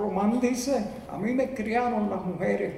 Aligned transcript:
Román 0.00 0.40
dice, 0.40 0.82
a 1.10 1.18
mí 1.18 1.34
me 1.34 1.52
criaron 1.52 2.08
las 2.08 2.24
mujeres, 2.24 2.74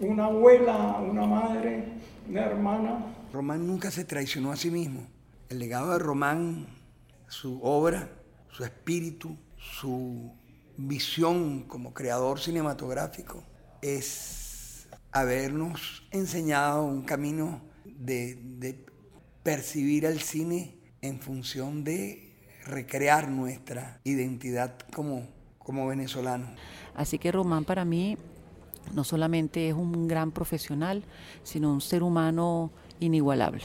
una 0.00 0.26
abuela, 0.26 0.98
una 0.98 1.24
madre, 1.24 1.84
una 2.28 2.42
hermana. 2.42 3.06
Román 3.32 3.66
nunca 3.66 3.90
se 3.90 4.04
traicionó 4.04 4.52
a 4.52 4.56
sí 4.56 4.70
mismo. 4.70 5.06
El 5.48 5.60
legado 5.60 5.92
de 5.92 5.98
Román, 5.98 6.66
su 7.26 7.58
obra, 7.62 8.10
su 8.50 8.64
espíritu, 8.64 9.34
su 9.56 10.30
visión 10.76 11.62
como 11.62 11.94
creador 11.94 12.38
cinematográfico, 12.38 13.42
es 13.80 14.88
habernos 15.10 16.06
enseñado 16.10 16.84
un 16.84 17.00
camino 17.00 17.62
de, 17.86 18.84
percibir 19.42 20.04
el 20.04 20.20
cine 20.20 20.76
en 21.00 21.18
función 21.18 21.82
de 21.82 22.30
recrear 22.66 23.30
nuestra 23.30 24.02
identidad 24.04 24.78
como, 24.94 25.26
como 25.64 25.86
venezolanos. 25.86 26.50
Así 26.94 27.18
que 27.18 27.32
Román 27.32 27.64
para 27.64 27.84
mí 27.84 28.16
no 28.94 29.04
solamente 29.04 29.68
es 29.68 29.74
un 29.74 30.08
gran 30.08 30.32
profesional, 30.32 31.02
sino 31.42 31.72
un 31.72 31.80
ser 31.80 32.02
humano 32.02 32.70
inigualable. 33.00 33.62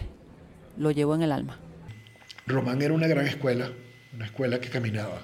Lo 0.77 0.91
llevo 0.91 1.15
en 1.15 1.23
el 1.23 1.31
alma. 1.31 1.57
Román 2.45 2.81
era 2.81 2.93
una 2.93 3.07
gran 3.07 3.27
escuela, 3.27 3.71
una 4.13 4.25
escuela 4.25 4.59
que 4.59 4.69
caminaba. 4.69 5.21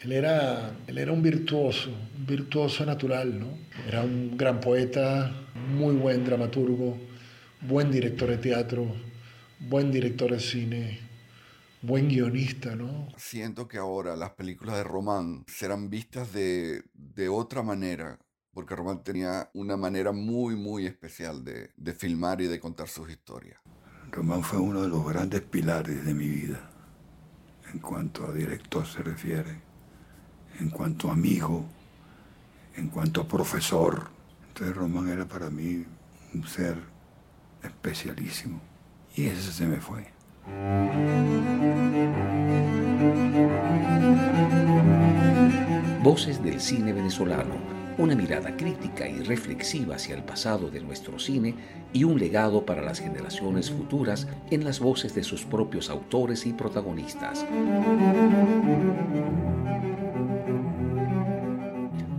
Él 0.00 0.12
era, 0.12 0.72
él 0.88 0.98
era 0.98 1.12
un 1.12 1.22
virtuoso, 1.22 1.90
un 2.18 2.26
virtuoso 2.26 2.84
natural, 2.84 3.38
¿no? 3.38 3.46
Era 3.86 4.02
un 4.02 4.36
gran 4.36 4.58
poeta, 4.60 5.30
muy 5.76 5.94
buen 5.94 6.24
dramaturgo, 6.24 6.98
buen 7.60 7.92
director 7.92 8.28
de 8.30 8.38
teatro, 8.38 8.84
buen 9.60 9.92
director 9.92 10.32
de 10.32 10.40
cine, 10.40 10.98
buen 11.82 12.08
guionista, 12.08 12.74
¿no? 12.76 13.08
Siento 13.16 13.68
que 13.68 13.78
ahora 13.78 14.16
las 14.16 14.30
películas 14.30 14.76
de 14.76 14.84
Román 14.84 15.44
serán 15.48 15.90
vistas 15.90 16.32
de, 16.32 16.84
de 16.94 17.28
otra 17.28 17.62
manera, 17.62 18.18
porque 18.52 18.76
Román 18.76 19.02
tenía 19.02 19.50
una 19.54 19.76
manera 19.76 20.12
muy, 20.12 20.56
muy 20.56 20.86
especial 20.86 21.44
de, 21.44 21.70
de 21.76 21.92
filmar 21.92 22.40
y 22.40 22.46
de 22.46 22.60
contar 22.60 22.88
sus 22.88 23.10
historias. 23.10 23.60
Román 24.10 24.42
fue 24.42 24.58
uno 24.58 24.82
de 24.82 24.88
los 24.88 25.06
grandes 25.06 25.40
pilares 25.40 26.04
de 26.04 26.14
mi 26.14 26.28
vida, 26.28 26.70
en 27.72 27.78
cuanto 27.80 28.26
a 28.26 28.32
director 28.32 28.86
se 28.86 29.02
refiere, 29.02 29.60
en 30.60 30.70
cuanto 30.70 31.08
a 31.08 31.12
amigo, 31.12 31.64
en 32.76 32.88
cuanto 32.88 33.22
a 33.22 33.28
profesor. 33.28 34.10
Entonces 34.48 34.76
Román 34.76 35.08
era 35.08 35.26
para 35.26 35.50
mí 35.50 35.84
un 36.34 36.46
ser 36.46 36.76
especialísimo. 37.62 38.60
Y 39.16 39.26
ese 39.26 39.52
se 39.52 39.66
me 39.66 39.80
fue. 39.80 40.11
Voces 46.02 46.42
del 46.42 46.60
cine 46.60 46.92
venezolano, 46.92 47.54
una 47.96 48.16
mirada 48.16 48.56
crítica 48.56 49.08
y 49.08 49.20
reflexiva 49.20 49.94
hacia 49.94 50.16
el 50.16 50.24
pasado 50.24 50.68
de 50.68 50.80
nuestro 50.80 51.20
cine 51.20 51.54
y 51.92 52.02
un 52.02 52.18
legado 52.18 52.66
para 52.66 52.82
las 52.82 52.98
generaciones 52.98 53.70
futuras 53.70 54.26
en 54.50 54.64
las 54.64 54.80
voces 54.80 55.14
de 55.14 55.22
sus 55.22 55.44
propios 55.44 55.88
autores 55.90 56.44
y 56.46 56.52
protagonistas. 56.52 57.46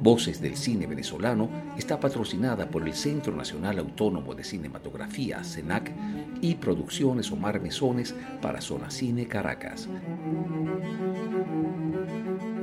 Voces 0.03 0.41
del 0.41 0.57
Cine 0.57 0.85
Venezolano 0.85 1.49
está 1.77 1.97
patrocinada 1.97 2.69
por 2.69 2.85
el 2.85 2.94
Centro 2.94 3.33
Nacional 3.33 3.79
Autónomo 3.79 4.35
de 4.35 4.44
Cinematografía, 4.44 5.41
CENAC, 5.45 5.94
y 6.44 6.55
Producciones 6.55 7.31
Omar 7.31 7.61
Mesones 7.61 8.13
para 8.41 8.59
Zona 8.59 8.91
Cine 8.91 9.30
Caracas. 9.30 9.88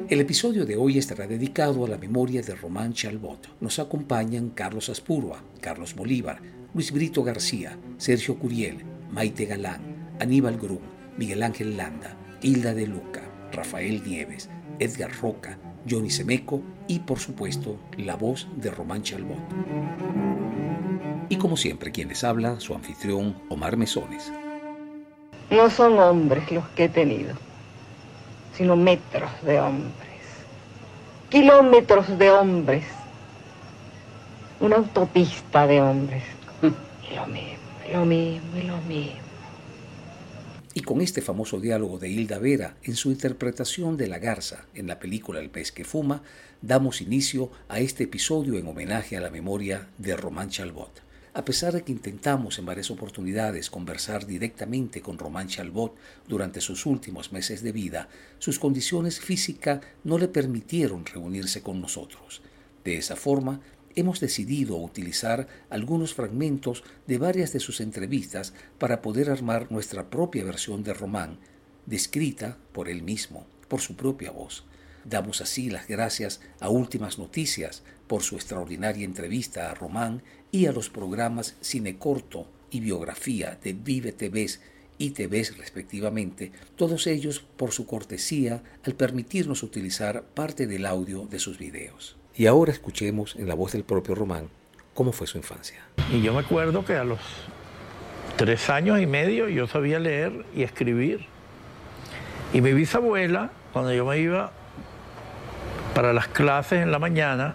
El 0.06 0.20
episodio 0.20 0.66
de 0.66 0.76
hoy 0.76 0.98
estará 0.98 1.26
dedicado 1.26 1.86
a 1.86 1.88
la 1.88 1.96
memoria 1.96 2.42
de 2.42 2.54
Román 2.54 2.92
Chalbot. 2.92 3.48
Nos 3.58 3.78
acompañan 3.78 4.50
Carlos 4.50 4.90
Aspurua, 4.90 5.42
Carlos 5.62 5.94
Bolívar, 5.94 6.42
Luis 6.74 6.92
Brito 6.92 7.24
García, 7.24 7.78
Sergio 7.96 8.38
Curiel, 8.38 8.84
Maite 9.10 9.46
Galán, 9.46 9.80
Aníbal 10.20 10.58
Grum, 10.58 10.80
Miguel 11.16 11.42
Ángel 11.42 11.78
Landa, 11.78 12.18
Hilda 12.42 12.74
de 12.74 12.86
Luca, 12.86 13.22
Rafael 13.50 14.02
Nieves, 14.04 14.50
Edgar 14.78 15.10
Roca, 15.22 15.58
Johnny 15.88 16.10
Semeco 16.10 16.62
y 16.86 17.00
por 17.00 17.18
supuesto 17.18 17.76
la 17.96 18.16
voz 18.16 18.48
de 18.56 18.70
Román 18.70 19.02
Chalbot. 19.02 19.38
Y 21.28 21.36
como 21.36 21.56
siempre 21.56 21.92
quien 21.92 22.08
les 22.08 22.24
habla, 22.24 22.58
su 22.60 22.74
anfitrión 22.74 23.36
Omar 23.48 23.76
Mesones. 23.76 24.32
No 25.50 25.70
son 25.70 25.98
hombres 25.98 26.50
los 26.50 26.66
que 26.70 26.84
he 26.84 26.88
tenido, 26.88 27.34
sino 28.52 28.76
metros 28.76 29.30
de 29.42 29.60
hombres, 29.60 29.94
kilómetros 31.28 32.18
de 32.18 32.30
hombres, 32.30 32.84
una 34.60 34.76
autopista 34.76 35.66
de 35.66 35.80
hombres. 35.80 36.22
Lo 37.16 37.26
mismo, 37.26 37.58
lo 37.92 38.04
mismo, 38.04 38.48
lo 38.64 38.76
mismo. 38.82 39.29
Y 40.72 40.82
con 40.82 41.00
este 41.00 41.20
famoso 41.20 41.58
diálogo 41.58 41.98
de 41.98 42.08
Hilda 42.08 42.38
Vera 42.38 42.76
en 42.84 42.94
su 42.94 43.10
interpretación 43.10 43.96
de 43.96 44.06
la 44.06 44.20
garza 44.20 44.66
en 44.74 44.86
la 44.86 45.00
película 45.00 45.40
El 45.40 45.50
pez 45.50 45.72
que 45.72 45.84
fuma, 45.84 46.22
damos 46.62 47.00
inicio 47.00 47.50
a 47.68 47.80
este 47.80 48.04
episodio 48.04 48.56
en 48.56 48.68
homenaje 48.68 49.16
a 49.16 49.20
la 49.20 49.30
memoria 49.30 49.88
de 49.98 50.16
Román 50.16 50.48
Chalbot. 50.48 51.02
A 51.34 51.44
pesar 51.44 51.72
de 51.72 51.82
que 51.82 51.90
intentamos 51.90 52.58
en 52.60 52.66
varias 52.66 52.90
oportunidades 52.92 53.68
conversar 53.68 54.26
directamente 54.26 55.00
con 55.00 55.18
Román 55.18 55.48
Chalbot 55.48 55.96
durante 56.28 56.60
sus 56.60 56.86
últimos 56.86 57.32
meses 57.32 57.64
de 57.64 57.72
vida, 57.72 58.08
sus 58.38 58.60
condiciones 58.60 59.18
físicas 59.18 59.80
no 60.04 60.18
le 60.18 60.28
permitieron 60.28 61.04
reunirse 61.04 61.62
con 61.62 61.80
nosotros. 61.80 62.42
De 62.84 62.96
esa 62.96 63.16
forma, 63.16 63.60
hemos 63.94 64.20
decidido 64.20 64.76
utilizar 64.76 65.48
algunos 65.68 66.14
fragmentos 66.14 66.84
de 67.06 67.18
varias 67.18 67.52
de 67.52 67.60
sus 67.60 67.80
entrevistas 67.80 68.54
para 68.78 69.02
poder 69.02 69.30
armar 69.30 69.70
nuestra 69.70 70.10
propia 70.10 70.44
versión 70.44 70.82
de 70.82 70.94
Román, 70.94 71.38
descrita 71.86 72.58
por 72.72 72.88
él 72.88 73.02
mismo, 73.02 73.46
por 73.68 73.80
su 73.80 73.96
propia 73.96 74.30
voz. 74.30 74.64
Damos 75.04 75.40
así 75.40 75.70
las 75.70 75.88
gracias 75.88 76.40
a 76.60 76.68
Últimas 76.68 77.18
Noticias 77.18 77.82
por 78.06 78.22
su 78.22 78.36
extraordinaria 78.36 79.04
entrevista 79.04 79.70
a 79.70 79.74
Román 79.74 80.22
y 80.52 80.66
a 80.66 80.72
los 80.72 80.90
programas 80.90 81.56
Cine 81.60 81.96
Corto 81.96 82.46
y 82.70 82.80
Biografía 82.80 83.58
de 83.62 83.72
Vive 83.72 84.12
TVs 84.12 84.60
y 85.00 85.12
TVs 85.12 85.56
respectivamente, 85.56 86.52
todos 86.76 87.06
ellos 87.06 87.42
por 87.56 87.72
su 87.72 87.86
cortesía 87.86 88.62
al 88.84 88.94
permitirnos 88.94 89.62
utilizar 89.62 90.22
parte 90.22 90.66
del 90.66 90.84
audio 90.84 91.24
de 91.24 91.38
sus 91.38 91.56
videos. 91.56 92.18
Y 92.36 92.44
ahora 92.44 92.70
escuchemos 92.70 93.34
en 93.36 93.48
la 93.48 93.54
voz 93.54 93.72
del 93.72 93.82
propio 93.82 94.14
Román 94.14 94.50
cómo 94.92 95.12
fue 95.12 95.26
su 95.26 95.38
infancia. 95.38 95.80
Y 96.12 96.20
yo 96.20 96.34
me 96.34 96.40
acuerdo 96.40 96.84
que 96.84 96.96
a 96.96 97.04
los 97.04 97.18
tres 98.36 98.68
años 98.68 99.00
y 99.00 99.06
medio 99.06 99.48
yo 99.48 99.66
sabía 99.66 99.98
leer 99.98 100.44
y 100.54 100.64
escribir. 100.64 101.24
Y 102.52 102.60
mi 102.60 102.74
bisabuela, 102.74 103.52
cuando 103.72 103.94
yo 103.94 104.04
me 104.04 104.18
iba 104.18 104.52
para 105.94 106.12
las 106.12 106.28
clases 106.28 106.82
en 106.82 106.92
la 106.92 106.98
mañana, 106.98 107.54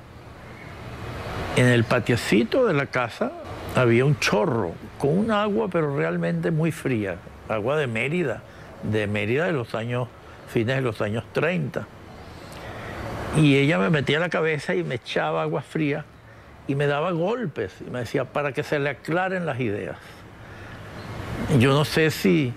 en 1.57 1.67
el 1.67 1.83
patiecito 1.83 2.65
de 2.65 2.73
la 2.73 2.87
casa 2.87 3.33
había 3.75 4.03
un 4.03 4.17
chorro 4.17 4.73
con 4.97 5.15
un 5.15 5.29
agua, 5.29 5.67
pero 5.69 5.95
realmente 5.95 6.49
muy 6.49 6.71
fría, 6.71 7.19
agua 7.49 7.77
de 7.77 7.87
Mérida, 7.87 8.41
de 8.83 9.07
Mérida 9.07 9.45
de 9.45 9.51
los 9.51 9.75
años, 9.75 10.07
fines 10.47 10.75
de 10.75 10.81
los 10.81 11.01
años 11.01 11.23
30. 11.33 11.87
Y 13.37 13.57
ella 13.57 13.77
me 13.77 13.89
metía 13.89 14.19
la 14.19 14.29
cabeza 14.29 14.75
y 14.75 14.83
me 14.83 14.95
echaba 14.95 15.41
agua 15.41 15.61
fría 15.61 16.05
y 16.67 16.75
me 16.75 16.87
daba 16.87 17.11
golpes 17.11 17.73
y 17.85 17.89
me 17.89 17.99
decía 17.99 18.25
para 18.25 18.53
que 18.53 18.63
se 18.63 18.79
le 18.79 18.89
aclaren 18.89 19.45
las 19.45 19.59
ideas. 19.59 19.97
Yo 21.59 21.73
no 21.73 21.85
sé 21.85 22.11
si 22.11 22.53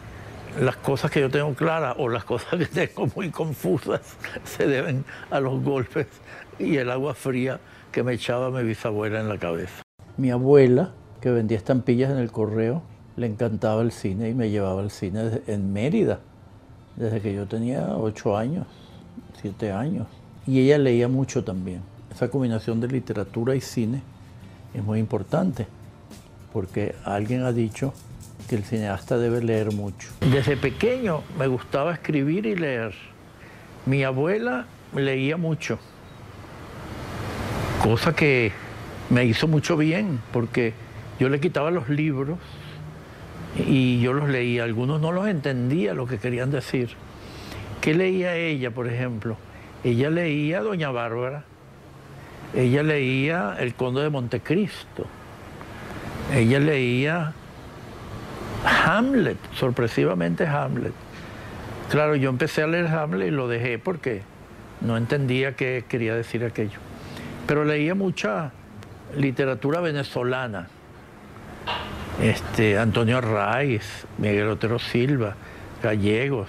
las 0.61 0.77
cosas 0.77 1.11
que 1.11 1.21
yo 1.21 1.31
tengo 1.31 1.55
claras 1.55 1.97
o 1.99 2.09
las 2.09 2.25
cosas 2.25 2.59
que 2.59 2.67
tengo 2.67 3.09
muy 3.15 3.31
confusas 3.31 4.01
se 4.45 4.67
deben 4.67 5.05
a 5.31 5.41
los 5.41 5.63
golpes 5.63 6.07
y 6.59 6.77
el 6.77 6.91
agua 6.91 7.15
fría 7.15 7.61
que 7.93 8.03
me 8.03 8.15
echaba 8.15 8.51
mi 8.51 8.63
bisabuela 8.63 9.21
en 9.21 9.29
la 9.29 9.39
cabeza. 9.39 9.83
Mi 10.17 10.31
abuela, 10.31 10.93
que 11.21 11.31
vendía 11.31 11.57
estampillas 11.57 12.11
en 12.11 12.19
el 12.19 12.31
correo, 12.31 12.83
le 13.19 13.27
encantaba 13.27 13.83
el 13.83 13.91
cine 13.91 14.31
y 14.31 14.35
me 14.35 14.49
llevaba 14.49 14.81
al 14.81 14.91
cine 14.91 15.43
en 15.49 15.73
Mérida, 15.73 16.21
desde 16.97 17.21
que 17.21 17.35
yo 17.35 17.47
tenía 17.47 17.97
ocho 17.97 18.37
años, 18.37 18.67
siete 19.41 19.73
años. 19.73 20.07
Y 20.47 20.61
ella 20.61 20.79
leía 20.79 21.09
mucho 21.09 21.43
también. 21.43 21.81
Esa 22.15 22.31
combinación 22.31 22.81
de 22.81 22.89
literatura 22.89 23.55
y 23.57 23.61
cine 23.61 24.03
es 24.73 24.83
muy 24.85 25.01
importante, 25.01 25.67
porque 26.53 26.95
alguien 27.05 27.43
ha 27.43 27.53
dicho 27.53 27.93
que 28.49 28.57
el 28.57 28.63
cineasta 28.63 29.19
debe 29.19 29.43
leer 29.43 29.73
mucho. 29.73 30.09
Desde 30.21 30.57
pequeño 30.57 31.23
me 31.39 31.49
gustaba 31.49 31.93
escribir 31.93 32.47
y 32.47 32.55
leer. 32.55 32.95
Mi 33.85 34.05
abuela 34.05 34.67
leía 34.95 35.37
mucho, 35.37 35.79
cosa 37.83 38.15
que 38.15 38.53
me 39.11 39.25
hizo 39.25 39.49
mucho 39.49 39.77
bien, 39.77 40.21
porque 40.33 40.73
yo 41.19 41.29
le 41.29 41.41
quitaba 41.41 41.71
los 41.71 41.89
libros 41.89 42.39
y 43.57 44.01
yo 44.01 44.13
los 44.13 44.29
leía. 44.29 44.65
Algunos 44.65 45.01
no 45.01 45.13
los 45.13 45.27
entendía 45.27 45.95
lo 45.95 46.07
que 46.07 46.19
querían 46.19 46.51
decir. 46.51 46.91
¿Qué 47.81 47.95
leía 47.95 48.37
ella, 48.37 48.71
por 48.71 48.89
ejemplo? 48.89 49.37
Ella 49.85 50.11
leía 50.11 50.61
Doña 50.61 50.91
Bárbara 50.91 51.45
ella 52.55 52.83
leía 52.83 53.57
El 53.59 53.75
Conde 53.75 54.03
de 54.03 54.11
Montecristo, 54.11 55.07
ella 56.33 56.59
leía 56.61 57.33
Hamlet, 58.65 59.37
sorpresivamente 59.55 60.47
Hamlet. 60.47 60.95
Claro, 61.91 62.17
yo 62.17 62.31
empecé 62.31 62.63
a 62.63 62.67
leer 62.67 62.87
Hamlet 62.87 63.29
y 63.29 63.31
lo 63.31 63.49
dejé 63.49 63.79
porque 63.79 64.23
no 64.81 64.97
entendía 64.97 65.57
qué 65.57 65.85
quería 65.89 66.15
decir 66.15 66.45
aquello. 66.45 66.79
Pero 67.47 67.65
leía 67.65 67.95
mucha 67.95 68.53
literatura 69.17 69.81
venezolana. 69.81 70.69
Este, 72.21 72.77
Antonio 72.77 73.19
Arraiz, 73.19 74.05
Miguel 74.19 74.49
Otero 74.49 74.81
Silva, 74.81 75.37
Gallegos, 75.81 76.49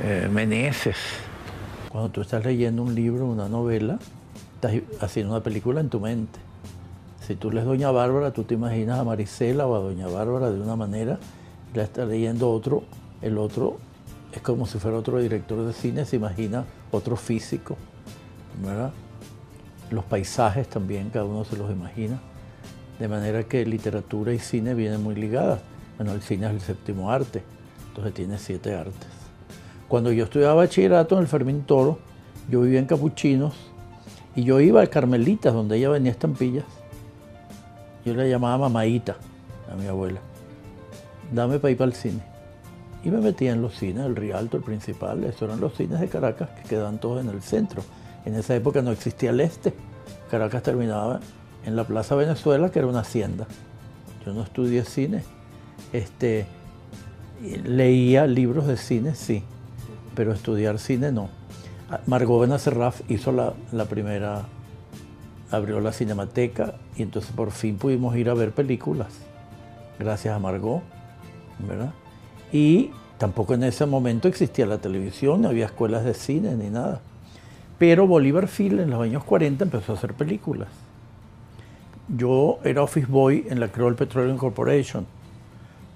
eh. 0.00 0.72
Cuando 1.90 2.08
tú 2.08 2.22
estás 2.22 2.42
leyendo 2.42 2.82
un 2.82 2.94
libro, 2.94 3.26
una 3.26 3.50
novela, 3.50 3.98
estás 4.54 4.72
haciendo 5.02 5.34
una 5.34 5.42
película 5.42 5.80
en 5.80 5.90
tu 5.90 6.00
mente. 6.00 6.38
Si 7.26 7.34
tú 7.34 7.50
lees 7.50 7.66
Doña 7.66 7.90
Bárbara, 7.90 8.32
tú 8.32 8.44
te 8.44 8.54
imaginas 8.54 8.98
a 8.98 9.04
Marisela 9.04 9.66
o 9.66 9.76
a 9.76 9.80
Doña 9.80 10.06
Bárbara 10.06 10.50
de 10.50 10.58
una 10.58 10.74
manera, 10.74 11.18
la 11.74 11.82
estás 11.82 12.08
leyendo 12.08 12.50
otro, 12.50 12.84
el 13.20 13.36
otro 13.36 13.76
es 14.32 14.40
como 14.40 14.66
si 14.66 14.78
fuera 14.78 14.96
otro 14.96 15.18
director 15.18 15.66
de 15.66 15.74
cine, 15.74 16.06
se 16.06 16.16
imagina 16.16 16.64
otro 16.92 17.16
físico, 17.16 17.76
¿verdad? 18.64 18.92
Los 19.90 20.04
paisajes 20.04 20.66
también, 20.66 21.10
cada 21.10 21.26
uno 21.26 21.44
se 21.44 21.58
los 21.58 21.70
imagina. 21.70 22.18
De 22.98 23.08
manera 23.08 23.44
que 23.44 23.64
literatura 23.64 24.32
y 24.32 24.38
cine 24.38 24.74
vienen 24.74 25.02
muy 25.02 25.14
ligadas. 25.14 25.60
Bueno, 25.96 26.12
el 26.12 26.22
cine 26.22 26.46
es 26.46 26.52
el 26.52 26.60
séptimo 26.60 27.10
arte, 27.10 27.42
entonces 27.88 28.14
tiene 28.14 28.38
siete 28.38 28.74
artes. 28.74 29.08
Cuando 29.88 30.12
yo 30.12 30.24
estudiaba 30.24 30.54
bachillerato 30.54 31.16
en 31.16 31.22
el 31.22 31.28
Fermín 31.28 31.62
Toro, 31.62 31.98
yo 32.48 32.60
vivía 32.60 32.78
en 32.78 32.86
Capuchinos 32.86 33.54
y 34.36 34.44
yo 34.44 34.60
iba 34.60 34.82
a 34.82 34.86
Carmelitas, 34.86 35.52
donde 35.52 35.76
ella 35.76 35.88
venía 35.88 36.12
estampillas. 36.12 36.64
Yo 38.04 38.14
la 38.14 38.26
llamaba 38.26 38.68
Mamaita 38.68 39.16
a 39.70 39.76
mi 39.76 39.86
abuela. 39.86 40.20
Dame 41.32 41.58
para 41.58 41.72
ir 41.72 41.76
para 41.76 41.90
el 41.90 41.96
cine. 41.96 42.20
Y 43.04 43.10
me 43.10 43.18
metía 43.18 43.52
en 43.52 43.62
los 43.62 43.76
cines, 43.78 44.04
el 44.04 44.16
Rialto, 44.16 44.56
el 44.56 44.62
principal, 44.62 45.24
esos 45.24 45.42
eran 45.42 45.60
los 45.60 45.74
cines 45.74 46.00
de 46.00 46.08
Caracas 46.08 46.50
que 46.50 46.68
quedan 46.68 46.98
todos 46.98 47.22
en 47.22 47.30
el 47.30 47.42
centro. 47.42 47.82
En 48.24 48.34
esa 48.34 48.54
época 48.56 48.82
no 48.82 48.90
existía 48.90 49.30
el 49.30 49.40
este. 49.40 49.72
Caracas 50.30 50.62
terminaba 50.62 51.20
en 51.64 51.76
la 51.76 51.84
Plaza 51.84 52.14
Venezuela, 52.14 52.70
que 52.70 52.78
era 52.78 52.88
una 52.88 53.00
hacienda. 53.00 53.46
Yo 54.24 54.32
no 54.32 54.42
estudié 54.42 54.84
cine. 54.84 55.22
Este, 55.92 56.46
leía 57.64 58.26
libros 58.26 58.66
de 58.66 58.76
cine, 58.76 59.14
sí, 59.14 59.42
pero 60.14 60.32
estudiar 60.32 60.78
cine 60.78 61.12
no. 61.12 61.30
Margot 62.06 62.40
Benacerraf 62.40 63.00
hizo 63.10 63.32
la, 63.32 63.54
la 63.72 63.86
primera, 63.86 64.42
abrió 65.50 65.80
la 65.80 65.92
cinemateca 65.92 66.74
y 66.96 67.02
entonces 67.02 67.32
por 67.32 67.50
fin 67.50 67.78
pudimos 67.78 68.14
ir 68.16 68.28
a 68.28 68.34
ver 68.34 68.52
películas, 68.52 69.08
gracias 69.98 70.34
a 70.34 70.38
Margot, 70.38 70.82
¿verdad? 71.66 71.92
Y 72.52 72.90
tampoco 73.16 73.54
en 73.54 73.62
ese 73.64 73.86
momento 73.86 74.28
existía 74.28 74.66
la 74.66 74.78
televisión, 74.78 75.42
no 75.42 75.48
había 75.48 75.66
escuelas 75.66 76.04
de 76.04 76.14
cine 76.14 76.56
ni 76.56 76.68
nada. 76.68 77.00
Pero 77.78 78.06
Bolívar 78.06 78.48
Phil 78.48 78.80
en 78.80 78.90
los 78.90 79.00
años 79.00 79.24
40 79.24 79.64
empezó 79.64 79.92
a 79.92 79.96
hacer 79.96 80.12
películas. 80.14 80.68
Yo 82.16 82.58
era 82.64 82.82
office 82.82 83.06
boy 83.06 83.44
en 83.50 83.60
la 83.60 83.68
Creole 83.68 83.94
Petroleum 83.94 84.38
Corporation, 84.38 85.06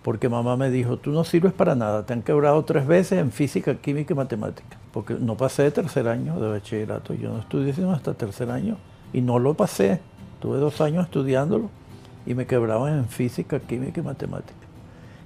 porque 0.02 0.28
mamá 0.28 0.58
me 0.58 0.70
dijo, 0.70 0.98
tú 0.98 1.10
no 1.10 1.24
sirves 1.24 1.54
para 1.54 1.74
nada, 1.74 2.04
te 2.04 2.12
han 2.12 2.20
quebrado 2.20 2.66
tres 2.66 2.86
veces 2.86 3.18
en 3.18 3.32
física, 3.32 3.76
química 3.76 4.12
y 4.12 4.16
matemática, 4.16 4.76
porque 4.92 5.14
no 5.14 5.38
pasé 5.38 5.62
de 5.62 5.70
tercer 5.70 6.08
año 6.08 6.38
de 6.38 6.50
bachillerato, 6.50 7.14
yo 7.14 7.30
no 7.32 7.38
estudié 7.38 7.72
sino 7.72 7.92
hasta 7.92 8.12
tercer 8.12 8.50
año, 8.50 8.76
y 9.14 9.22
no 9.22 9.38
lo 9.38 9.54
pasé, 9.54 10.02
tuve 10.38 10.58
dos 10.58 10.82
años 10.82 11.06
estudiándolo, 11.06 11.70
y 12.26 12.34
me 12.34 12.44
quebraban 12.44 12.98
en 12.98 13.08
física, 13.08 13.58
química 13.58 14.02
y 14.02 14.04
matemática. 14.04 14.66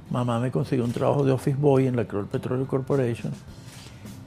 Mamá 0.08 0.38
me 0.38 0.52
consiguió 0.52 0.84
un 0.84 0.92
trabajo 0.92 1.24
de 1.24 1.32
office 1.32 1.58
boy 1.60 1.88
en 1.88 1.96
la 1.96 2.04
Creole 2.04 2.28
Petroleum 2.30 2.68
Corporation, 2.68 3.32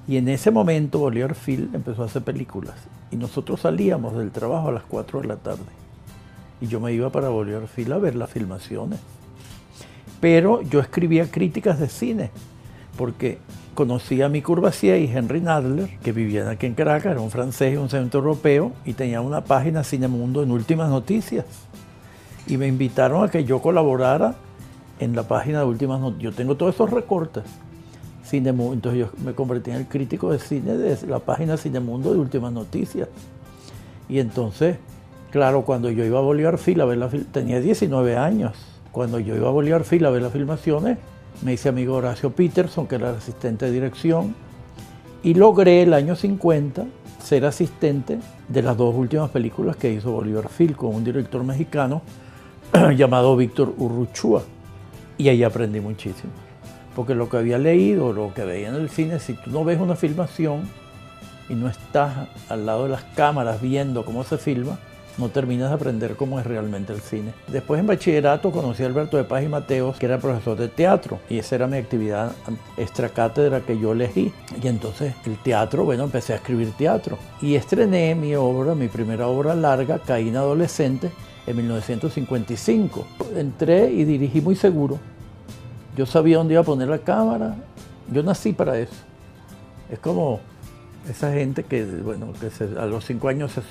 y 0.10 0.18
en 0.18 0.28
ese 0.28 0.52
momento 0.52 1.00
Bolívar 1.00 1.36
Phil 1.36 1.70
empezó 1.72 2.04
a 2.04 2.08
hacer 2.08 2.22
películas, 2.22 2.76
y 3.12 3.16
nosotros 3.16 3.62
salíamos 3.62 4.18
del 4.18 4.32
trabajo 4.32 4.68
a 4.68 4.74
las 4.74 4.84
4 4.84 5.22
de 5.22 5.28
la 5.30 5.38
tarde 5.38 5.79
y 6.62 6.68
yo 6.68 6.80
me 6.80 6.94
iba 6.94 7.10
para 7.10 7.30
Bolívar 7.30 7.68
Fila 7.68 7.96
a 7.96 8.00
ver 8.00 8.16
las 8.16 8.30
filmaciones. 8.30 9.00
Pero 10.20 10.62
yo 10.62 10.80
escribía 10.80 11.32
críticas 11.32 11.80
de 11.80 11.88
cine, 11.88 12.32
porque 12.98 13.38
conocía 13.74 14.26
a 14.26 14.30
mi 14.30 14.42
Courvoisier 14.42 15.02
y 15.02 15.06
Henry 15.06 15.40
Nadler, 15.40 15.98
que 16.04 16.12
vivían 16.12 16.50
aquí 16.50 16.66
en 16.66 16.74
Caracas, 16.74 17.14
era 17.14 17.22
un 17.22 17.32
francés 17.32 17.74
y 17.74 17.78
un 17.78 17.90
centro 17.90 18.20
europeo, 18.20 18.74
y 18.86 18.94
tenía 18.94 19.22
una 19.22 19.44
página 19.46 19.84
Cinemundo 19.84 20.44
en 20.44 20.52
Últimas 20.52 20.90
Noticias. 20.90 21.46
Y 22.48 22.58
me 22.58 22.68
invitaron 22.68 23.24
a 23.24 23.30
que 23.30 23.46
yo 23.46 23.62
colaborara 23.62 24.36
en 25.00 25.16
la 25.16 25.24
página 25.24 25.60
de 25.60 25.66
Últimas 25.66 26.02
Noticias. 26.02 26.24
Yo 26.24 26.34
tengo 26.34 26.56
todos 26.56 26.76
esos 26.76 26.90
recortes. 26.90 27.44
Cinemundo, 28.26 28.74
entonces 28.74 29.00
yo 29.00 29.10
me 29.24 29.34
convertí 29.34 29.72
en 29.72 29.78
el 29.78 29.88
crítico 29.88 30.32
de 30.32 30.40
cine 30.40 30.76
de 30.76 31.08
la 31.08 31.20
página 31.20 31.56
Cinemundo 31.56 32.12
de 32.12 32.20
Últimas 32.20 32.52
Noticias. 32.52 33.08
Y 34.10 34.20
entonces 34.20 34.78
Claro, 35.32 35.62
cuando 35.64 35.92
yo 35.92 36.04
iba 36.04 36.18
a 36.18 36.24
Bolívar 36.24 36.58
Fila 36.58 36.88
tenía 37.32 37.60
19 37.60 38.18
años. 38.18 38.54
Cuando 38.92 39.20
yo 39.20 39.36
iba 39.36 39.48
a 39.48 39.52
Bolívar 39.52 39.84
Fila 39.84 40.08
a 40.08 40.12
ver 40.12 40.24
las 40.24 40.34
filmaciones, 40.34 40.98
me 41.44 41.54
hice 41.54 41.70
amigo 41.70 41.96
Horacio 41.96 42.32
Peterson, 42.32 42.88
que 42.88 42.96
era 42.96 43.12
asistente 43.12 43.66
de 43.66 43.72
dirección, 43.72 44.34
y 45.22 45.36
logré 45.36 45.84
el 45.84 45.94
año 45.94 46.16
50 46.16 46.86
ser 47.24 47.46
asistente 47.46 48.18
de 48.48 48.62
las 48.64 48.76
dos 48.76 48.96
últimas 48.96 49.30
películas 49.30 49.76
que 49.76 49.94
hizo 49.94 50.12
Bolívar 50.12 50.50
Phil 50.50 50.76
con 50.76 50.96
un 50.96 51.04
director 51.04 51.44
mexicano 51.44 52.02
llamado 52.96 53.36
Víctor 53.36 53.74
Urruchua. 53.78 54.44
Y 55.18 55.30
ahí 55.30 55.44
aprendí 55.44 55.80
muchísimo. 55.80 56.32
Porque 56.96 57.14
lo 57.14 57.30
que 57.30 57.38
había 57.38 57.60
leído, 57.60 58.14
lo 58.14 58.34
que 58.34 58.44
veía 58.46 58.70
en 58.70 58.76
el 58.76 58.90
cine, 58.90 59.20
si 59.20 59.34
tú 59.34 59.52
no 59.52 59.64
ves 59.64 59.80
una 59.80 59.96
filmación 59.96 60.62
y 61.50 61.54
no 61.54 61.68
estás 61.68 62.30
al 62.50 62.66
lado 62.66 62.84
de 62.84 62.90
las 62.90 63.04
cámaras 63.16 63.62
viendo 63.62 64.04
cómo 64.06 64.24
se 64.24 64.38
filma, 64.38 64.80
no 65.18 65.30
terminas 65.30 65.70
de 65.70 65.76
aprender 65.76 66.16
cómo 66.16 66.40
es 66.40 66.46
realmente 66.46 66.94
el 66.94 67.02
cine. 67.02 67.34
Después 67.48 67.80
en 67.80 67.88
bachillerato 67.88 68.52
conocí 68.52 68.84
a 68.84 68.86
Alberto 68.86 69.18
de 69.18 69.24
Paz 69.24 69.44
y 69.44 69.48
Mateos, 69.48 69.98
que 69.98 70.06
era 70.06 70.18
profesor 70.18 70.58
de 70.58 70.70
teatro, 70.70 71.20
y 71.30 71.40
esa 71.40 71.56
era 71.56 71.68
mi 71.68 71.78
actividad 71.78 72.32
extra 72.78 73.10
cátedra 73.10 73.62
que 73.62 73.78
yo 73.78 73.92
elegí. 73.92 74.32
Y 74.62 74.68
entonces 74.68 75.14
el 75.26 75.38
teatro, 75.38 75.84
bueno, 75.84 76.06
empecé 76.06 76.34
a 76.34 76.38
escribir 76.38 76.72
teatro. 76.78 77.18
Y 77.42 77.56
estrené 77.56 78.16
mi 78.16 78.36
obra, 78.36 78.76
mi 78.76 78.88
primera 78.88 79.28
obra 79.28 79.56
larga, 79.56 80.00
Caína 80.00 80.40
Adolescente, 80.40 81.12
en 81.46 81.58
1955. 81.58 83.08
Entré 83.36 83.92
y 83.92 84.06
dirigí 84.06 84.42
muy 84.42 84.56
seguro. 84.56 85.00
Yo 85.98 86.06
sabía 86.06 86.38
dónde 86.38 86.54
iba 86.54 86.62
a 86.62 86.66
poner 86.66 86.88
la 86.88 87.00
cámara. 87.00 87.56
Yo 88.12 88.24
nací 88.24 88.54
para 88.54 88.80
eso. 88.80 88.94
Es 89.92 90.00
como 90.00 90.40
esa 91.10 91.34
gente 91.34 91.64
que, 91.64 91.84
bueno, 91.86 92.28
que 92.40 92.50
a 92.80 92.86
los 92.86 93.06
cinco 93.06 93.28
años 93.28 93.52
se 93.52 93.62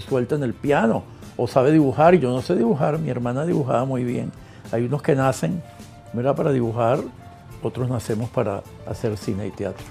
suelta 0.00 0.34
en 0.34 0.42
el 0.42 0.54
piano 0.54 1.04
o 1.36 1.46
sabe 1.46 1.70
dibujar. 1.70 2.14
Yo 2.16 2.30
no 2.30 2.42
sé 2.42 2.56
dibujar, 2.56 2.98
mi 2.98 3.10
hermana 3.10 3.46
dibujaba 3.46 3.84
muy 3.84 4.02
bien. 4.02 4.32
Hay 4.72 4.84
unos 4.86 5.02
que 5.02 5.14
nacen 5.14 5.62
mira, 6.14 6.34
para 6.34 6.52
dibujar, 6.52 7.00
otros 7.62 7.88
nacemos 7.88 8.30
para 8.30 8.62
hacer 8.86 9.16
cine 9.16 9.46
y 9.46 9.50
teatro. 9.50 9.84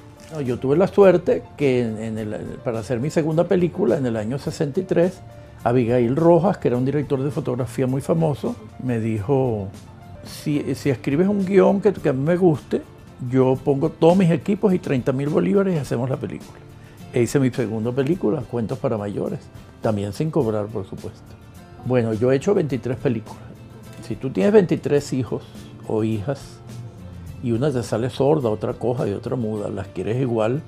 yo 0.45 0.57
tuve 0.57 0.75
la 0.77 0.88
suerte 0.88 1.43
que 1.57 2.57
para 2.63 2.79
hacer 2.79 3.00
mi 3.00 3.10
segunda 3.10 3.43
película 3.43 3.98
en 3.98 4.05
el 4.05 4.17
año 4.17 4.39
63, 4.39 5.22
Abigail 5.63 6.15
Rojas, 6.15 6.57
que 6.57 6.69
era 6.69 6.77
un 6.77 6.86
director 6.86 7.22
de 7.22 7.31
fotografía 7.31 7.88
muy 7.88 8.01
famoso, 8.01 8.55
me 8.83 9.00
dijo, 9.00 9.67
si, 10.25 10.60
escribes 10.60 11.27
un 11.27 11.45
guion 11.45 11.81
que, 11.81 11.93
que 11.93 12.10
a 12.10 12.13
mí 12.13 12.24
me 12.24 12.38
guste, 12.38 12.81
yo 13.29 13.55
pongo 13.63 13.89
todos 13.89 14.17
mis 14.17 14.31
equipos 14.31 14.74
y 14.74 14.79
30 14.79 15.13
mil 15.13 15.29
bolívares 15.29 15.75
y 15.75 15.77
hacemos 15.77 16.10
la 16.10 16.17
película. 16.17 16.60
E 17.13 17.22
hice 17.22 17.39
mi 17.39 17.51
segunda 17.51 17.91
película, 17.91 18.41
Cuentos 18.41 18.79
para 18.79 18.98
Mayores, 18.98 19.39
también 19.84 20.13
sin 20.13 20.32
cobrar, 20.32 20.66
por 20.68 20.88
supuesto. 20.88 21.22
Bueno, 21.86 22.13
yo 22.13 22.32
he 22.32 22.38
hecho 22.38 22.56
23 22.56 22.98
películas. 22.98 23.44
Si 24.08 24.16
tú 24.16 24.32
tienes 24.32 24.54
23 24.54 25.13
hijos 25.13 25.44
o 25.88 26.04
hijas 26.04 26.58
y 27.44 27.52
una 27.52 27.72
te 27.72 27.84
sale 27.84 28.10
sorda, 28.10 28.50
otra 28.50 28.74
coja 28.74 29.08
y 29.08 29.12
otra 29.12 29.36
muda, 29.36 29.70
las 29.70 29.88
quieres 29.90 30.20
igual 30.20 30.62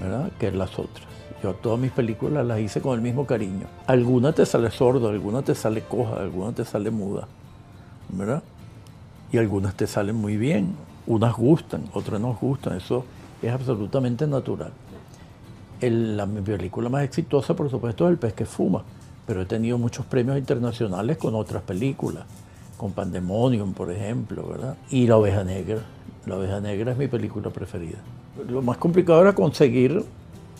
¿verdad? 0.00 0.32
que 0.40 0.50
las 0.50 0.78
otras. 0.78 1.06
Yo 1.42 1.54
todas 1.54 1.78
mis 1.78 1.92
películas 1.92 2.46
las 2.46 2.60
hice 2.60 2.80
con 2.80 2.94
el 2.94 3.02
mismo 3.02 3.26
cariño. 3.26 3.66
Alguna 3.86 4.32
te 4.32 4.46
sale 4.46 4.70
sorda, 4.70 5.10
alguna 5.10 5.42
te 5.42 5.54
sale 5.54 5.82
coja, 5.82 6.16
alguna 6.16 6.52
te 6.52 6.64
sale 6.64 6.90
muda. 6.90 7.28
¿verdad? 8.08 8.42
Y 9.30 9.38
algunas 9.38 9.74
te 9.74 9.86
salen 9.86 10.16
muy 10.16 10.36
bien. 10.36 10.74
Unas 11.06 11.36
gustan, 11.36 11.84
otras 11.92 12.20
no 12.20 12.32
gustan. 12.40 12.78
Eso 12.78 13.04
es 13.42 13.52
absolutamente 13.52 14.26
natural 14.26 14.72
la, 15.90 16.26
mi 16.26 16.40
película 16.40 16.88
más 16.88 17.04
exitosa, 17.04 17.54
por 17.54 17.70
supuesto, 17.70 18.06
es 18.06 18.12
El 18.12 18.18
pez 18.18 18.34
que 18.34 18.44
fuma, 18.44 18.82
pero 19.26 19.42
he 19.42 19.46
tenido 19.46 19.78
muchos 19.78 20.06
premios 20.06 20.38
internacionales 20.38 21.16
con 21.16 21.34
otras 21.34 21.62
películas, 21.62 22.24
con 22.76 22.92
Pandemonium, 22.92 23.72
por 23.72 23.90
ejemplo, 23.90 24.46
¿verdad? 24.48 24.76
Y 24.90 25.06
La 25.06 25.16
oveja 25.16 25.44
negra. 25.44 25.80
La 26.26 26.36
oveja 26.36 26.60
negra 26.60 26.92
es 26.92 26.98
mi 26.98 27.08
película 27.08 27.50
preferida. 27.50 27.98
Lo 28.48 28.62
más 28.62 28.76
complicado 28.76 29.20
era 29.22 29.34
conseguir 29.34 30.04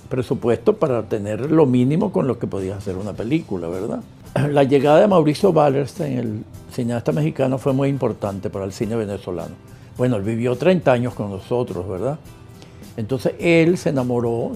presupuesto 0.08 0.76
para 0.76 1.04
tener 1.04 1.50
lo 1.50 1.64
mínimo 1.64 2.12
con 2.12 2.26
lo 2.26 2.38
que 2.38 2.46
podías 2.46 2.76
hacer 2.76 2.96
una 2.96 3.14
película, 3.14 3.68
¿verdad? 3.68 4.00
La 4.50 4.64
llegada 4.64 5.00
de 5.00 5.08
Mauricio 5.08 5.50
Wallerstein, 5.50 6.18
el 6.18 6.44
cineasta 6.70 7.12
mexicano, 7.12 7.56
fue 7.56 7.72
muy 7.72 7.88
importante 7.88 8.50
para 8.50 8.66
el 8.66 8.72
cine 8.72 8.94
venezolano. 8.96 9.54
Bueno, 9.96 10.16
él 10.16 10.22
vivió 10.22 10.56
30 10.56 10.92
años 10.92 11.14
con 11.14 11.30
nosotros, 11.30 11.88
¿verdad? 11.88 12.18
Entonces 12.96 13.34
él 13.38 13.78
se 13.78 13.88
enamoró, 13.88 14.52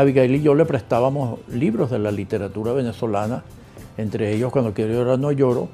Abigail 0.00 0.34
y 0.34 0.42
yo 0.42 0.54
le 0.54 0.64
prestábamos 0.64 1.40
libros 1.48 1.90
de 1.90 1.98
la 1.98 2.10
literatura 2.10 2.72
venezolana, 2.72 3.44
entre 3.96 4.34
ellos 4.34 4.52
Cuando 4.52 4.72
quiero 4.72 4.92
llorar 4.92 5.18
no 5.18 5.32
lloro, 5.32 5.68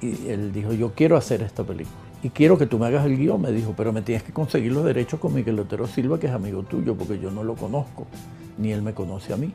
y 0.00 0.28
él 0.28 0.52
dijo, 0.52 0.72
yo 0.72 0.92
quiero 0.94 1.16
hacer 1.16 1.42
esta 1.42 1.64
película. 1.64 1.96
Y 2.22 2.30
quiero 2.30 2.58
que 2.58 2.66
tú 2.66 2.78
me 2.78 2.86
hagas 2.86 3.06
el 3.06 3.16
guion, 3.16 3.40
me 3.40 3.52
dijo, 3.52 3.74
pero 3.76 3.92
me 3.92 4.02
tienes 4.02 4.22
que 4.22 4.32
conseguir 4.32 4.72
los 4.72 4.84
derechos 4.84 5.20
con 5.20 5.34
Miguel 5.34 5.58
Otero 5.58 5.86
Silva, 5.86 6.18
que 6.18 6.26
es 6.26 6.32
amigo 6.32 6.62
tuyo, 6.62 6.96
porque 6.96 7.18
yo 7.18 7.30
no 7.30 7.44
lo 7.44 7.54
conozco, 7.54 8.06
ni 8.58 8.72
él 8.72 8.82
me 8.82 8.92
conoce 8.92 9.32
a 9.32 9.36
mí. 9.36 9.52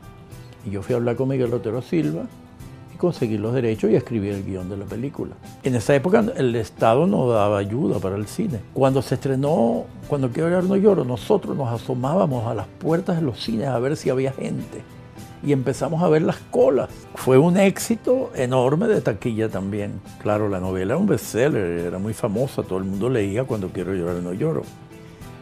Y 0.66 0.70
yo 0.70 0.82
fui 0.82 0.94
a 0.94 0.96
hablar 0.96 1.16
con 1.16 1.28
Miguel 1.28 1.52
Otero 1.52 1.82
Silva 1.82 2.26
y 2.94 2.96
conseguí 2.96 3.38
los 3.38 3.52
derechos 3.52 3.90
y 3.90 3.96
escribí 3.96 4.28
el 4.28 4.44
guion 4.44 4.68
de 4.70 4.76
la 4.76 4.84
película. 4.84 5.34
En 5.62 5.74
esa 5.74 5.94
época 5.94 6.24
el 6.36 6.54
Estado 6.54 7.06
no 7.06 7.28
daba 7.28 7.58
ayuda 7.58 7.98
para 7.98 8.16
el 8.16 8.26
cine. 8.26 8.60
Cuando 8.72 9.02
se 9.02 9.16
estrenó 9.16 9.84
Cuando 10.08 10.30
quiero 10.30 10.48
llorar 10.48 10.64
no 10.64 10.76
lloro, 10.76 11.04
nosotros 11.04 11.56
nos 11.56 11.68
asomábamos 11.68 12.46
a 12.46 12.54
las 12.54 12.66
puertas 12.66 13.16
de 13.16 13.22
los 13.22 13.42
cines 13.42 13.68
a 13.68 13.78
ver 13.78 13.96
si 13.96 14.10
había 14.10 14.32
gente 14.32 14.82
y 15.46 15.52
empezamos 15.52 16.02
a 16.02 16.08
ver 16.08 16.22
las 16.22 16.38
colas. 16.50 16.88
Fue 17.16 17.36
un 17.36 17.58
éxito 17.58 18.30
enorme 18.34 18.86
de 18.86 19.00
taquilla 19.00 19.48
también. 19.48 20.00
Claro, 20.22 20.48
la 20.48 20.58
novela 20.58 20.94
era 20.94 20.96
un 20.96 21.06
bestseller, 21.06 21.80
era 21.86 21.98
muy 21.98 22.14
famosa, 22.14 22.62
todo 22.62 22.78
el 22.78 22.84
mundo 22.84 23.10
leía 23.10 23.44
Cuando 23.44 23.68
quiero 23.68 23.92
llorar 23.92 24.16
no 24.16 24.32
lloro. 24.32 24.62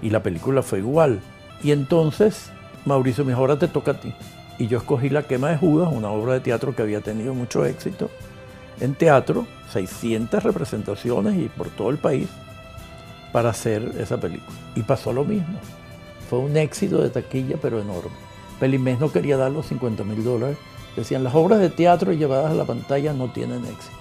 Y 0.01 0.11
la 0.11 0.23
película 0.23 0.63
fue 0.63 0.81
igual. 0.81 1.21
Y 1.63 1.71
entonces 1.71 2.51
Mauricio 2.85 3.25
me 3.25 3.31
dijo, 3.31 3.41
ahora 3.41 3.59
te 3.59 3.69
toca 3.69 3.93
a 3.93 4.01
ti. 4.01 4.13
Y 4.63 4.69
yo 4.69 4.79
escogí 4.79 5.09
La 5.09 5.25
quema 5.25 5.49
de 5.49 5.57
Judas, 5.57 5.89
una 5.93 6.11
obra 6.11 6.35
de 6.35 6.41
teatro 6.41 6.73
que 6.73 6.83
había 6.83 7.01
tenido 7.01 7.35
mucho 7.35 7.65
éxito 7.65 8.11
en 8.79 8.95
teatro, 8.95 9.45
600 9.73 10.41
representaciones 10.41 11.37
y 11.37 11.49
por 11.49 11.69
todo 11.71 11.91
el 11.91 11.99
país, 11.99 12.29
para 13.33 13.51
hacer 13.51 13.83
esa 13.99 14.21
película. 14.21 14.57
Y 14.77 14.85
pasó 14.85 15.13
lo 15.13 15.25
mismo. 15.25 15.59
Fue 16.31 16.39
un 16.39 16.57
éxito 16.57 17.03
de 17.03 17.11
taquilla, 17.11 17.57
pero 17.61 17.81
enorme. 17.81 18.13
Pelimés 18.61 19.01
no 19.01 19.11
quería 19.11 19.37
dar 19.37 19.51
los 19.51 19.67
50 19.67 20.05
mil 20.05 20.23
dólares. 20.23 20.57
Decían, 20.95 21.25
las 21.25 21.35
obras 21.35 21.59
de 21.59 21.69
teatro 21.69 22.13
llevadas 22.13 22.53
a 22.53 22.55
la 22.55 22.65
pantalla 22.65 23.13
no 23.13 23.33
tienen 23.33 23.65
éxito. 23.65 23.97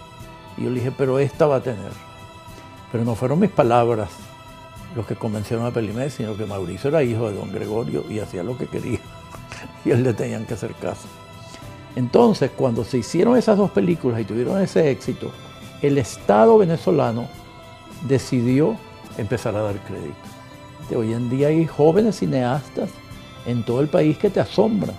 Y 0.57 0.65
yo 0.65 0.69
le 0.69 0.75
dije, 0.75 0.91
pero 0.95 1.17
esta 1.17 1.47
va 1.47 1.55
a 1.55 1.63
tener. 1.63 1.91
Pero 2.91 3.03
no 3.03 3.15
fueron 3.15 3.39
mis 3.39 3.49
palabras 3.49 4.11
los 4.95 5.07
que 5.07 5.15
convencieron 5.15 5.65
a 5.65 5.71
Pelimés, 5.71 6.13
sino 6.13 6.37
que 6.37 6.45
Mauricio 6.45 6.89
era 6.89 7.01
hijo 7.01 7.31
de 7.31 7.35
don 7.35 7.51
Gregorio 7.51 8.05
y 8.07 8.19
hacía 8.19 8.43
lo 8.43 8.55
que 8.55 8.67
quería. 8.67 8.99
y 9.85 9.91
él 9.91 10.03
le 10.03 10.13
tenían 10.13 10.45
que 10.45 10.53
hacer 10.53 10.73
caso. 10.75 11.07
Entonces, 11.95 12.51
cuando 12.55 12.85
se 12.85 12.99
hicieron 12.99 13.37
esas 13.37 13.57
dos 13.57 13.71
películas 13.71 14.21
y 14.21 14.25
tuvieron 14.25 14.61
ese 14.61 14.89
éxito, 14.91 15.31
el 15.81 15.97
Estado 15.97 16.57
venezolano 16.57 17.27
decidió 18.07 18.77
empezar 19.17 19.55
a 19.55 19.61
dar 19.61 19.75
crédito. 19.83 20.15
De 20.89 20.95
hoy 20.95 21.13
en 21.13 21.29
día 21.29 21.47
hay 21.47 21.65
jóvenes 21.65 22.17
cineastas 22.17 22.89
en 23.45 23.63
todo 23.63 23.81
el 23.81 23.87
país 23.87 24.17
que 24.17 24.29
te 24.29 24.39
asombra. 24.39 24.93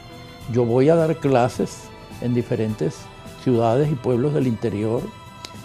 Yo 0.53 0.65
voy 0.65 0.89
a 0.89 0.97
dar 0.97 1.17
clases 1.17 1.85
en 2.21 2.35
diferentes 2.35 2.99
ciudades 3.43 3.91
y 3.91 3.95
pueblos 3.95 4.35
del 4.35 4.47
interior. 4.47 5.03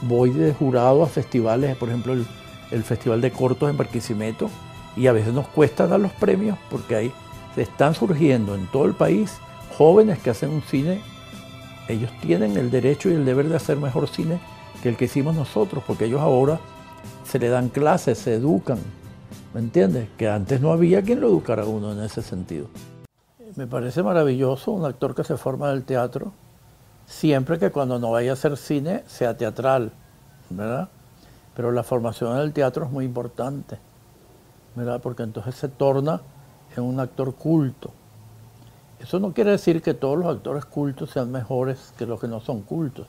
Voy 0.02 0.32
de 0.32 0.54
jurado 0.54 1.04
a 1.04 1.08
festivales, 1.08 1.76
por 1.78 1.90
ejemplo 1.90 2.14
el, 2.14 2.84
Festival 2.84 3.22
de 3.22 3.32
Cortos 3.32 3.70
en 3.70 3.78
Barquisimeto, 3.78 4.50
y 4.96 5.08
a 5.08 5.14
veces 5.14 5.34
nos 5.34 5.48
cuesta 5.48 5.88
dar 5.88 6.00
los 6.00 6.12
premios 6.14 6.58
porque 6.70 6.96
se 6.96 7.12
están 7.62 7.94
surgiendo 7.94 8.56
en 8.56 8.68
todo 8.68 8.86
el 8.86 8.94
país 8.94 9.38
jóvenes 9.78 10.20
que 10.20 10.30
hacen 10.30 10.50
un 10.50 10.62
cine. 10.62 11.02
Ellos 11.88 12.12
tienen 12.22 12.58
el 12.58 12.70
derecho 12.70 13.10
y 13.10 13.14
el 13.14 13.26
deber 13.26 13.50
de 13.50 13.56
hacer 13.56 13.78
mejor 13.78 14.08
cine 14.08 14.40
que 14.82 14.90
el 14.90 14.98
que 14.98 15.06
hicimos 15.06 15.36
nosotros, 15.36 15.84
porque 15.88 16.06
ellos 16.06 16.22
ahora 16.22 16.60
se 17.24 17.40
le 17.40 17.50
dan 17.50 17.70
clases, 17.70 18.18
se 18.18 18.36
educan, 18.36 18.80
¿Me 19.54 19.64
entiendes? 19.64 20.10
Que 20.18 20.30
antes 20.30 20.62
no 20.62 20.72
había 20.72 21.02
quien 21.02 21.22
lo 21.22 21.28
educara 21.28 21.64
a 21.64 21.66
uno 21.66 21.92
en 21.92 22.02
ese 22.02 22.22
sentido. 22.22 22.68
Me 23.56 23.66
parece 23.66 24.04
maravilloso 24.04 24.72
un 24.72 24.86
actor 24.86 25.16
que 25.16 25.24
se 25.24 25.38
forma 25.38 25.70
del 25.70 25.84
teatro, 25.84 26.34
siempre 27.08 27.58
que 27.58 27.72
cuando 27.72 27.98
no 27.98 28.12
vaya 28.12 28.32
a 28.32 28.34
hacer 28.34 28.56
cine 28.58 29.04
sea 29.08 29.36
teatral, 29.36 29.92
¿verdad? 30.52 30.90
Pero 31.56 31.72
la 31.72 31.82
formación 31.82 32.36
en 32.36 32.44
el 32.44 32.54
teatro 32.54 32.86
es 32.86 32.92
muy 32.92 33.06
importante, 33.06 33.80
¿verdad? 34.76 35.02
Porque 35.02 35.24
entonces 35.24 35.56
se 35.56 35.70
torna 35.70 36.22
en 36.78 36.84
un 36.84 37.00
actor 37.00 37.34
culto. 37.36 37.92
Eso 39.00 39.20
no 39.20 39.34
quiere 39.34 39.52
decir 39.52 39.82
que 39.82 39.94
todos 39.94 40.18
los 40.18 40.28
actores 40.28 40.66
cultos 40.66 41.12
sean 41.12 41.32
mejores 41.32 41.94
que 41.98 42.06
los 42.06 42.20
que 42.20 42.28
no 42.28 42.40
son 42.40 42.62
cultos. 42.62 43.08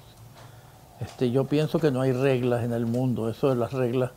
Este, 1.01 1.31
yo 1.31 1.45
pienso 1.45 1.79
que 1.79 1.91
no 1.91 2.01
hay 2.01 2.13
reglas 2.13 2.65
en 2.65 2.73
el 2.73 2.87
mundo, 2.87 3.29
eso 3.29 3.49
de 3.49 3.57
las 3.57 3.73
reglas 3.73 4.11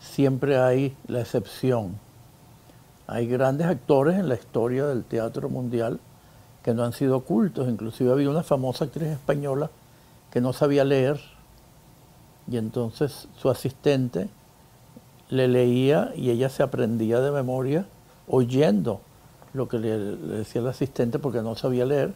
siempre 0.00 0.58
hay 0.58 0.96
la 1.06 1.20
excepción. 1.20 1.98
Hay 3.06 3.26
grandes 3.26 3.66
actores 3.66 4.18
en 4.18 4.28
la 4.28 4.34
historia 4.34 4.86
del 4.86 5.04
teatro 5.04 5.48
mundial 5.48 5.98
que 6.62 6.74
no 6.74 6.84
han 6.84 6.92
sido 6.92 7.16
ocultos. 7.16 7.68
Inclusive 7.68 8.12
había 8.12 8.28
una 8.28 8.42
famosa 8.42 8.84
actriz 8.84 9.08
española 9.08 9.70
que 10.30 10.40
no 10.40 10.52
sabía 10.52 10.84
leer 10.84 11.18
y 12.50 12.58
entonces 12.58 13.28
su 13.38 13.48
asistente 13.48 14.28
le 15.30 15.48
leía 15.48 16.12
y 16.16 16.30
ella 16.30 16.48
se 16.48 16.62
aprendía 16.62 17.20
de 17.20 17.30
memoria 17.30 17.86
oyendo 18.28 19.00
lo 19.54 19.68
que 19.68 19.78
le, 19.78 19.98
decía 19.98 20.60
el 20.60 20.68
asistente 20.68 21.18
porque 21.18 21.42
no 21.42 21.54
sabía 21.54 21.84
leer 21.84 22.12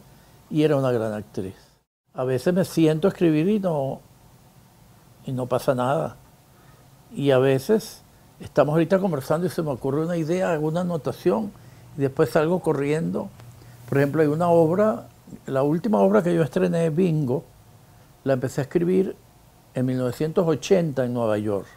y 0.49 0.63
era 0.63 0.75
una 0.75 0.91
gran 0.91 1.13
actriz. 1.13 1.55
A 2.13 2.23
veces 2.23 2.53
me 2.53 2.65
siento 2.65 3.07
a 3.07 3.11
escribir 3.11 3.49
y 3.49 3.59
no, 3.59 4.01
y 5.25 5.31
no 5.31 5.47
pasa 5.47 5.73
nada 5.73 6.17
y 7.15 7.31
a 7.31 7.37
veces 7.37 8.01
estamos 8.39 8.73
ahorita 8.73 8.99
conversando 8.99 9.47
y 9.47 9.49
se 9.49 9.61
me 9.61 9.71
ocurre 9.71 10.05
una 10.05 10.17
idea, 10.17 10.51
alguna 10.51 10.81
anotación, 10.81 11.51
y 11.97 12.01
después 12.01 12.29
salgo 12.29 12.59
corriendo. 12.59 13.29
Por 13.87 13.99
ejemplo, 13.99 14.21
hay 14.21 14.27
una 14.27 14.49
obra, 14.49 15.07
la 15.45 15.63
última 15.63 15.99
obra 15.99 16.23
que 16.23 16.33
yo 16.33 16.41
estrené, 16.41 16.89
Bingo, 16.89 17.43
la 18.23 18.33
empecé 18.33 18.61
a 18.61 18.63
escribir 18.63 19.15
en 19.75 19.85
1980 19.85 21.05
en 21.05 21.13
Nueva 21.13 21.37
York, 21.37 21.67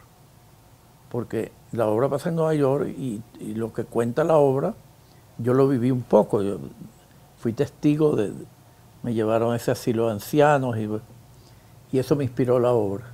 porque 1.09 1.51
la 1.71 1.87
obra 1.87 2.09
pasa 2.09 2.29
en 2.29 2.35
Nueva 2.35 2.53
York 2.53 2.87
y, 2.89 3.21
lo 3.53 3.73
que 3.73 3.83
cuenta 3.83 4.23
la 4.23 4.37
obra, 4.37 4.73
yo 5.37 5.53
lo 5.53 5.67
viví 5.67 5.91
un 5.91 6.01
poco, 6.01 6.41
yo 6.41 6.57
fui 7.37 7.53
testigo 7.53 8.15
de, 8.15 8.33
me 9.03 9.13
llevaron 9.13 9.53
a 9.53 9.55
ese 9.55 9.71
asilo 9.71 10.07
de 10.07 10.13
ancianos 10.13 10.77
y, 10.77 10.89
y 11.91 11.99
eso 11.99 12.15
me 12.15 12.23
inspiró 12.23 12.59
la 12.59 12.71
obra. 12.71 13.05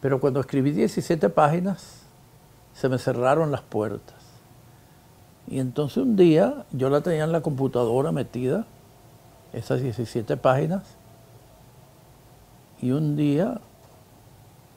Pero 0.00 0.20
cuando 0.20 0.40
escribí 0.40 0.70
17 0.70 1.28
páginas, 1.30 2.02
se 2.74 2.88
me 2.88 2.98
cerraron 2.98 3.50
las 3.50 3.62
puertas. 3.62 4.14
Y 5.48 5.60
entonces 5.60 5.98
un 5.98 6.16
día 6.16 6.64
yo 6.72 6.90
la 6.90 7.00
tenía 7.00 7.24
en 7.24 7.32
la 7.32 7.40
computadora 7.40 8.12
metida, 8.12 8.66
esas 9.52 9.80
17 9.80 10.36
páginas, 10.36 10.96
y 12.80 12.90
un 12.90 13.16
día, 13.16 13.60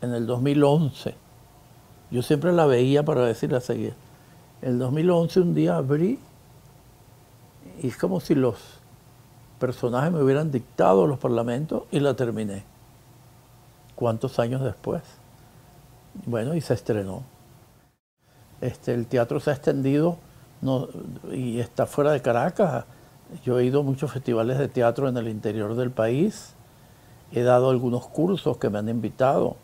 en 0.01 0.13
el 0.13 0.25
2011, 0.25 1.15
yo 2.11 2.21
siempre 2.23 2.51
la 2.51 2.65
veía 2.65 3.03
para 3.03 3.25
decir 3.25 3.51
la 3.51 3.61
seguía. 3.61 3.93
En 4.61 4.73
el 4.73 4.79
2011 4.79 5.39
un 5.39 5.53
día 5.53 5.77
abrí 5.77 6.19
y 7.81 7.87
es 7.87 7.97
como 7.97 8.19
si 8.19 8.35
los 8.35 8.57
personajes 9.59 10.11
me 10.11 10.21
hubieran 10.21 10.51
dictado 10.51 11.07
los 11.07 11.19
parlamentos 11.19 11.83
y 11.91 11.99
la 11.99 12.13
terminé. 12.15 12.63
¿Cuántos 13.95 14.39
años 14.39 14.61
después? 14.61 15.01
Bueno, 16.25 16.55
y 16.55 16.61
se 16.61 16.73
estrenó. 16.73 17.23
Este, 18.61 18.93
el 18.93 19.05
teatro 19.05 19.39
se 19.39 19.51
ha 19.51 19.53
extendido 19.53 20.17
y 21.31 21.59
está 21.59 21.85
fuera 21.85 22.11
de 22.11 22.21
Caracas. 22.21 22.85
Yo 23.43 23.59
he 23.59 23.65
ido 23.65 23.81
a 23.81 23.83
muchos 23.83 24.11
festivales 24.11 24.57
de 24.57 24.67
teatro 24.67 25.07
en 25.07 25.17
el 25.17 25.27
interior 25.27 25.75
del 25.75 25.91
país. 25.91 26.53
He 27.31 27.43
dado 27.43 27.69
algunos 27.69 28.07
cursos 28.07 28.57
que 28.57 28.69
me 28.69 28.79
han 28.79 28.89
invitado 28.89 29.55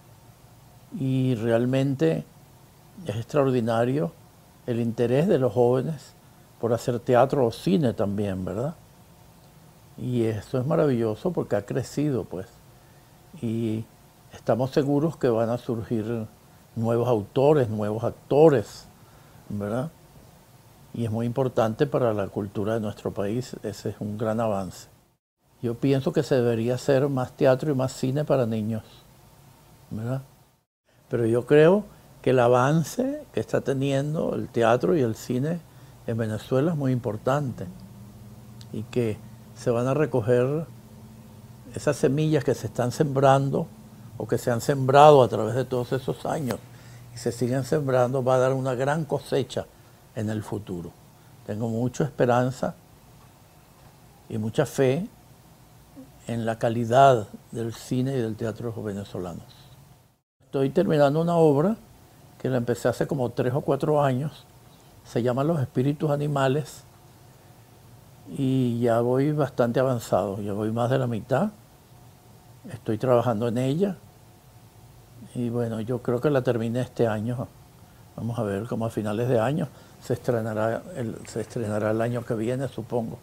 y 0.98 1.36
realmente 1.36 2.24
es 3.06 3.16
extraordinario 3.16 4.12
el 4.66 4.80
interés 4.80 5.28
de 5.28 5.38
los 5.38 5.54
jóvenes 5.54 6.14
por 6.60 6.74
hacer 6.74 7.00
teatro 7.00 7.46
o 7.46 7.52
cine 7.52 7.94
también, 7.94 8.46
¿verdad? 8.46 8.75
Y 9.98 10.24
eso 10.24 10.60
es 10.60 10.66
maravilloso 10.66 11.32
porque 11.32 11.56
ha 11.56 11.66
crecido, 11.66 12.24
pues. 12.24 12.48
Y 13.42 13.86
estamos 14.34 14.72
seguros 14.72 15.18
que 15.18 15.30
van 15.30 15.50
a 15.50 15.58
surgir 15.58 16.28
nuevos 16.75 17.08
autores, 17.08 17.70
nuevos 17.70 18.04
actores, 18.04 18.88
¿verdad? 19.50 19.92
Y 20.94 21.06
es 21.06 21.12
muy 21.12 21.25
importante 21.25 21.86
para 21.86 22.14
la 22.14 22.28
cultura 22.28 22.75
de 22.75 22.80
nuestro 22.80 23.14
país, 23.14 23.56
ese 23.64 23.90
es 23.90 23.96
un 24.00 24.18
gran 24.18 24.40
avance. 24.40 24.88
Yo 25.62 25.75
pienso 25.75 26.14
que 26.14 26.24
se 26.24 26.36
debería 26.36 26.75
hacer 26.75 27.08
más 27.10 27.32
teatro 27.34 27.72
y 27.72 27.75
más 27.75 27.92
cine 27.92 28.24
para 28.24 28.46
niños, 28.46 28.84
¿verdad? 29.90 30.22
Pero 31.10 31.25
yo 31.25 31.46
creo 31.46 31.86
que 32.25 32.32
el 32.32 32.39
avance 32.39 33.24
que 33.34 33.39
está 33.39 33.62
teniendo 33.62 34.34
el 34.34 34.50
teatro 34.50 34.98
y 34.98 35.01
el 35.01 35.13
cine 35.13 35.60
en 36.08 36.17
Venezuela 36.17 36.72
es 36.72 36.77
muy 36.77 36.91
importante. 36.91 37.67
y 38.74 38.82
que 38.82 39.20
se 39.53 39.70
van 39.70 39.88
a 39.88 39.94
recoger 39.94 40.65
esas 41.75 41.96
semillas 41.96 42.44
que 42.44 42.55
se 42.55 42.65
están 42.65 42.91
sembrando 42.91 43.67
o 44.17 44.27
que 44.27 44.39
se 44.39 44.50
han 44.50 44.60
sembrado 44.60 45.22
a 45.22 45.27
través 45.27 45.53
de 45.53 45.65
todos 45.65 45.91
esos 45.91 46.25
años 46.25 46.58
y 47.13 47.20
se 47.20 47.32
siguen 47.32 47.63
sembrando, 47.63 48.24
va 48.24 48.36
a 48.36 48.39
dar 48.39 48.53
una 48.53 48.74
gran 48.74 49.05
cosecha 49.05 49.67
en 50.15 50.32
el 50.32 50.41
futuro. 50.41 50.89
Tengo 51.46 51.70
mucha 51.70 52.05
esperanza 52.05 52.74
y 54.29 54.39
mucha 54.39 54.65
fe 54.65 55.08
en 56.25 56.44
la 56.44 56.58
calidad 56.58 57.27
del 57.51 57.72
cine 57.75 58.17
y 58.17 58.20
del 58.20 58.36
teatro 58.36 58.74
venezolanos. 58.82 59.46
Estoy 60.44 60.72
terminando 60.72 61.22
una 61.22 61.36
obra 61.36 61.77
que 62.39 62.50
la 62.50 62.58
empecé 62.58 62.88
hace 62.88 63.08
como 63.08 63.30
tres 63.30 63.54
o 63.54 63.62
cuatro 63.62 64.01
años, 64.01 64.46
se 65.04 65.22
llama 65.22 65.44
Los 65.44 65.62
Espíritus 65.62 66.12
Animales 66.12 66.84
y 68.38 68.80
ya 68.80 69.01
voy 69.01 69.32
bastante 69.32 69.80
avanzado, 69.80 70.42
ya 70.42 70.54
voy 70.54 70.72
más 70.72 70.89
de 70.89 71.00
la 71.00 71.08
mitad, 71.08 71.51
estoy 72.72 72.98
trabajando 72.98 73.48
en 73.48 73.58
ella 73.58 73.98
y 75.34 75.50
bueno, 75.50 75.82
yo 75.82 76.00
creo 76.01 76.22
que 76.22 76.30
la 76.30 76.42
terminé 76.42 76.82
este 76.82 77.08
año, 77.08 77.48
vamos 78.15 78.39
a 78.39 78.44
ver, 78.44 78.68
como 78.68 78.86
a 78.86 78.89
finales 78.89 79.27
de 79.27 79.39
año, 79.39 79.68
se 80.01 80.13
estrenará 80.13 80.82
el, 80.96 81.18
se 81.27 81.42
estrenará 81.42 81.92
el 81.92 82.01
año 82.01 82.24
que 82.24 82.36
viene, 82.36 82.68
supongo. 82.68 83.18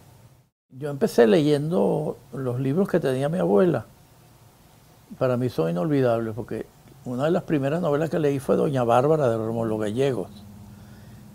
Yo 0.71 0.91
empecé 0.91 1.27
leyendo 1.27 2.17
los 2.33 2.59
libros 2.59 2.89
que 2.89 2.99
tenía 2.99 3.29
mi 3.29 3.39
abuela. 3.39 3.87
Para 5.19 5.37
mí 5.37 5.49
son 5.49 5.71
inolvidables 5.71 6.35
porque 6.35 6.67
una 7.05 7.25
de 7.25 7.31
las 7.33 7.43
primeras 7.43 7.81
novelas 7.81 8.11
que 8.11 8.19
leí 8.19 8.39
fue 8.39 8.57
Doña 8.57 8.85
Bárbara 8.85 9.29
de 9.29 9.37
Rómulo 9.37 9.79
Gallegos. 9.79 10.31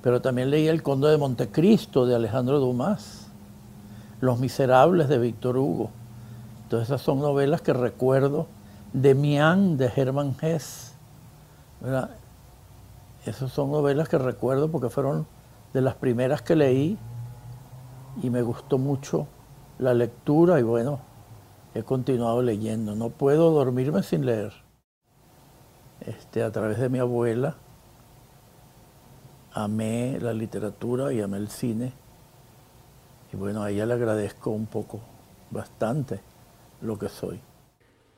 Pero 0.01 0.21
también 0.21 0.49
leí 0.49 0.67
El 0.67 0.83
Conde 0.83 1.09
de 1.09 1.17
Montecristo 1.17 2.05
de 2.05 2.15
Alejandro 2.15 2.59
Dumas, 2.59 3.27
Los 4.21 4.39
Miserables 4.39 5.09
de 5.09 5.17
Víctor 5.17 5.57
Hugo. 5.57 5.89
Entonces 6.63 6.87
esas 6.87 7.01
son 7.01 7.19
novelas 7.19 7.61
que 7.61 7.73
recuerdo. 7.73 8.47
Demián 8.93 9.77
de 9.77 9.91
Hermann 9.93 10.35
Hesse. 10.41 10.93
Esas 13.25 13.51
son 13.51 13.71
novelas 13.71 14.07
que 14.07 14.17
recuerdo 14.17 14.71
porque 14.71 14.89
fueron 14.89 15.27
de 15.73 15.81
las 15.81 15.95
primeras 15.95 16.41
que 16.41 16.55
leí 16.55 16.97
y 18.23 18.29
me 18.29 18.41
gustó 18.41 18.77
mucho 18.77 19.27
la 19.79 19.93
lectura 19.93 20.59
y 20.59 20.63
bueno, 20.63 20.99
he 21.75 21.83
continuado 21.83 22.41
leyendo. 22.41 22.95
No 22.95 23.09
puedo 23.09 23.51
dormirme 23.51 24.01
sin 24.03 24.25
leer. 24.25 24.66
Este, 26.01 26.43
a 26.43 26.51
través 26.51 26.79
de 26.79 26.89
mi 26.89 26.99
abuela 26.99 27.57
amé 29.51 30.19
la 30.19 30.33
literatura 30.33 31.11
y 31.11 31.21
amé 31.21 31.37
el 31.37 31.49
cine. 31.49 31.93
Y 33.33 33.37
bueno, 33.37 33.63
a 33.63 33.71
ella 33.71 33.85
le 33.85 33.93
agradezco 33.93 34.51
un 34.51 34.67
poco, 34.67 35.01
bastante, 35.49 36.21
lo 36.81 36.99
que 36.99 37.09
soy. 37.09 37.41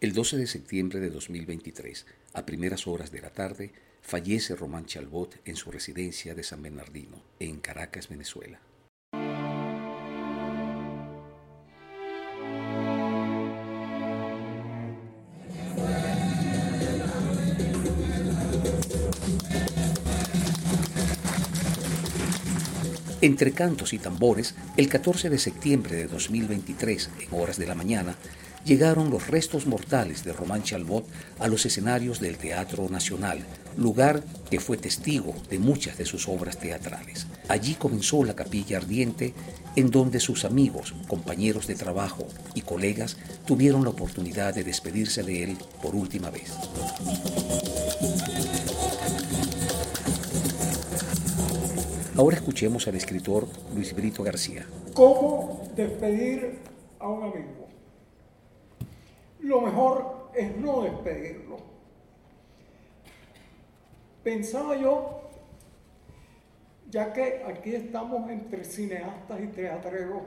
El 0.02 0.14
12 0.14 0.38
de 0.38 0.48
septiembre 0.48 1.00
de 1.00 1.10
2023, 1.10 2.06
a 2.34 2.46
primeras 2.46 2.88
horas 2.88 3.12
de 3.12 3.22
la 3.22 3.32
tarde, 3.32 3.74
fallece 4.02 4.56
Román 4.56 4.86
Chalbot 4.86 5.40
en 5.46 5.56
su 5.56 5.72
residencia 5.72 6.36
de 6.36 6.44
San 6.44 6.62
Bernardino, 6.62 7.22
en 7.40 7.60
Caracas, 7.60 8.10
Venezuela. 8.10 8.60
Entre 23.22 23.52
cantos 23.52 23.92
y 23.92 23.98
tambores, 23.98 24.56
el 24.78 24.88
14 24.88 25.30
de 25.30 25.38
septiembre 25.40 25.98
de 25.98 26.08
2023, 26.08 27.10
en 27.20 27.40
horas 27.40 27.58
de 27.58 27.68
la 27.68 27.76
mañana, 27.76 28.16
llegaron 28.64 29.10
los 29.10 29.28
restos 29.28 29.66
mortales 29.68 30.24
de 30.24 30.32
Román 30.32 30.64
Chalbot 30.64 31.06
a 31.38 31.50
los 31.50 31.66
escenarios 31.66 32.22
del 32.22 32.38
Teatro 32.38 32.88
Nacional, 32.88 33.40
lugar 33.76 34.24
que 34.50 34.62
fue 34.62 34.78
testigo 34.78 35.36
de 35.50 35.60
muchas 35.60 35.98
de 35.98 36.06
sus 36.06 36.30
obras 36.30 36.60
teatrales. 36.60 37.28
Allí 37.50 37.76
comenzó 37.76 38.24
la 38.24 38.36
capilla 38.36 38.78
ardiente, 38.78 39.34
en 39.76 39.92
donde 39.92 40.22
sus 40.22 40.46
amigos, 40.46 40.94
compañeros 41.10 41.68
de 41.68 41.76
trabajo 41.76 42.26
y 42.54 42.62
colegas 42.62 43.18
tuvieron 43.46 43.84
la 43.84 43.90
oportunidad 43.90 44.54
de 44.54 44.64
despedirse 44.64 45.24
de 45.24 45.44
él 45.44 45.58
por 45.82 45.94
última 45.94 46.30
vez. 46.30 46.54
Ahora 52.20 52.36
escuchemos 52.36 52.86
al 52.86 52.96
escritor 52.96 53.48
Luis 53.74 53.96
Brito 53.96 54.24
García. 54.24 54.68
¿Cómo 54.94 55.62
despedir 55.74 56.60
a 57.00 57.08
un 57.08 57.24
amigo? 57.24 57.68
Lo 59.40 59.62
mejor 59.62 60.30
es 60.36 60.54
no 60.58 60.82
despedirlo. 60.82 61.56
Pensaba 64.22 64.76
yo, 64.76 65.30
ya 66.92 67.14
que 67.14 67.42
aquí 67.48 67.74
estamos 67.74 68.30
entre 68.30 68.66
cineastas 68.66 69.40
y 69.40 69.48
teatreros, 69.48 70.24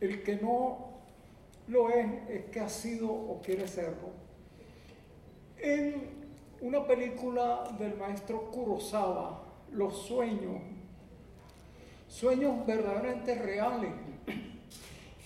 el 0.00 0.24
que 0.24 0.34
no 0.34 0.78
lo 1.68 1.90
es 1.90 2.08
es 2.28 2.44
que 2.46 2.58
ha 2.58 2.68
sido 2.68 3.08
o 3.08 3.40
quiere 3.40 3.68
serlo. 3.68 4.10
En 5.58 5.94
una 6.60 6.84
película 6.84 7.72
del 7.78 7.96
maestro 7.96 8.50
Kurosawa, 8.50 9.44
Los 9.70 9.96
sueños, 9.96 10.60
sueños 12.10 12.66
verdaderamente 12.66 13.34
reales. 13.36 13.92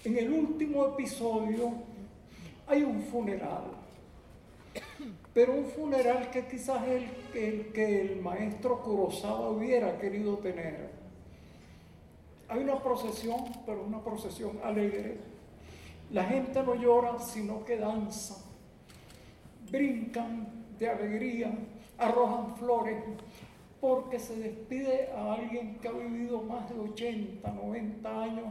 En 0.05 0.18
el 0.18 0.31
último 0.31 0.87
episodio 0.87 1.73
hay 2.66 2.83
un 2.83 3.03
funeral, 3.03 3.64
pero 5.33 5.55
un 5.55 5.64
funeral 5.64 6.31
que 6.31 6.47
quizás 6.47 6.87
el, 6.87 7.09
el 7.35 7.73
que 7.73 8.03
el 8.03 8.20
maestro 8.20 8.83
Kurosawa 8.83 9.51
hubiera 9.51 9.99
querido 9.99 10.37
tener. 10.38 10.90
Hay 12.49 12.61
una 12.62 12.79
procesión, 12.83 13.40
pero 13.64 13.83
una 13.83 14.05
procesión 14.05 14.61
alegre. 14.62 15.16
La 16.12 16.25
gente 16.25 16.62
no 16.62 16.75
llora, 16.75 17.18
sino 17.18 17.64
que 17.64 17.79
danza. 17.79 18.37
Brincan 19.70 20.47
de 20.79 20.90
alegría, 20.90 21.51
arrojan 21.97 22.55
flores, 22.57 23.03
porque 23.85 24.18
se 24.18 24.35
despide 24.37 25.11
a 25.14 25.35
alguien 25.35 25.79
que 25.79 25.88
ha 25.88 25.92
vivido 25.92 26.40
más 26.40 26.66
de 26.70 26.81
80, 26.81 27.51
90 27.51 28.23
años, 28.23 28.47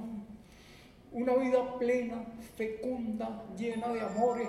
una 1.12 1.34
vida 1.38 1.76
plena, 1.80 2.24
fecunda, 2.56 3.44
llena 3.58 3.88
de 3.88 4.02
amores 4.02 4.48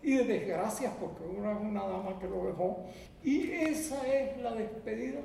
y 0.00 0.14
de 0.14 0.22
desgracias, 0.22 0.92
porque 1.00 1.24
una 1.24 1.54
es 1.54 1.60
una 1.60 1.88
dama 1.88 2.20
que 2.20 2.28
lo 2.28 2.46
dejó. 2.46 2.84
Y 3.24 3.50
esa 3.50 4.06
es 4.06 4.40
la 4.40 4.54
despedida 4.54 5.18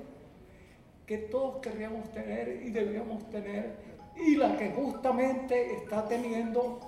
que 1.05 1.19
todos 1.19 1.57
querríamos 1.57 2.11
tener 2.11 2.63
y 2.65 2.71
debíamos 2.71 3.29
tener, 3.29 3.75
y 4.15 4.35
la 4.35 4.57
que 4.57 4.71
justamente 4.71 5.75
está 5.75 6.07
teniendo 6.07 6.79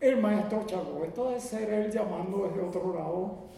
el 0.00 0.22
maestro 0.22 0.64
Chago. 0.64 1.04
Esto 1.04 1.28
debe 1.28 1.40
ser 1.42 1.68
él 1.68 1.92
llamando 1.92 2.48
desde 2.48 2.62
otro 2.62 2.94
lado 2.94 3.48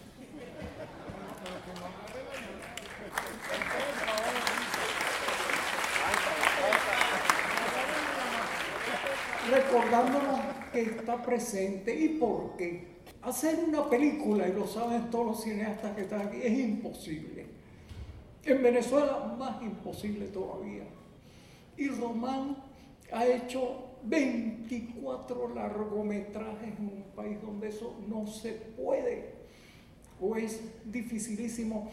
recordándonos 9.51 10.41
que 10.73 10.83
está 10.83 11.21
presente 11.23 11.95
y 11.95 12.11
por 12.11 12.57
qué. 12.57 13.01
Hacer 13.23 13.59
una 13.67 13.89
película, 13.89 14.49
y 14.49 14.53
lo 14.53 14.67
saben 14.67 15.11
todos 15.11 15.27
los 15.27 15.43
cineastas 15.43 15.95
que 15.95 16.03
están 16.03 16.29
aquí, 16.29 16.39
es 16.43 16.59
imposible. 16.59 17.47
En 18.45 18.63
Venezuela 18.63 19.35
más 19.39 19.63
imposible 19.63 20.27
todavía. 20.29 20.85
Y 21.77 21.89
Román 21.89 22.57
ha 23.13 23.27
hecho 23.27 23.91
24 24.05 25.55
largometrajes 25.55 26.79
en 26.79 26.85
un 26.87 27.05
país 27.15 27.41
donde 27.43 27.69
eso 27.69 27.99
no 28.09 28.27
se 28.27 28.53
puede 28.53 29.41
o 30.21 30.37
es 30.37 30.61
dificilísimo. 30.85 31.91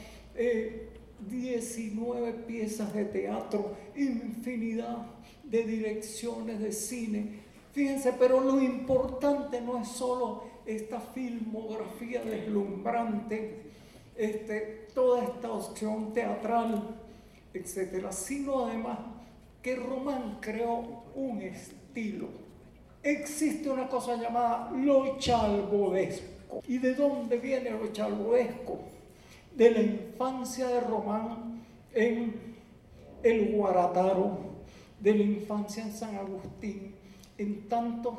19 1.30 2.30
eh, 2.30 2.34
piezas 2.46 2.94
de 2.94 3.06
teatro, 3.06 3.76
infinidad 3.96 5.08
de 5.44 5.64
direcciones 5.64 6.60
de 6.60 6.72
cine, 6.72 7.47
Fíjense, 7.78 8.12
pero 8.14 8.40
lo 8.40 8.60
importante 8.60 9.62
no 9.62 9.80
es 9.80 9.88
solo 9.88 10.46
esta 10.66 11.00
filmografía 11.00 12.24
deslumbrante, 12.24 13.66
este, 14.16 14.88
toda 14.96 15.24
esta 15.24 15.52
opción 15.52 16.12
teatral, 16.12 16.98
etcétera, 17.54 18.12
sino 18.12 18.66
además 18.66 18.98
que 19.62 19.76
Román 19.76 20.40
creó 20.42 21.04
un 21.14 21.40
estilo. 21.44 22.30
Existe 23.04 23.70
una 23.70 23.88
cosa 23.88 24.16
llamada 24.16 24.72
lo 24.72 25.20
chalbodesco. 25.20 26.64
¿Y 26.68 26.80
de 26.80 26.96
dónde 26.96 27.38
viene 27.38 27.70
lo 27.70 27.94
chalbodesco? 27.94 28.80
De 29.56 29.70
la 29.70 29.82
infancia 29.84 30.68
de 30.68 30.80
Román 30.80 31.64
en 31.94 32.56
el 33.22 33.56
Guarataro, 33.56 34.40
de 35.00 35.14
la 35.14 35.24
infancia 35.24 35.84
en 35.84 35.92
San 35.92 36.16
Agustín, 36.16 36.87
en 37.38 37.68
tantos 37.68 38.16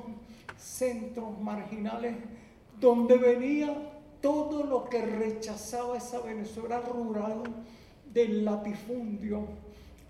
centros 0.56 1.40
marginales 1.40 2.14
donde 2.80 3.16
venía 3.16 3.74
todo 4.20 4.64
lo 4.64 4.88
que 4.88 5.04
rechazaba 5.04 5.96
esa 5.96 6.20
Venezuela 6.20 6.80
rural 6.80 7.42
del 8.12 8.44
latifundio 8.44 9.44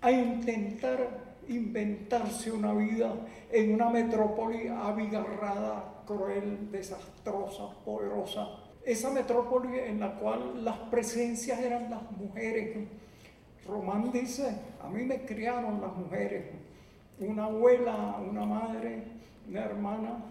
a 0.01 0.11
intentar 0.11 1.29
inventarse 1.47 2.51
una 2.51 2.73
vida 2.73 3.13
en 3.51 3.73
una 3.73 3.89
metrópoli 3.89 4.67
abigarrada, 4.67 6.03
cruel, 6.05 6.71
desastrosa, 6.71 7.69
poderosa. 7.83 8.47
Esa 8.85 9.09
metrópoli 9.09 9.79
en 9.79 9.99
la 9.99 10.15
cual 10.15 10.63
las 10.63 10.77
presencias 10.91 11.59
eran 11.59 11.89
las 11.89 12.11
mujeres. 12.11 12.87
Román 13.67 14.11
dice, 14.11 14.55
a 14.81 14.89
mí 14.89 15.03
me 15.03 15.25
criaron 15.25 15.81
las 15.81 15.95
mujeres, 15.95 16.45
una 17.19 17.45
abuela, 17.45 18.17
una 18.17 18.45
madre, 18.45 19.03
una 19.47 19.61
hermana, 19.61 20.25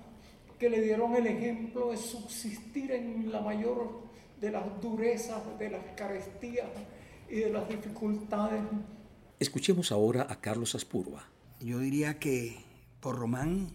que 0.58 0.70
le 0.70 0.80
dieron 0.80 1.14
el 1.14 1.26
ejemplo 1.26 1.90
de 1.90 1.96
subsistir 1.96 2.90
en 2.92 3.30
la 3.30 3.40
mayor 3.40 4.02
de 4.40 4.50
las 4.50 4.80
durezas, 4.80 5.42
de 5.58 5.70
las 5.70 5.84
carestías 5.96 6.66
y 7.28 7.36
de 7.40 7.50
las 7.50 7.68
dificultades. 7.68 8.62
Escuchemos 9.38 9.92
ahora 9.92 10.26
a 10.28 10.40
Carlos 10.40 10.74
Aspurba. 10.74 11.24
Yo 11.60 11.78
diría 11.78 12.18
que 12.18 12.56
por 13.00 13.18
Román 13.18 13.68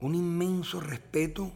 un 0.00 0.14
inmenso 0.14 0.80
respeto 0.80 1.50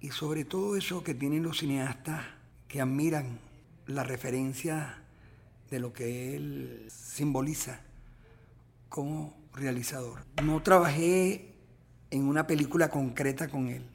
y 0.00 0.10
sobre 0.10 0.44
todo 0.44 0.76
eso 0.76 1.04
que 1.04 1.14
tienen 1.14 1.42
los 1.42 1.58
cineastas 1.58 2.24
que 2.68 2.80
admiran 2.80 3.38
la 3.86 4.04
referencia 4.04 5.02
de 5.70 5.80
lo 5.80 5.92
que 5.92 6.36
él 6.36 6.86
simboliza 6.88 7.80
como 8.88 9.36
realizador. 9.52 10.24
No 10.42 10.62
trabajé 10.62 11.54
en 12.10 12.24
una 12.24 12.46
película 12.46 12.90
concreta 12.90 13.48
con 13.48 13.68
él. 13.68 13.86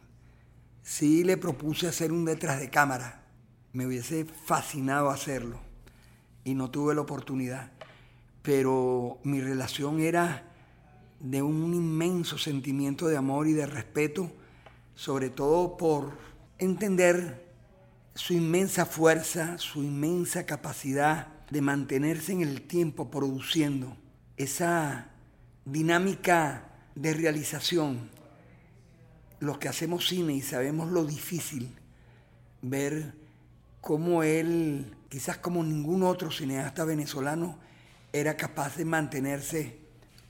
Sí 0.82 1.24
le 1.24 1.38
propuse 1.38 1.88
hacer 1.88 2.12
un 2.12 2.26
detrás 2.26 2.60
de 2.60 2.70
cámara. 2.70 3.24
Me 3.72 3.86
hubiese 3.88 4.26
fascinado 4.26 5.10
hacerlo 5.10 5.60
y 6.44 6.54
no 6.54 6.70
tuve 6.70 6.94
la 6.94 7.02
oportunidad. 7.02 7.72
Pero 8.42 9.20
mi 9.24 9.40
relación 9.40 10.02
era 10.02 10.52
de 11.20 11.42
un 11.42 11.74
inmenso 11.74 12.38
sentimiento 12.38 13.08
de 13.08 13.18
amor 13.18 13.48
y 13.48 13.54
de 13.54 13.66
respeto, 13.66 14.32
sobre 14.94 15.30
todo 15.30 15.78
por 15.78 16.18
entender 16.60 17.48
su 18.14 18.34
inmensa 18.34 18.86
fuerza, 18.86 19.58
su 19.58 19.82
inmensa 19.82 20.46
capacidad 20.46 21.30
de 21.50 21.62
mantenerse 21.62 22.34
en 22.34 22.42
el 22.42 22.62
tiempo 22.64 23.10
produciendo 23.10 23.98
esa 24.38 25.10
dinámica 25.66 26.70
de 26.96 27.14
realización. 27.14 28.10
Los 29.40 29.58
que 29.58 29.68
hacemos 29.68 30.08
cine 30.08 30.34
y 30.34 30.42
sabemos 30.42 30.92
lo 30.92 31.06
difícil, 31.06 31.76
ver 32.62 33.14
cómo 33.82 34.24
él, 34.24 34.96
quizás 35.10 35.38
como 35.38 35.64
ningún 35.64 36.04
otro 36.04 36.32
cineasta 36.32 36.86
venezolano, 36.86 37.60
era 38.14 38.38
capaz 38.38 38.78
de 38.78 38.86
mantenerse 38.86 39.80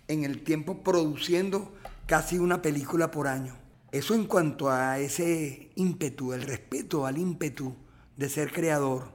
en 0.08 0.24
el 0.24 0.44
tiempo 0.44 0.84
produciendo 0.84 1.74
casi 2.08 2.40
una 2.40 2.62
película 2.62 3.12
por 3.12 3.28
año. 3.28 3.56
Eso 3.92 4.16
en 4.16 4.26
cuanto 4.26 4.72
a 4.72 4.98
ese 5.00 5.70
ímpetu, 5.76 6.34
el 6.34 6.42
respeto 6.42 7.06
al 7.06 7.20
ímpetu 7.20 7.76
de 8.18 8.30
ser 8.30 8.52
creador 8.52 9.12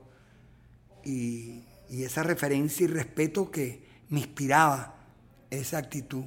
y, 1.05 1.65
y 1.91 2.05
esa 2.05 2.23
referencia 2.23 2.85
y 2.85 2.87
respeto 2.87 3.51
que 3.51 3.88
me 4.09 4.21
inspiraba 4.21 4.95
esa 5.51 5.79
actitud. 5.79 6.25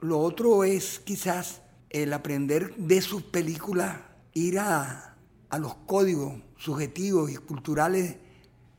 Lo 0.00 0.18
otro 0.18 0.64
es 0.64 0.98
quizás 0.98 1.62
el 1.90 2.12
aprender 2.12 2.74
de 2.76 3.00
sus 3.02 3.22
películas, 3.22 3.98
ir 4.34 4.58
a, 4.58 5.16
los 5.58 5.74
códigos 5.86 6.34
subjetivos 6.56 7.30
y 7.30 7.36
culturales 7.36 8.16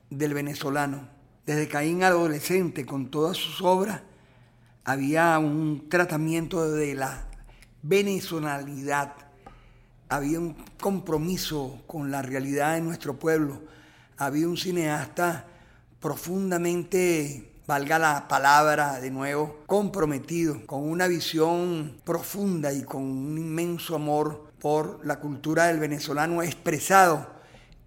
del 0.09 0.33
venezolano. 0.33 1.07
Desde 1.45 1.67
Caín 1.67 2.03
adolescente, 2.03 2.85
con 2.85 3.11
todas 3.11 3.37
sus 3.37 3.61
obras, 3.61 4.01
había 4.83 5.37
un 5.37 5.87
tratamiento 5.87 6.71
de 6.71 6.95
la 6.95 7.27
venezolanidad, 7.83 9.13
había 10.09 10.39
un 10.39 10.55
compromiso 10.81 11.83
con 11.85 12.09
la 12.09 12.23
realidad 12.23 12.73
de 12.73 12.81
nuestro 12.81 13.19
pueblo, 13.19 13.61
había 14.17 14.47
un 14.47 14.57
cineasta 14.57 15.45
profundamente 15.99 17.52
valga 17.67 17.99
la 17.99 18.27
palabra 18.27 18.99
de 18.99 19.11
nuevo, 19.11 19.61
comprometido, 19.65 20.65
con 20.65 20.83
una 20.89 21.07
visión 21.07 21.97
profunda 22.03 22.73
y 22.73 22.83
con 22.83 23.03
un 23.03 23.37
inmenso 23.37 23.95
amor 23.95 24.51
por 24.59 25.05
la 25.05 25.19
cultura 25.19 25.67
del 25.67 25.79
venezolano 25.79 26.41
expresado 26.41 27.27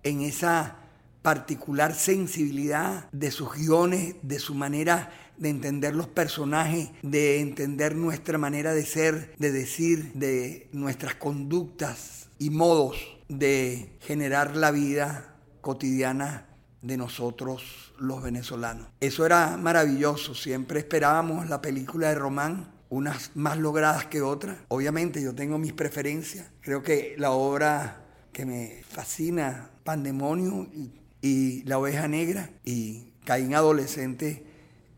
en 0.02 0.22
esa 0.22 0.76
particular 1.22 1.94
sensibilidad 1.94 3.10
de 3.10 3.30
sus 3.30 3.52
guiones, 3.54 4.14
de 4.22 4.38
su 4.38 4.54
manera 4.54 5.10
de 5.36 5.48
entender 5.48 5.94
los 5.94 6.06
personajes, 6.06 6.90
de 7.02 7.40
entender 7.40 7.96
nuestra 7.96 8.38
manera 8.38 8.72
de 8.72 8.86
ser, 8.86 9.34
de 9.38 9.50
decir, 9.50 10.12
de 10.14 10.68
nuestras 10.72 11.16
conductas 11.16 12.28
y 12.38 12.50
modos 12.50 12.96
de 13.28 13.96
generar 14.00 14.56
la 14.56 14.70
vida 14.70 15.34
cotidiana 15.60 16.46
de 16.86 16.96
nosotros 16.96 17.94
los 17.98 18.22
venezolanos. 18.22 18.88
Eso 19.00 19.26
era 19.26 19.56
maravilloso, 19.56 20.34
siempre 20.34 20.80
esperábamos 20.80 21.48
la 21.48 21.60
película 21.60 22.08
de 22.08 22.14
Román, 22.14 22.72
unas 22.88 23.32
más 23.34 23.58
logradas 23.58 24.06
que 24.06 24.22
otras. 24.22 24.56
Obviamente 24.68 25.22
yo 25.22 25.34
tengo 25.34 25.58
mis 25.58 25.72
preferencias, 25.72 26.46
creo 26.60 26.82
que 26.82 27.14
la 27.18 27.32
obra 27.32 28.04
que 28.32 28.46
me 28.46 28.82
fascina, 28.88 29.70
Pandemonio 29.82 30.68
y, 30.74 30.92
y 31.22 31.62
La 31.64 31.78
oveja 31.78 32.08
negra 32.08 32.50
y 32.64 33.12
Caín 33.24 33.54
adolescente 33.54 34.44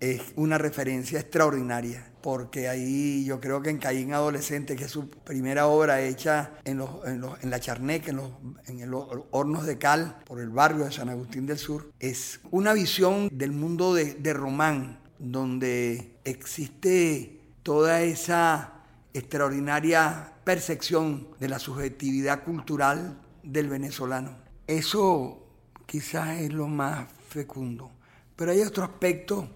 es 0.01 0.23
una 0.37 0.59
referencia 0.59 1.21
extraordinaria 1.21 2.08
porque 2.23 2.69
ahí 2.69 3.25
yo 3.25 3.41
creo 3.41 3.63
que 3.63 3.71
en 3.71 3.79
Caín 3.79 4.13
Adolescente, 4.13 4.77
que 4.77 4.85
es 4.85 4.91
su 4.91 5.09
primera 5.09 5.67
obra 5.67 6.01
hecha 6.01 6.53
en, 6.65 6.79
los, 6.79 6.91
en, 7.07 7.51
la 7.51 7.61
Charneca, 7.61 8.11
en 8.11 8.17
los, 8.17 8.31
en 8.67 8.91
los 8.91 9.07
hornos 9.31 9.67
de 9.67 9.79
cal, 9.79 10.19
por 10.25 10.41
el 10.41 10.51
barrio 10.51 10.85
de 10.85 10.93
San 10.93 11.09
Agustín 11.09 11.47
del 11.47 11.59
Sur, 11.59 11.93
es 11.99 12.41
una 12.51 12.73
visión 12.73 13.29
del 13.33 13.53
mundo 13.53 13.95
de, 13.95 14.15
de 14.15 14.33
Román, 14.33 15.01
donde 15.19 16.19
existe 16.25 17.41
toda 17.63 18.03
esa 18.03 18.73
extraordinaria 19.15 20.33
percepción 20.45 21.29
de 21.39 21.49
la 21.49 21.59
subjetividad 21.59 22.45
cultural 22.45 23.19
del 23.43 23.69
venezolano. 23.69 24.39
Eso 24.67 25.47
quizás 25.87 26.41
es 26.41 26.53
lo 26.53 26.67
más 26.67 27.09
fecundo. 27.29 27.91
Pero 28.37 28.53
hay 28.53 28.61
otro 28.61 28.85
aspecto 28.85 29.49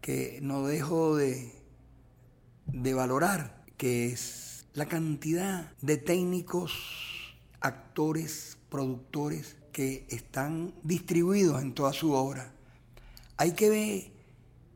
que 0.00 0.38
no 0.40 0.66
dejo 0.66 1.16
de, 1.16 1.52
de 2.66 2.94
valorar, 2.94 3.64
que 3.76 4.06
es 4.06 4.66
la 4.74 4.86
cantidad 4.86 5.72
de 5.80 5.96
técnicos, 5.96 6.72
actores, 7.60 8.58
productores 8.68 9.56
que 9.72 10.06
están 10.10 10.74
distribuidos 10.82 11.62
en 11.62 11.74
toda 11.74 11.92
su 11.92 12.12
obra. 12.12 12.52
Hay 13.36 13.52
que 13.52 13.70
ver 13.70 14.12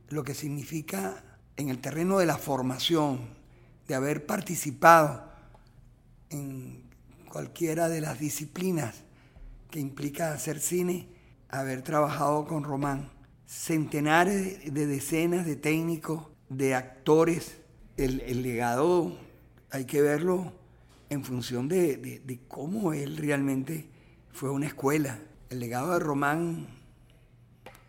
lo 0.08 0.24
que 0.24 0.34
significa 0.34 1.24
en 1.56 1.68
el 1.68 1.80
terreno 1.80 2.18
de 2.18 2.26
la 2.26 2.38
formación, 2.38 3.28
de 3.86 3.94
haber 3.94 4.26
participado 4.26 5.30
en 6.30 6.82
cualquiera 7.28 7.88
de 7.88 8.00
las 8.00 8.18
disciplinas 8.18 9.04
que 9.70 9.80
implica 9.80 10.32
hacer 10.32 10.60
cine, 10.60 11.08
haber 11.48 11.82
trabajado 11.82 12.46
con 12.46 12.64
Román. 12.64 13.10
Centenares 13.46 14.72
de 14.72 14.86
decenas 14.86 15.44
de 15.44 15.56
técnicos, 15.56 16.28
de 16.48 16.74
actores, 16.74 17.59
el, 18.04 18.42
legado 18.42 19.16
hay 19.70 19.84
que 19.84 20.00
verlo 20.00 20.52
en 21.10 21.22
función 21.24 21.68
de, 21.68 22.40
cómo 22.48 22.92
él 22.92 23.16
realmente 23.16 23.88
fue 24.32 24.50
una 24.50 24.66
escuela. 24.66 25.18
El 25.50 25.60
legado 25.60 25.92
de 25.92 25.98
Román, 25.98 26.68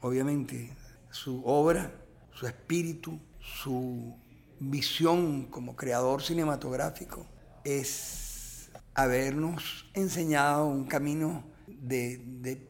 obviamente, 0.01 0.73
su 1.11 1.43
obra, 1.45 1.93
su 2.33 2.45
espíritu, 2.45 3.19
su 3.39 4.15
visión 4.59 5.45
como 5.45 5.75
creador 5.75 6.21
cinematográfico, 6.21 7.25
es 7.63 8.69
habernos 8.93 9.89
enseñado 9.93 10.67
un 10.67 10.85
camino 10.85 11.45
de, 11.67 12.17
de 12.17 12.67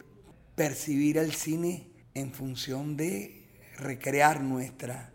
percibir 0.55 1.17
al 1.17 1.31
cine 1.31 1.87
en 2.13 2.33
función 2.33 2.97
de 2.97 3.47
recrear 3.77 4.43
nuestra 4.43 5.11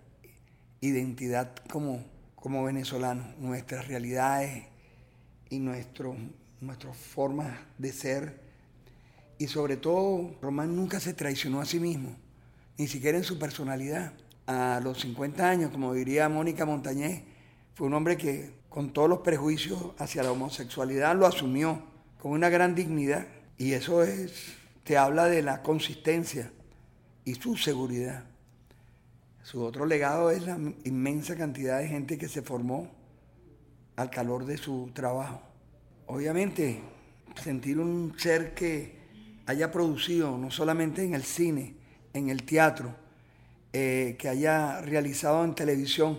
identidad 0.80 1.54
como 1.70 2.15
como 2.46 2.62
venezolanos, 2.62 3.26
nuestras 3.38 3.88
realidades 3.88 4.66
y 5.50 5.58
nuestro, 5.58 6.14
nuestras 6.60 6.96
formas 6.96 7.58
de 7.76 7.92
ser. 7.92 8.40
Y 9.36 9.48
sobre 9.48 9.76
todo, 9.76 10.36
Román 10.40 10.76
nunca 10.76 11.00
se 11.00 11.12
traicionó 11.12 11.60
a 11.60 11.64
sí 11.64 11.80
mismo, 11.80 12.16
ni 12.78 12.86
siquiera 12.86 13.18
en 13.18 13.24
su 13.24 13.36
personalidad. 13.36 14.12
a 14.46 14.80
los 14.80 15.00
50 15.00 15.50
años, 15.50 15.72
como 15.72 15.92
diría 15.92 16.28
Mónica 16.28 16.64
Montañez, 16.64 17.24
fue 17.74 17.88
un 17.88 17.94
hombre 17.94 18.16
que 18.16 18.52
con 18.68 18.92
todos 18.92 19.08
los 19.08 19.22
prejuicios 19.22 19.82
hacia 19.98 20.22
la 20.22 20.30
homosexualidad 20.30 21.16
lo 21.16 21.26
asumió 21.26 21.82
con 22.20 22.30
una 22.30 22.48
gran 22.48 22.76
dignidad 22.76 23.26
y 23.58 23.72
eso 23.72 24.04
es, 24.04 24.54
te 24.84 24.96
habla 24.96 25.24
de 25.24 25.42
la 25.42 25.62
consistencia 25.62 26.52
y 27.24 27.34
su 27.34 27.56
seguridad. 27.56 28.35
Su 29.46 29.62
otro 29.62 29.86
legado 29.86 30.32
es 30.32 30.44
la 30.44 30.58
inmensa 30.82 31.36
cantidad 31.36 31.78
de 31.78 31.86
gente 31.86 32.18
que 32.18 32.26
se 32.26 32.42
formó 32.42 32.90
al 33.94 34.10
calor 34.10 34.44
de 34.44 34.56
su 34.56 34.90
trabajo. 34.92 35.40
Obviamente, 36.06 36.80
sentir 37.40 37.78
un 37.78 38.12
ser 38.18 38.54
que 38.54 38.98
haya 39.46 39.70
producido, 39.70 40.36
no 40.36 40.50
solamente 40.50 41.04
en 41.04 41.14
el 41.14 41.22
cine, 41.22 41.76
en 42.12 42.28
el 42.28 42.42
teatro, 42.42 42.92
eh, 43.72 44.16
que 44.18 44.28
haya 44.28 44.80
realizado 44.80 45.44
en 45.44 45.54
televisión, 45.54 46.18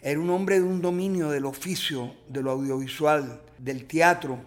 era 0.00 0.20
un 0.20 0.30
hombre 0.30 0.60
de 0.60 0.64
un 0.64 0.80
dominio 0.80 1.30
del 1.30 1.46
oficio, 1.46 2.14
de 2.28 2.44
lo 2.44 2.52
audiovisual, 2.52 3.42
del 3.58 3.86
teatro, 3.86 4.38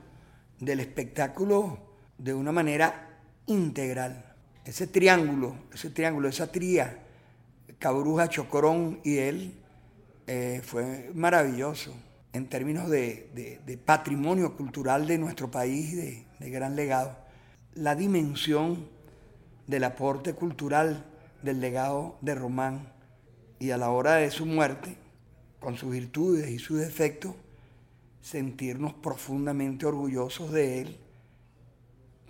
del 0.62 0.80
espectáculo, 0.80 1.80
de 2.18 2.34
una 2.34 2.54
manera 2.54 3.20
integral. 3.48 4.34
Ese 4.64 4.88
triángulo, 4.88 5.58
ese 5.74 5.90
triángulo, 5.90 6.30
esa 6.30 6.50
tría, 6.50 7.02
Cabruja, 7.80 8.30
Chocorón 8.30 9.00
y 9.04 9.18
él, 9.18 9.54
eh, 10.28 10.62
fue 10.64 11.12
maravilloso 11.14 11.94
en 12.34 12.48
términos 12.48 12.90
de, 12.90 13.80
patrimonio 13.86 14.58
cultural 14.58 15.08
de 15.08 15.18
nuestro 15.18 15.52
país, 15.52 15.96
de, 15.96 16.26
de 16.40 16.50
gran 16.50 16.76
legado. 16.76 17.16
La 17.74 17.96
dimensión 17.96 18.88
del 19.68 19.84
aporte 19.84 20.34
cultural 20.34 21.06
del 21.42 21.62
legado 21.62 22.18
de 22.22 22.36
Román 22.36 22.92
y 23.60 23.72
a 23.72 23.78
la 23.78 23.90
hora 23.90 24.16
de 24.16 24.32
su 24.32 24.46
muerte, 24.46 24.98
con 25.60 25.78
sus 25.78 25.92
virtudes 25.92 26.50
y 26.50 26.60
sus 26.60 26.80
defectos, 26.80 27.36
sentirnos 28.22 28.94
profundamente 28.94 29.86
orgullosos 29.86 30.52
de 30.52 30.82
él 30.82 30.98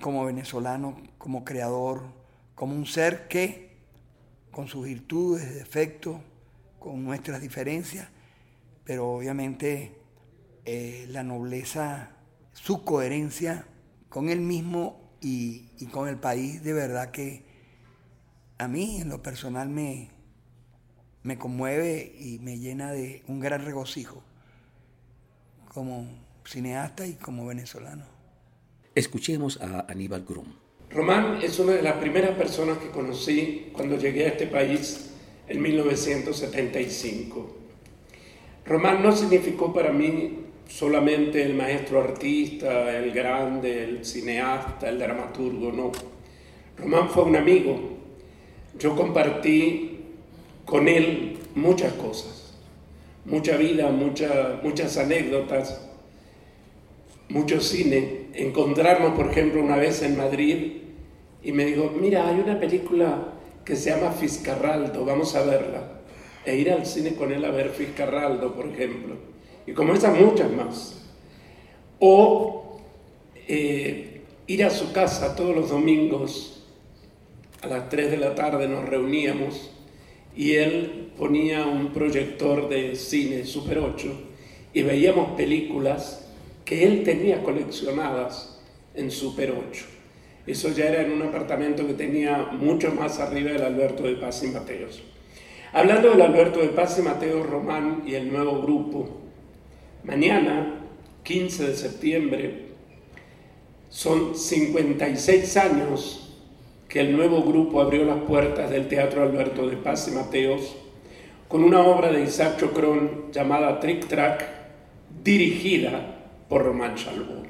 como 0.02 0.26
venezolano, 0.26 0.98
como 1.18 1.46
creador, 1.46 2.04
como 2.54 2.76
un 2.76 2.86
ser 2.86 3.28
que, 3.28 3.65
con 4.56 4.70
sus 4.70 4.86
virtudes, 4.86 5.54
defectos, 5.54 6.16
con 6.80 7.04
nuestras 7.04 7.42
diferencias, 7.42 8.08
pero 8.86 9.10
obviamente 9.10 9.98
eh, 10.64 11.08
la 11.10 11.24
nobleza, 11.24 12.16
su 12.54 12.86
coherencia 12.86 13.68
con 14.08 14.30
él 14.30 14.40
mismo 14.40 15.12
y, 15.20 15.66
con 15.92 16.08
el 16.08 16.18
país, 16.18 16.64
de 16.64 16.72
verdad 16.72 17.12
que 17.12 17.44
a 18.58 18.70
mí 18.70 19.02
en 19.02 19.10
lo 19.10 19.22
personal 19.22 19.68
me, 19.68 20.10
me 21.24 21.38
conmueve 21.38 22.16
y 22.18 22.40
me 22.40 22.58
llena 22.58 22.94
de 22.94 23.24
un 23.28 23.42
gran 23.42 23.66
regocijo 23.66 24.24
como 25.74 26.08
cineasta 26.46 27.06
y 27.06 27.16
como 27.16 27.46
venezolano. 27.46 28.06
Escuchemos 28.96 29.60
a 29.60 29.82
Aníbal 29.92 30.24
Grum. 30.24 30.65
Román 30.92 31.40
es 31.42 31.60
una 31.60 31.74
de 31.74 31.82
las 31.82 31.96
primeras 31.96 32.32
personas 32.32 32.78
que 32.78 32.90
conocí 32.90 33.70
cuando 33.74 33.98
llegué 33.98 34.26
a 34.26 34.30
este 34.30 34.48
país 34.48 35.12
en 35.48 35.62
1975. 35.62 37.56
Román 38.66 39.04
no 39.04 39.16
significó 39.16 39.74
para 39.74 39.92
mí 39.92 40.40
solamente 40.68 41.44
el 41.44 41.54
maestro 41.54 42.02
artista, 42.02 42.98
el 42.98 43.12
grande, 43.12 43.84
el 43.84 44.06
cineasta, 44.06 44.90
el 44.90 44.98
dramaturgo, 44.98 45.72
no. 45.72 45.92
Román 46.78 47.10
fue 47.10 47.24
un 47.24 47.36
amigo. 47.36 47.80
Yo 48.80 48.96
compartí 48.96 50.00
con 50.66 50.88
él 50.88 51.38
muchas 51.54 51.94
cosas, 51.94 52.54
mucha 53.24 53.56
vida, 53.56 53.90
muchas 53.92 54.98
anécdotas, 54.98 55.88
mucho 57.30 57.62
cine. 57.62 58.25
Encontrarnos, 58.36 59.14
por 59.14 59.32
ejemplo, 59.32 59.62
una 59.62 59.78
vez 59.78 60.02
en 60.02 60.18
Madrid 60.18 60.82
y 61.44 61.52
me 61.52 61.66
dijo, 61.66 61.92
mira, 62.00 62.28
hay 62.28 62.40
una 62.40 62.60
película 62.60 63.34
que 63.64 63.76
se 63.76 63.90
llama 63.90 64.12
Fiscarraldo, 64.12 65.06
vamos 65.06 65.36
a 65.36 65.44
verla. 65.44 65.92
E 66.46 66.56
ir 66.58 66.72
al 66.72 66.86
cine 66.86 67.16
con 67.16 67.32
él 67.32 67.44
a 67.46 67.52
ver 67.52 67.70
Fiscarraldo, 67.70 68.54
por 68.54 68.68
ejemplo. 68.68 69.16
Y 69.66 69.74
como 69.74 69.94
esas 69.94 70.20
muchas 70.20 70.52
más. 70.52 71.04
O 72.00 72.80
eh, 73.48 74.22
ir 74.48 74.64
a 74.64 74.70
su 74.70 74.92
casa 74.92 75.36
todos 75.36 75.56
los 75.56 75.70
domingos, 75.70 76.56
a 77.62 77.68
las 77.68 77.90
3 77.90 78.12
de 78.12 78.18
la 78.18 78.36
tarde 78.36 78.68
nos 78.68 78.86
reuníamos 78.88 79.72
y 80.36 80.54
él 80.54 81.12
ponía 81.18 81.66
un 81.66 81.94
proyector 81.94 82.70
de 82.70 82.96
cine 82.96 83.46
Super 83.46 83.80
8 83.80 84.12
y 84.74 84.84
veíamos 84.84 85.32
películas 85.32 86.25
que 86.66 86.84
él 86.84 87.04
tenía 87.04 87.44
coleccionadas 87.44 88.60
en 88.96 89.12
Super 89.12 89.52
8. 89.70 89.86
Eso 90.48 90.70
ya 90.70 90.86
era 90.86 91.02
en 91.02 91.12
un 91.12 91.22
apartamento 91.22 91.86
que 91.88 91.94
tenía 91.94 92.50
mucho 92.52 92.92
más 92.92 93.20
arriba 93.20 93.52
del 93.52 93.64
Alberto 93.64 94.04
de 94.04 94.16
Paz 94.16 94.44
y 94.44 94.48
Mateos. 94.48 95.04
Hablando 95.74 96.10
del 96.10 96.22
Alberto 96.22 96.60
de 96.60 96.70
Paz 96.70 96.98
y 97.00 97.04
Mateos 97.04 97.48
Román 97.48 98.04
y 98.06 98.16
el 98.16 98.32
nuevo 98.32 98.62
grupo, 98.62 99.10
mañana, 100.04 100.82
15 101.24 101.68
de 101.68 101.76
septiembre, 101.76 102.66
son 103.90 104.36
56 104.36 105.58
años 105.58 106.38
que 106.88 107.02
el 107.02 107.16
nuevo 107.16 107.44
grupo 107.44 107.82
abrió 107.82 108.06
las 108.06 108.20
puertas 108.24 108.70
del 108.70 108.88
Teatro 108.88 109.24
Alberto 109.24 109.68
de 109.68 109.78
Paz 109.78 110.08
y 110.08 110.12
Mateos 110.12 110.76
con 111.48 111.64
una 111.64 111.82
obra 111.82 112.12
de 112.12 112.24
Isaac 112.24 112.60
Chocrón 112.60 113.32
llamada 113.32 113.80
Trick 113.80 114.08
Track, 114.08 114.46
dirigida 115.24 116.15
por 116.50 116.64
Román 116.64 116.96
Chalbó. 116.96 117.44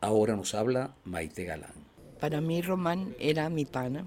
Ahora 0.00 0.36
nos 0.36 0.54
habla 0.54 0.94
Maite 1.04 1.44
Galán. 1.44 1.72
Para 2.20 2.40
mí 2.40 2.62
Román 2.62 3.14
era 3.18 3.48
mi 3.50 3.64
pana, 3.64 4.06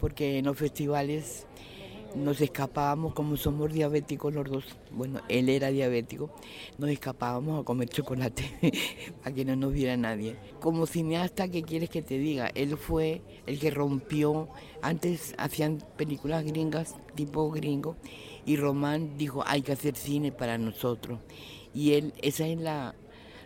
porque 0.00 0.38
en 0.38 0.46
los 0.46 0.56
festivales 0.56 1.46
nos 2.14 2.40
escapábamos, 2.40 3.14
como 3.14 3.36
somos 3.36 3.72
diabéticos 3.72 4.32
los 4.32 4.48
dos, 4.48 4.64
bueno, 4.90 5.20
él 5.28 5.48
era 5.48 5.68
diabético, 5.68 6.30
nos 6.78 6.90
escapábamos 6.90 7.60
a 7.60 7.64
comer 7.64 7.88
chocolate 7.88 8.44
para 9.22 9.34
que 9.34 9.44
no 9.44 9.56
nos 9.56 9.72
viera 9.72 9.96
nadie. 9.96 10.36
Como 10.60 10.86
cineasta, 10.86 11.48
¿qué 11.48 11.62
quieres 11.62 11.90
que 11.90 12.02
te 12.02 12.18
diga? 12.18 12.50
Él 12.54 12.76
fue 12.76 13.22
el 13.46 13.58
que 13.58 13.70
rompió, 13.70 14.48
antes 14.80 15.34
hacían 15.38 15.78
películas 15.96 16.44
gringas, 16.44 16.96
tipo 17.14 17.50
gringo, 17.50 17.96
y 18.46 18.56
Román 18.56 19.18
dijo, 19.18 19.42
hay 19.46 19.62
que 19.62 19.72
hacer 19.72 19.94
cine 19.96 20.32
para 20.32 20.56
nosotros. 20.56 21.20
Y 21.74 21.92
él, 21.92 22.14
esa 22.22 22.46
es 22.46 22.58
la, 22.58 22.94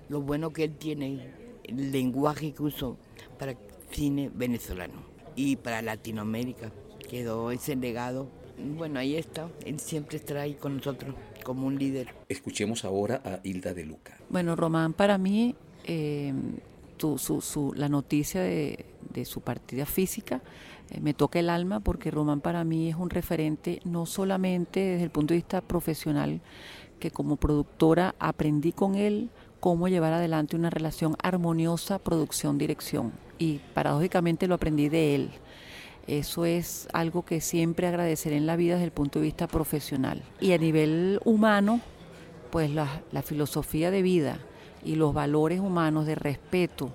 lo 0.08 0.20
bueno 0.20 0.52
que 0.52 0.64
él 0.64 0.76
tiene, 0.76 1.30
el 1.64 1.92
lenguaje 1.92 2.52
que 2.52 2.62
usó 2.62 2.96
para 3.38 3.54
cine 3.90 4.30
venezolano 4.32 5.02
y 5.36 5.56
para 5.56 5.82
Latinoamérica. 5.82 6.72
Quedó 7.08 7.50
ese 7.50 7.76
legado 7.76 8.28
bueno, 8.58 8.98
ahí 8.98 9.16
está. 9.16 9.48
Él 9.64 9.80
siempre 9.80 10.16
estará 10.16 10.42
ahí 10.42 10.54
con 10.54 10.76
nosotros 10.76 11.14
como 11.44 11.66
un 11.66 11.78
líder. 11.78 12.14
Escuchemos 12.28 12.84
ahora 12.84 13.20
a 13.24 13.40
Hilda 13.42 13.74
de 13.74 13.84
Luca. 13.84 14.16
Bueno, 14.28 14.56
Román, 14.56 14.92
para 14.92 15.18
mí, 15.18 15.54
eh, 15.84 16.32
la 17.74 17.88
noticia 17.88 18.40
de, 18.40 18.84
su 19.24 19.40
partida 19.40 19.84
física 19.84 20.40
eh, 20.90 21.00
me 21.00 21.14
toca 21.14 21.40
el 21.40 21.50
alma 21.50 21.80
porque 21.80 22.12
Román 22.12 22.40
para 22.40 22.62
mí 22.62 22.88
es 22.88 22.94
un 22.94 23.10
referente 23.10 23.80
no 23.84 24.06
solamente 24.06 24.80
desde 24.80 25.04
el 25.04 25.10
punto 25.10 25.34
de 25.34 25.38
vista 25.38 25.60
profesional, 25.60 26.40
que 27.00 27.10
como 27.10 27.36
productora 27.36 28.14
aprendí 28.20 28.70
con 28.70 28.94
él 28.94 29.30
cómo 29.62 29.88
llevar 29.88 30.12
adelante 30.12 30.57
una 30.57 30.68
relación 30.68 31.16
armoniosa 31.22 31.98
producción-dirección. 31.98 33.12
Y 33.38 33.61
paradójicamente 33.72 34.46
lo 34.46 34.57
aprendí 34.57 34.90
de 34.90 35.14
él 35.14 35.31
eso 36.07 36.44
es 36.44 36.88
algo 36.92 37.25
que 37.25 37.40
siempre 37.40 37.87
agradeceré 37.87 38.37
en 38.37 38.46
la 38.46 38.57
vida 38.57 38.75
desde 38.75 38.87
el 38.87 38.92
punto 38.92 39.18
de 39.18 39.27
vista 39.27 39.46
profesional. 39.46 40.22
Y 40.40 40.53
a 40.53 40.59
nivel 40.59 41.20
humano, 41.25 41.81
pues 42.51 42.70
la, 42.70 42.88
filosofía 43.22 43.90
de 43.90 44.03
vida 44.03 44.38
y 44.85 44.96
los 44.96 45.14
valores 45.14 45.61
humanos 45.61 46.07
de 46.07 46.16
respeto 46.16 46.90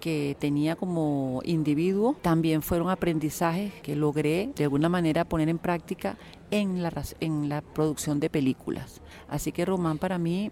que 0.00 0.36
tenía 0.38 0.76
como 0.76 1.40
individuo 1.44 2.16
también 2.20 2.60
fueron 2.60 2.90
aprendizajes 2.90 3.72
que 3.82 3.96
logré 3.96 4.50
de 4.54 4.64
alguna 4.64 4.88
manera 4.88 5.24
poner 5.24 5.48
en 5.48 5.58
práctica 5.58 6.18
en 6.50 6.82
la, 6.82 6.92
en 7.20 7.48
la 7.48 7.62
producción 7.62 8.20
de 8.20 8.28
películas. 8.28 9.00
Así 9.28 9.52
que 9.52 9.64
Román 9.64 9.98
para 9.98 10.18
mí 10.18 10.50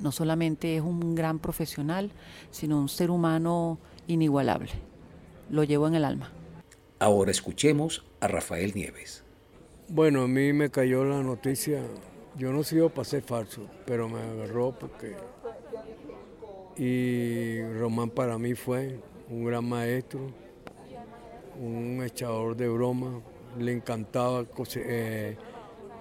no 0.00 0.12
solamente 0.12 0.76
es 0.76 0.82
un 0.82 1.14
gran 1.14 1.38
profesional, 1.38 2.10
sino 2.50 2.78
un 2.78 2.88
ser 2.88 3.10
humano 3.10 3.78
inigualable. 4.06 4.70
Lo 5.50 5.64
llevo 5.64 5.86
en 5.88 5.94
el 5.94 6.04
alma. 6.04 6.32
Ahora 6.98 7.30
escuchemos 7.30 8.04
a 8.20 8.28
Rafael 8.28 8.72
Nieves. 8.74 9.22
Bueno, 9.88 10.22
a 10.22 10.28
mí 10.28 10.52
me 10.52 10.70
cayó 10.70 11.04
la 11.04 11.22
noticia, 11.22 11.80
yo 12.36 12.52
no 12.52 12.64
sigo 12.64 12.88
para 12.88 13.04
ser 13.04 13.22
falso, 13.22 13.68
pero 13.84 14.08
me 14.08 14.20
agarró 14.20 14.72
porque... 14.72 15.14
Y 16.76 17.62
Román 17.78 18.10
para 18.10 18.36
mí 18.36 18.54
fue 18.54 19.00
un 19.30 19.44
gran 19.44 19.64
maestro, 19.64 20.20
un 21.58 22.02
echador 22.04 22.56
de 22.56 22.68
broma, 22.68 23.20
le 23.58 23.72
encantaba, 23.72 24.44
eh, 24.74 25.36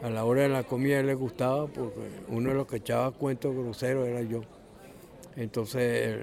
a 0.02 0.10
la 0.10 0.26
hora 0.26 0.44
de 0.44 0.50
la 0.50 0.64
comida 0.64 1.02
le 1.02 1.14
gustaba 1.14 1.68
porque 1.68 2.10
uno 2.28 2.50
de 2.50 2.56
los 2.56 2.68
que 2.68 2.78
echaba 2.78 3.12
cuentos 3.12 3.56
groseros 3.56 4.08
era 4.08 4.22
yo. 4.22 4.42
Entonces 5.36 6.20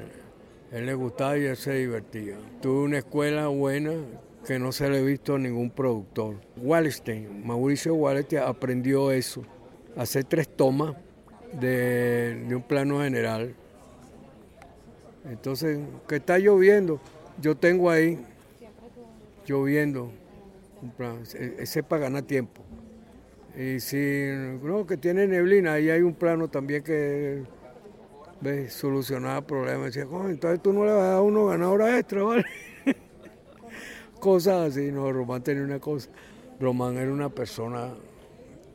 él, 0.70 0.86
le 0.86 0.94
gustaba 0.94 1.36
y 1.36 1.44
él 1.44 1.56
se 1.56 1.74
divertía. 1.74 2.36
Tuve 2.60 2.84
una 2.84 2.98
escuela 2.98 3.48
buena 3.48 3.92
que 4.46 4.58
no 4.58 4.72
se 4.72 4.88
le 4.88 4.98
ha 4.98 5.02
visto 5.02 5.34
a 5.34 5.38
ningún 5.38 5.70
productor. 5.70 6.36
Wallenstein, 6.56 7.46
Mauricio 7.46 7.94
Wallenstein 7.94 8.42
aprendió 8.42 9.10
eso, 9.12 9.42
hacer 9.96 10.24
tres 10.24 10.48
tomas 10.48 10.94
de, 11.52 12.46
un 12.50 12.62
plano 12.62 13.00
general. 13.02 13.54
Entonces, 15.24 15.78
que 16.08 16.16
está 16.16 16.38
lloviendo, 16.38 17.00
yo 17.40 17.54
tengo 17.56 17.90
ahí 17.90 18.18
lloviendo, 19.46 20.10
ese 21.58 21.80
es 21.80 21.86
para 21.86 22.02
ganar 22.02 22.22
tiempo. 22.22 22.61
Y 23.56 23.80
si 23.80 24.30
no, 24.62 24.86
que 24.86 24.96
tiene 24.96 25.26
neblina, 25.26 25.74
ahí 25.74 25.90
hay 25.90 26.00
un 26.00 26.14
plano 26.14 26.48
también 26.48 26.82
que 26.82 27.42
ve, 28.40 28.70
solucionaba 28.70 29.46
problemas. 29.46 29.94
Decía, 29.94 30.08
entonces 30.26 30.62
tú 30.62 30.72
no 30.72 30.84
le 30.84 30.92
vas 30.92 31.02
a 31.02 31.06
dar 31.06 31.16
a 31.16 31.22
uno 31.22 31.46
ganadora 31.46 31.98
extra, 31.98 32.22
¿vale? 32.22 32.44
Cosas 34.20 34.70
así, 34.70 34.90
no, 34.90 35.12
Román 35.12 35.42
tenía 35.42 35.64
una 35.64 35.80
cosa. 35.80 36.08
Román 36.58 36.96
era 36.96 37.12
una 37.12 37.28
persona 37.28 37.92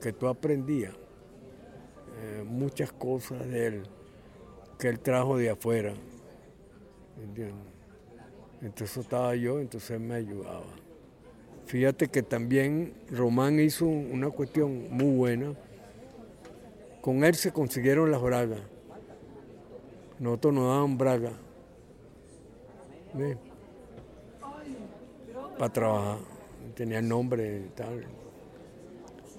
que 0.01 0.13
tú 0.13 0.27
aprendías 0.27 0.93
eh, 0.93 2.43
muchas 2.45 2.91
cosas 2.91 3.47
de 3.47 3.67
él 3.67 3.83
que 4.77 4.89
él 4.89 4.99
trajo 4.99 5.37
de 5.37 5.49
afuera. 5.49 5.93
¿Entiendes? 7.21 7.55
Entonces 8.61 8.97
estaba 8.97 9.35
yo, 9.35 9.59
entonces 9.59 9.91
él 9.91 10.01
me 10.01 10.15
ayudaba. 10.15 10.65
Fíjate 11.67 12.07
que 12.07 12.23
también 12.23 12.93
Román 13.11 13.59
hizo 13.59 13.85
una 13.85 14.29
cuestión 14.29 14.87
muy 14.89 15.15
buena. 15.15 15.53
Con 17.01 17.23
él 17.23 17.35
se 17.35 17.51
consiguieron 17.51 18.09
las 18.09 18.21
bragas. 18.21 18.61
Nosotros 20.19 20.53
nos 20.53 20.67
daban 20.73 20.97
bragas. 20.97 21.33
Para 25.57 25.73
trabajar. 25.73 26.17
Tenía 26.75 27.01
nombre 27.01 27.63
y 27.65 27.69
tal. 27.75 28.05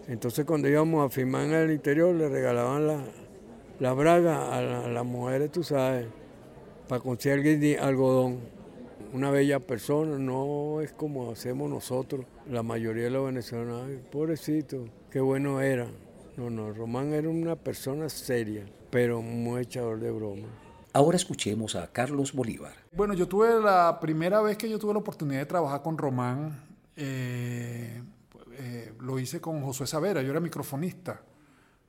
Entonces 0.07 0.45
cuando 0.45 0.69
íbamos 0.69 1.07
a 1.07 1.11
firmar 1.11 1.45
en 1.45 1.53
el 1.53 1.71
interior 1.71 2.15
le 2.15 2.29
regalaban 2.29 2.87
las 2.87 3.03
la 3.81 3.93
bragas 3.93 4.53
a, 4.53 4.61
las 4.61 5.05
mujeres, 5.05 5.53
tú 5.53 5.63
sabes, 5.63 6.07
para 6.89 7.01
conseguir 7.01 7.79
algodón. 7.79 8.58
Una 9.11 9.31
bella 9.31 9.59
persona, 9.59 10.19
no 10.19 10.83
es 10.83 10.93
como 10.93 11.31
hacemos 11.31 11.71
nosotros, 11.71 12.27
la 12.47 12.63
mayoría 12.63 13.05
de 13.05 13.11
los 13.11 13.25
venezolanos, 13.25 13.89
pobrecito, 14.13 14.85
qué 15.11 15.21
bueno 15.21 15.63
era. 15.63 15.87
No, 16.37 16.51
no, 16.51 16.73
Román 16.73 17.15
era 17.15 17.29
una 17.31 17.57
persona 17.57 18.11
seria, 18.11 18.67
pero 18.91 19.23
muy 19.23 19.63
echador 19.63 19.99
de 19.99 20.11
broma. 20.11 20.49
Ahora 20.93 21.17
escuchemos 21.17 21.75
a 21.75 21.91
Carlos 21.91 22.35
Bolívar. 22.35 22.75
Bueno, 22.93 23.15
yo 23.15 23.27
tuve 23.27 23.61
la 23.61 23.99
primera 23.99 24.43
vez 24.43 24.59
que 24.59 24.69
yo 24.69 24.79
tuve 24.79 24.93
la 24.93 24.99
oportunidad 24.99 25.41
de 25.41 25.47
trabajar 25.47 25.83
con 25.83 25.97
Román. 25.97 26.63
Eh, 26.95 28.03
eh, 28.59 28.93
lo 29.01 29.19
hice 29.19 29.41
con 29.41 29.63
Josué 29.63 29.87
Savera, 29.87 30.21
yo 30.21 30.31
era 30.31 30.41
microfonista, 30.41 31.23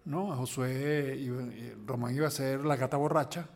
¿no? 0.05 0.35
Josué, 0.37 1.15
eh, 1.17 1.75
Román 1.85 2.15
iba 2.15 2.27
a 2.27 2.31
ser 2.31 2.63
la 2.63 2.77
gata 2.77 2.95
borracha 2.95 3.49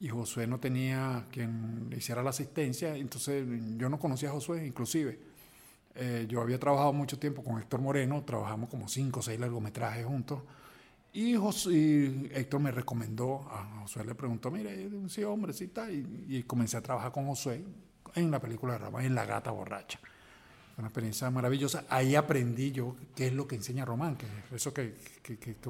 y 0.00 0.08
Josué 0.08 0.46
no 0.46 0.58
tenía 0.58 1.26
quien 1.30 1.88
le 1.90 1.98
hiciera 1.98 2.22
la 2.22 2.30
asistencia, 2.30 2.96
entonces 2.96 3.46
yo 3.76 3.88
no 3.88 3.98
conocía 3.98 4.30
a 4.30 4.32
Josué 4.32 4.66
inclusive. 4.66 5.18
Eh, 5.94 6.26
yo 6.28 6.40
había 6.40 6.58
trabajado 6.58 6.92
mucho 6.92 7.18
tiempo 7.18 7.44
con 7.44 7.60
Héctor 7.60 7.80
Moreno, 7.80 8.24
trabajamos 8.24 8.70
como 8.70 8.88
cinco 8.88 9.20
o 9.20 9.22
seis 9.22 9.38
largometrajes 9.38 10.06
juntos. 10.06 10.40
Y, 11.12 11.34
Héctor 12.32 12.60
me 12.60 12.70
recomendó, 12.70 13.40
a 13.50 13.80
Josué 13.82 14.04
le 14.04 14.14
preguntó, 14.14 14.50
mire, 14.50 14.88
sí, 15.08 15.22
hombre, 15.24 15.52
sí 15.52 15.64
está. 15.64 15.90
Y, 15.90 16.26
y 16.28 16.42
comencé 16.44 16.76
a 16.76 16.80
trabajar 16.80 17.12
con 17.12 17.26
Josué 17.26 17.62
en 18.14 18.30
la 18.30 18.40
película 18.40 18.74
de 18.74 18.78
Ramón, 18.78 19.04
en 19.04 19.14
La 19.14 19.26
Gata 19.26 19.50
Borracha 19.50 20.00
una 20.80 20.88
experiencia 20.88 21.30
maravillosa. 21.30 21.84
Ahí 21.88 22.14
aprendí 22.14 22.72
yo 22.72 22.96
qué 23.14 23.28
es 23.28 23.32
lo 23.32 23.46
que 23.46 23.56
enseña 23.56 23.84
Román, 23.84 24.16
que 24.16 24.26
es 24.26 24.52
eso 24.52 24.74
que, 24.74 24.94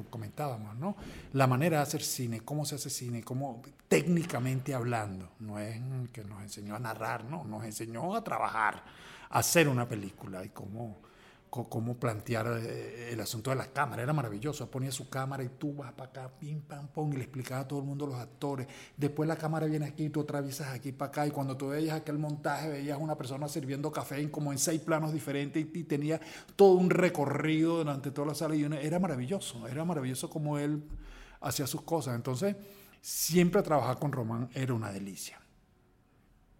comentábamos, 0.09 0.75
¿no? 0.77 0.95
La 1.33 1.47
manera 1.47 1.77
de 1.77 1.83
hacer 1.83 2.01
cine, 2.01 2.41
cómo 2.41 2.65
se 2.65 2.75
hace 2.75 2.89
cine, 2.89 3.23
cómo 3.23 3.61
técnicamente 3.87 4.73
hablando. 4.73 5.31
No 5.39 5.59
es 5.59 5.79
que 6.11 6.23
nos 6.23 6.41
enseñó 6.41 6.75
a 6.75 6.79
narrar, 6.79 7.25
no, 7.25 7.43
nos 7.43 7.63
enseñó 7.63 8.15
a 8.15 8.23
trabajar, 8.23 8.83
a 9.29 9.39
hacer 9.39 9.67
una 9.67 9.87
película 9.87 10.43
y 10.43 10.49
cómo 10.49 11.10
cómo 11.51 11.99
plantear 11.99 12.47
eh, 12.63 13.09
el 13.11 13.19
asunto 13.19 13.49
de 13.49 13.57
la 13.57 13.67
cámara. 13.67 14.01
Era 14.01 14.13
maravilloso. 14.13 14.71
Ponía 14.71 14.91
su 14.91 15.09
cámara 15.09 15.43
y 15.43 15.49
tú 15.49 15.75
vas 15.75 15.91
para 15.91 16.09
acá, 16.09 16.31
pim, 16.39 16.61
pam, 16.61 16.87
pum, 16.87 17.11
y 17.11 17.17
le 17.17 17.23
explicaba 17.23 17.61
a 17.61 17.67
todo 17.67 17.79
el 17.79 17.85
mundo 17.85 18.07
los 18.07 18.15
actores. 18.15 18.67
Después 18.95 19.27
la 19.27 19.35
cámara 19.35 19.65
viene 19.65 19.85
aquí 19.85 20.09
tú 20.09 20.21
atraviesas 20.21 20.69
aquí 20.69 20.93
para 20.93 21.09
acá. 21.09 21.27
Y 21.27 21.31
cuando 21.31 21.57
tú 21.57 21.67
veías 21.67 21.95
aquel 21.97 22.17
montaje, 22.17 22.69
veías 22.69 22.97
una 22.97 23.17
persona 23.17 23.49
sirviendo 23.49 23.91
café 23.91 24.21
en 24.21 24.29
como 24.29 24.53
en 24.53 24.59
seis 24.59 24.81
planos 24.81 25.11
diferentes 25.11 25.61
y, 25.61 25.83
tenía 25.83 26.21
todo 26.55 26.75
un 26.75 26.89
recorrido 26.89 27.77
durante 27.79 28.11
toda 28.11 28.27
la 28.27 28.35
sala. 28.35 28.55
Y 28.55 28.63
era 28.63 28.99
maravilloso. 28.99 29.67
Era 29.67 29.83
maravilloso 29.83 30.29
como 30.29 30.57
él 30.57 30.81
hacía 31.41 31.67
sus 31.67 31.81
cosas. 31.81 32.15
Entonces, 32.15 32.55
siempre 33.01 33.61
trabajar 33.61 33.99
con 33.99 34.13
Román 34.13 34.49
era 34.53 34.73
una 34.73 34.89
delicia. 34.89 35.41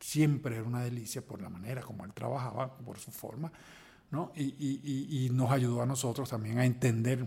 Siempre 0.02 0.58
era 0.58 0.66
una 0.66 0.82
delicia 0.82 1.22
por 1.22 1.42
la 1.42 1.48
manera 1.48 1.82
como 1.82 2.04
él 2.04 2.12
trabajaba, 2.12 2.76
por 2.76 3.00
su 3.00 3.12
forma 3.12 3.54
y, 4.36 5.30
nos 5.32 5.52
ayudó 5.52 5.82
a 5.82 5.86
nosotros 5.86 6.30
también 6.30 6.60
a 6.60 6.66
entender 6.66 7.26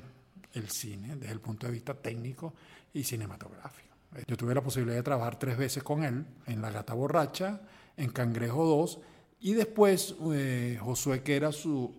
el 0.52 0.68
cine 0.68 1.16
desde 1.16 1.32
el 1.32 1.40
punto 1.40 1.66
de 1.66 1.72
vista 1.72 1.94
técnico 1.94 2.54
y 2.92 3.02
cinematográfico. 3.02 3.94
Yo 4.28 4.36
tuve 4.36 4.54
la 4.54 4.62
posibilidad 4.62 4.96
de 4.96 5.02
trabajar 5.02 5.38
tres 5.38 5.56
veces 5.56 5.82
con 5.82 6.04
él, 6.04 6.24
en 6.46 6.62
La 6.62 6.70
Gata 6.70 6.94
Borracha, 6.94 7.62
en 7.96 8.10
Cangrejo 8.10 8.64
2, 8.64 9.00
y 9.40 9.54
después 9.54 10.14
eh, 10.32 10.78
Josué, 10.80 11.22
que 11.22 11.36
era 11.36 11.50
su, 11.50 11.92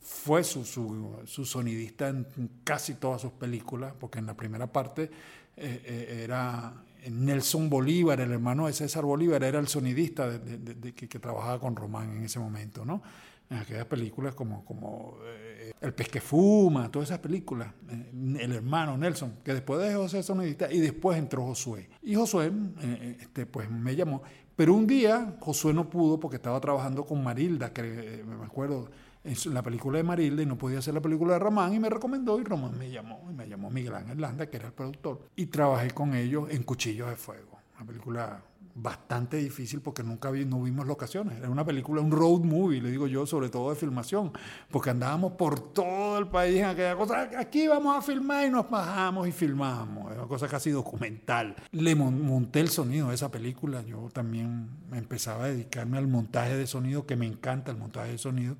fue 0.00 0.42
su, 0.44 0.64
su, 0.64 1.44
sonidista 1.44 2.08
en 2.08 2.26
casi 2.64 2.94
todas 2.94 3.20
sus 3.20 3.32
películas, 3.32 3.92
porque 3.98 4.18
en 4.18 4.26
la 4.26 4.34
primera 4.34 4.66
parte 4.66 5.10
eh, 5.56 5.82
eh, 5.84 6.20
era 6.24 6.72
Nelson 7.10 7.68
Bolívar, 7.68 8.20
el 8.20 8.32
hermano 8.32 8.66
de 8.66 8.72
César 8.72 9.04
Bolívar, 9.04 9.42
era 9.44 9.58
el 9.58 9.68
sonidista 9.68 10.28
de, 10.30 10.94
que, 10.94 11.08
que, 11.08 11.18
trabajaba 11.18 11.60
con 11.60 11.76
Román 11.76 12.16
en 12.16 12.24
ese 12.24 12.38
momento, 12.38 12.84
¿no? 12.84 13.02
En 13.50 13.58
aquellas 13.58 13.86
películas 13.86 14.34
como, 14.34 14.64
como 14.64 15.16
eh, 15.24 15.72
El 15.80 15.94
pez 15.94 16.08
que 16.08 16.20
fuma, 16.20 16.90
todas 16.90 17.08
esas 17.08 17.20
películas, 17.20 17.72
eh, 17.88 18.10
el 18.40 18.52
hermano 18.52 18.96
Nelson, 18.96 19.38
que 19.42 19.54
después 19.54 19.80
de 19.80 19.94
José 19.94 20.22
Sonidista 20.22 20.70
y 20.72 20.80
después 20.80 21.18
entró 21.18 21.44
Josué. 21.44 21.88
Y 22.02 22.14
Josué, 22.14 22.52
eh, 22.82 23.16
este, 23.20 23.46
pues 23.46 23.70
me 23.70 23.96
llamó, 23.96 24.22
pero 24.54 24.74
un 24.74 24.86
día 24.86 25.36
Josué 25.40 25.72
no 25.72 25.88
pudo 25.88 26.20
porque 26.20 26.36
estaba 26.36 26.60
trabajando 26.60 27.04
con 27.04 27.22
Marilda, 27.22 27.72
que 27.72 28.22
me 28.26 28.44
acuerdo 28.44 28.90
en 29.24 29.54
la 29.54 29.62
película 29.62 29.98
de 29.98 30.04
Marilda 30.04 30.42
y 30.42 30.46
no 30.46 30.56
podía 30.56 30.78
hacer 30.78 30.94
la 30.94 31.00
película 31.00 31.34
de 31.34 31.38
Román 31.38 31.74
y 31.74 31.78
me 31.78 31.90
recomendó 31.90 32.40
y 32.40 32.44
Román 32.44 32.78
me 32.78 32.90
llamó, 32.90 33.26
y 33.30 33.34
me 33.34 33.48
llamó 33.48 33.70
Miguel 33.70 33.94
Ángel 33.94 34.20
Landa, 34.20 34.48
que 34.48 34.56
era 34.56 34.68
el 34.68 34.72
productor, 34.72 35.22
y 35.36 35.46
trabajé 35.46 35.90
con 35.90 36.14
ellos 36.14 36.48
en 36.50 36.62
Cuchillos 36.62 37.08
de 37.08 37.16
Fuego, 37.16 37.58
una 37.76 37.86
película 37.86 38.42
bastante 38.80 39.36
difícil 39.36 39.80
porque 39.80 40.02
nunca 40.02 40.30
vi, 40.30 40.44
no 40.44 40.62
vimos 40.62 40.86
locaciones. 40.86 41.38
Era 41.38 41.50
una 41.50 41.64
película, 41.64 42.00
un 42.00 42.10
road 42.10 42.40
movie, 42.40 42.80
le 42.80 42.90
digo 42.90 43.06
yo, 43.06 43.26
sobre 43.26 43.48
todo 43.48 43.70
de 43.70 43.76
filmación, 43.76 44.32
porque 44.70 44.90
andábamos 44.90 45.32
por 45.32 45.72
todo 45.72 46.18
el 46.18 46.28
país 46.28 46.58
en 46.58 46.66
aquella 46.66 46.96
cosa. 46.96 47.28
Aquí 47.38 47.66
vamos 47.66 47.96
a 47.96 48.02
filmar 48.02 48.46
y 48.46 48.50
nos 48.50 48.68
bajamos 48.70 49.26
y 49.28 49.32
filmamos. 49.32 50.12
Es 50.12 50.18
una 50.18 50.28
cosa 50.28 50.48
casi 50.48 50.70
documental. 50.70 51.56
Le 51.72 51.94
monté 51.94 52.60
el 52.60 52.68
sonido 52.68 53.08
de 53.08 53.14
esa 53.14 53.30
película. 53.30 53.82
Yo 53.82 54.08
también 54.12 54.68
empezaba 54.92 55.44
a 55.44 55.48
dedicarme 55.48 55.98
al 55.98 56.06
montaje 56.06 56.56
de 56.56 56.66
sonido, 56.66 57.06
que 57.06 57.16
me 57.16 57.26
encanta 57.26 57.70
el 57.70 57.76
montaje 57.76 58.12
de 58.12 58.18
sonido. 58.18 58.56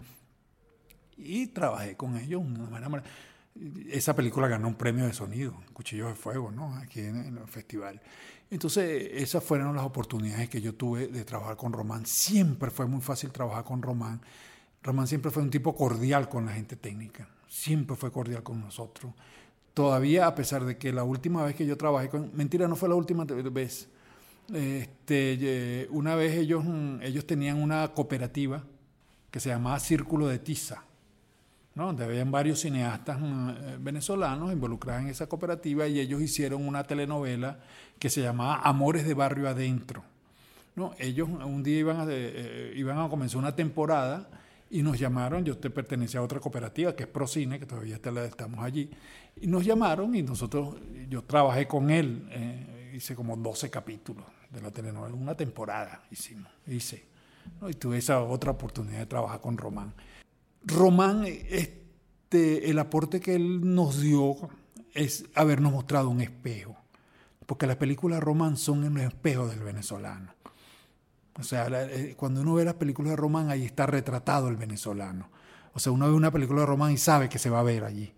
Y 1.17 1.49
trabajé 1.49 1.97
con 1.97 2.17
ellos 2.17 2.43
de 2.43 2.61
una 2.61 2.89
manera. 2.89 3.03
Esa 3.91 4.15
película 4.15 4.47
ganó 4.47 4.69
un 4.69 4.75
premio 4.75 5.07
de 5.07 5.13
sonido, 5.13 5.55
Cuchillos 5.73 6.09
de 6.09 6.15
Fuego, 6.15 6.51
¿no? 6.51 6.75
Aquí 6.77 7.01
en 7.01 7.39
el 7.39 7.49
festival. 7.49 8.01
Entonces, 8.51 9.11
esas 9.15 9.43
fueron 9.43 9.75
las 9.75 9.85
oportunidades 9.85 10.49
que 10.49 10.61
yo 10.61 10.75
tuve 10.75 11.09
de 11.09 11.25
trabajar 11.25 11.57
con 11.57 11.73
Román. 11.73 12.07
Siempre 12.07 12.71
fue 12.71 12.87
muy 12.87 13.01
fácil 13.01 13.31
trabajar 13.31 13.65
con 13.65 13.83
Román. 13.83 14.21
Román 14.83 15.07
siempre 15.07 15.31
fue 15.31 15.43
un 15.43 15.51
tipo 15.51 15.75
cordial 15.75 16.29
con 16.29 16.47
la 16.47 16.53
gente 16.53 16.77
técnica, 16.77 17.29
siempre 17.49 17.97
fue 17.97 18.13
cordial 18.13 18.43
con 18.43 18.61
nosotros. 18.61 19.13
Todavía, 19.75 20.27
a 20.27 20.35
pesar 20.35 20.65
de 20.65 20.77
que 20.77 20.93
la 20.93 21.05
última 21.05 21.45
vez 21.45 21.55
que 21.55 21.67
yo 21.67 21.77
trabajé 21.77 22.09
con... 22.09 22.31
Mentira, 22.35 22.69
no 22.69 22.77
fue 22.77 22.89
la 22.89 22.95
última 22.95 23.25
vez. 23.25 23.89
Este, 24.53 25.87
una 25.91 26.15
vez 26.15 26.37
ellos, 26.37 26.65
ellos 27.03 27.27
tenían 27.27 27.61
una 27.63 27.93
cooperativa 27.93 28.65
que 29.31 29.41
se 29.41 29.51
llamaba 29.51 29.79
Círculo 29.79 30.27
de 30.27 30.39
Tiza 30.39 30.88
donde 31.87 32.05
habían 32.05 32.31
varios 32.31 32.61
cineastas 32.61 33.21
mm, 33.21 33.49
eh, 33.51 33.77
venezolanos 33.81 34.53
involucrados 34.53 35.03
en 35.03 35.09
esa 35.09 35.27
cooperativa 35.29 35.87
y 35.87 36.01
ellos 36.01 36.21
hicieron 36.21 36.67
una 36.67 36.85
telenovela 36.85 37.59
que 37.99 38.11
se 38.11 38.23
llamaba 38.23 38.61
Amores 38.63 39.07
de 39.07 39.15
Barrio 39.15 39.49
Adentro. 39.49 40.03
¿no? 40.77 40.95
Ellos 40.99 41.29
un 41.29 41.63
día 41.63 41.79
iban 41.79 42.01
a, 42.01 42.07
eh, 42.09 42.73
iban 42.77 42.99
a 42.99 43.09
comenzar 43.09 43.39
una 43.39 43.55
temporada 43.55 44.29
y 44.71 44.83
nos 44.83 44.99
llamaron, 44.99 45.45
yo 45.45 45.57
te 45.57 45.71
pertenecía 45.71 46.21
a 46.21 46.23
otra 46.23 46.41
cooperativa 46.41 46.95
que 46.95 47.05
es 47.05 47.09
Procine, 47.09 47.59
que 47.59 47.67
todavía 47.67 47.97
estamos 47.97 48.61
allí, 48.61 48.91
y 49.41 49.47
nos 49.47 49.65
llamaron 49.65 50.15
y 50.15 50.23
nosotros, 50.23 50.77
yo 51.09 51.23
trabajé 51.23 51.67
con 51.67 51.91
él, 51.91 52.29
eh, 52.31 52.93
hice 52.95 53.15
como 53.15 53.37
12 53.37 53.71
capítulos 53.71 54.25
de 54.51 54.61
la 54.61 54.71
telenovela, 54.71 55.15
una 55.15 55.35
temporada 55.35 56.03
hicimos, 56.11 56.51
hice, 56.67 57.05
y 57.69 57.75
tuve 57.75 57.99
esa 57.99 58.21
otra 58.23 58.51
oportunidad 58.51 58.99
de 58.99 59.07
trabajar 59.07 59.41
con 59.41 59.57
Román. 59.57 59.95
Román, 60.69 61.25
este, 61.27 62.71
el 62.71 62.79
aporte 62.79 63.21
que 63.21 63.35
él 63.35 63.75
nos 63.75 64.01
dio 64.01 64.37
es 64.95 65.25
habernos 65.35 65.73
mostrado 65.73 66.11
un 66.11 66.21
espejo, 66.21 66.77
porque 67.47 67.67
las 67.67 67.77
películas 67.77 68.21
Román 68.21 68.57
son 68.57 68.85
un 68.85 68.99
espejo 68.99 69.49
del 69.49 69.61
venezolano. 69.61 70.35
O 71.39 71.43
sea, 71.43 71.69
eh, 71.71 72.15
cuando 72.17 72.43
uno 72.43 72.55
ve 72.55 72.65
las 72.65 72.75
películas 72.75 73.11
de 73.11 73.17
Román, 73.17 73.51
ahí 73.51 73.65
está 73.65 73.87
retratado 73.87 74.49
el 74.49 74.57
venezolano. 74.57 75.31
O 75.73 75.79
sea, 75.79 75.93
uno 75.93 76.07
ve 76.07 76.13
una 76.13 76.33
película 76.33 76.61
de 76.61 76.67
Román 76.67 76.93
y 76.93 76.99
sabe 76.99 77.29
que 77.29 77.39
se 77.39 77.49
va 77.49 77.61
a 77.61 77.63
ver 77.63 77.85
allí, 77.85 78.13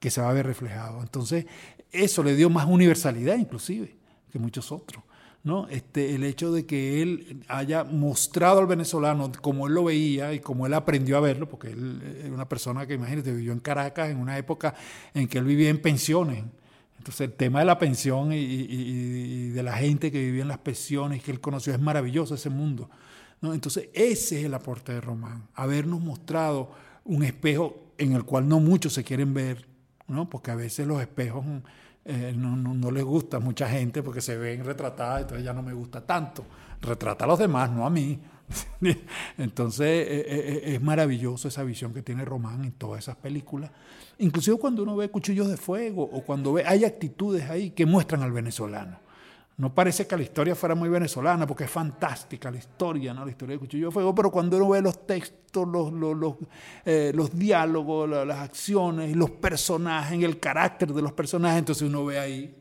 que 0.00 0.10
se 0.10 0.20
va 0.20 0.28
a 0.28 0.32
ver 0.32 0.46
reflejado. 0.46 1.00
Entonces, 1.00 1.46
eso 1.92 2.22
le 2.22 2.34
dio 2.34 2.50
más 2.50 2.66
universalidad 2.66 3.36
inclusive 3.36 3.96
que 4.30 4.38
muchos 4.38 4.72
otros. 4.72 5.04
¿No? 5.44 5.68
Este, 5.68 6.14
el 6.14 6.24
hecho 6.24 6.52
de 6.52 6.66
que 6.66 7.00
él 7.02 7.44
haya 7.48 7.84
mostrado 7.84 8.58
al 8.58 8.66
venezolano 8.66 9.30
como 9.40 9.68
él 9.68 9.74
lo 9.74 9.84
veía 9.84 10.32
y 10.32 10.40
como 10.40 10.66
él 10.66 10.74
aprendió 10.74 11.16
a 11.16 11.20
verlo, 11.20 11.48
porque 11.48 11.68
él 11.68 12.02
es 12.24 12.30
una 12.30 12.48
persona 12.48 12.86
que, 12.86 12.94
imagínate, 12.94 13.32
vivió 13.32 13.52
en 13.52 13.60
Caracas 13.60 14.10
en 14.10 14.16
una 14.16 14.36
época 14.36 14.74
en 15.12 15.28
que 15.28 15.38
él 15.38 15.44
vivía 15.44 15.68
en 15.68 15.80
pensiones 15.80 16.42
entonces 17.04 17.28
el 17.28 17.34
tema 17.34 17.58
de 17.58 17.66
la 17.66 17.78
pensión 17.78 18.32
y, 18.32 19.50
de 19.50 19.62
la 19.62 19.74
gente 19.74 20.10
que 20.10 20.24
vivía 20.24 20.40
en 20.40 20.48
las 20.48 20.56
pensiones 20.56 21.22
que 21.22 21.32
él 21.32 21.38
conoció 21.38 21.74
es 21.74 21.78
maravilloso 21.78 22.34
ese 22.34 22.48
mundo. 22.48 22.88
¿no? 23.42 23.52
Entonces 23.52 23.90
ese 23.92 24.38
es 24.38 24.46
el 24.46 24.54
aporte 24.54 24.94
de 24.94 25.02
Román, 25.02 25.46
habernos 25.54 26.00
mostrado 26.00 26.70
un 27.04 27.22
espejo 27.22 27.92
en 27.98 28.14
el 28.14 28.24
cual 28.24 28.48
no 28.48 28.58
muchos 28.58 28.94
se 28.94 29.04
quieren 29.04 29.34
ver, 29.34 29.66
¿no? 30.08 30.30
porque 30.30 30.50
a 30.50 30.54
veces 30.54 30.86
los 30.86 30.98
espejos 31.02 31.44
eh, 32.04 32.34
no, 32.36 32.56
no, 32.56 32.90
les 32.90 33.04
gusta 33.04 33.38
a 33.38 33.40
mucha 33.40 33.68
gente 33.68 34.02
porque 34.02 34.20
se 34.20 34.36
ven 34.36 34.64
retratadas, 34.64 35.22
entonces 35.22 35.44
ya 35.44 35.52
no 35.52 35.62
me 35.62 35.72
gusta 35.72 36.00
tanto. 36.00 36.44
Retrata 36.80 37.24
a 37.24 37.28
los 37.28 37.38
demás, 37.38 37.70
no 37.70 37.86
a 37.86 37.90
mí. 37.90 38.20
Entonces 39.38 39.86
eh, 39.86 40.24
eh, 40.28 40.74
es 40.74 40.82
maravilloso 40.82 41.48
esa 41.48 41.62
visión 41.62 41.94
que 41.94 42.02
tiene 42.02 42.26
Román 42.26 42.62
en 42.62 42.72
todas 42.72 42.98
esas 42.98 43.16
películas 43.16 43.70
Inclusive 44.18 44.58
cuando 44.58 44.82
uno 44.82 44.96
ve 44.96 45.08
cuchillos 45.08 45.48
de 45.48 45.56
fuego 45.56 46.02
o 46.02 46.22
cuando 46.22 46.52
ve, 46.52 46.64
hay 46.66 46.84
actitudes 46.84 47.50
ahí 47.50 47.70
que 47.70 47.84
muestran 47.84 48.22
al 48.22 48.32
venezolano. 48.32 48.98
No 49.56 49.72
parece 49.72 50.06
que 50.06 50.16
la 50.16 50.22
historia 50.22 50.56
fuera 50.56 50.74
muy 50.74 50.88
venezolana, 50.88 51.46
porque 51.46 51.64
es 51.64 51.70
fantástica 51.70 52.50
la 52.50 52.58
historia, 52.58 53.14
¿no? 53.14 53.24
la 53.24 53.30
historia 53.30 53.54
de 53.54 53.60
Cuchillo 53.60 53.86
de 53.86 53.92
Fuego, 53.92 54.12
pero 54.12 54.30
cuando 54.30 54.56
uno 54.56 54.70
ve 54.70 54.82
los 54.82 55.06
textos, 55.06 55.68
los, 55.68 55.92
los, 55.92 56.34
eh, 56.84 57.12
los, 57.14 57.38
diálogos, 57.38 58.08
las 58.08 58.38
acciones, 58.38 59.14
los 59.14 59.30
personajes, 59.30 60.20
el 60.20 60.40
carácter 60.40 60.92
de 60.92 61.02
los 61.02 61.12
personajes, 61.12 61.60
entonces 61.60 61.88
uno 61.88 62.04
ve 62.04 62.18
ahí 62.18 62.54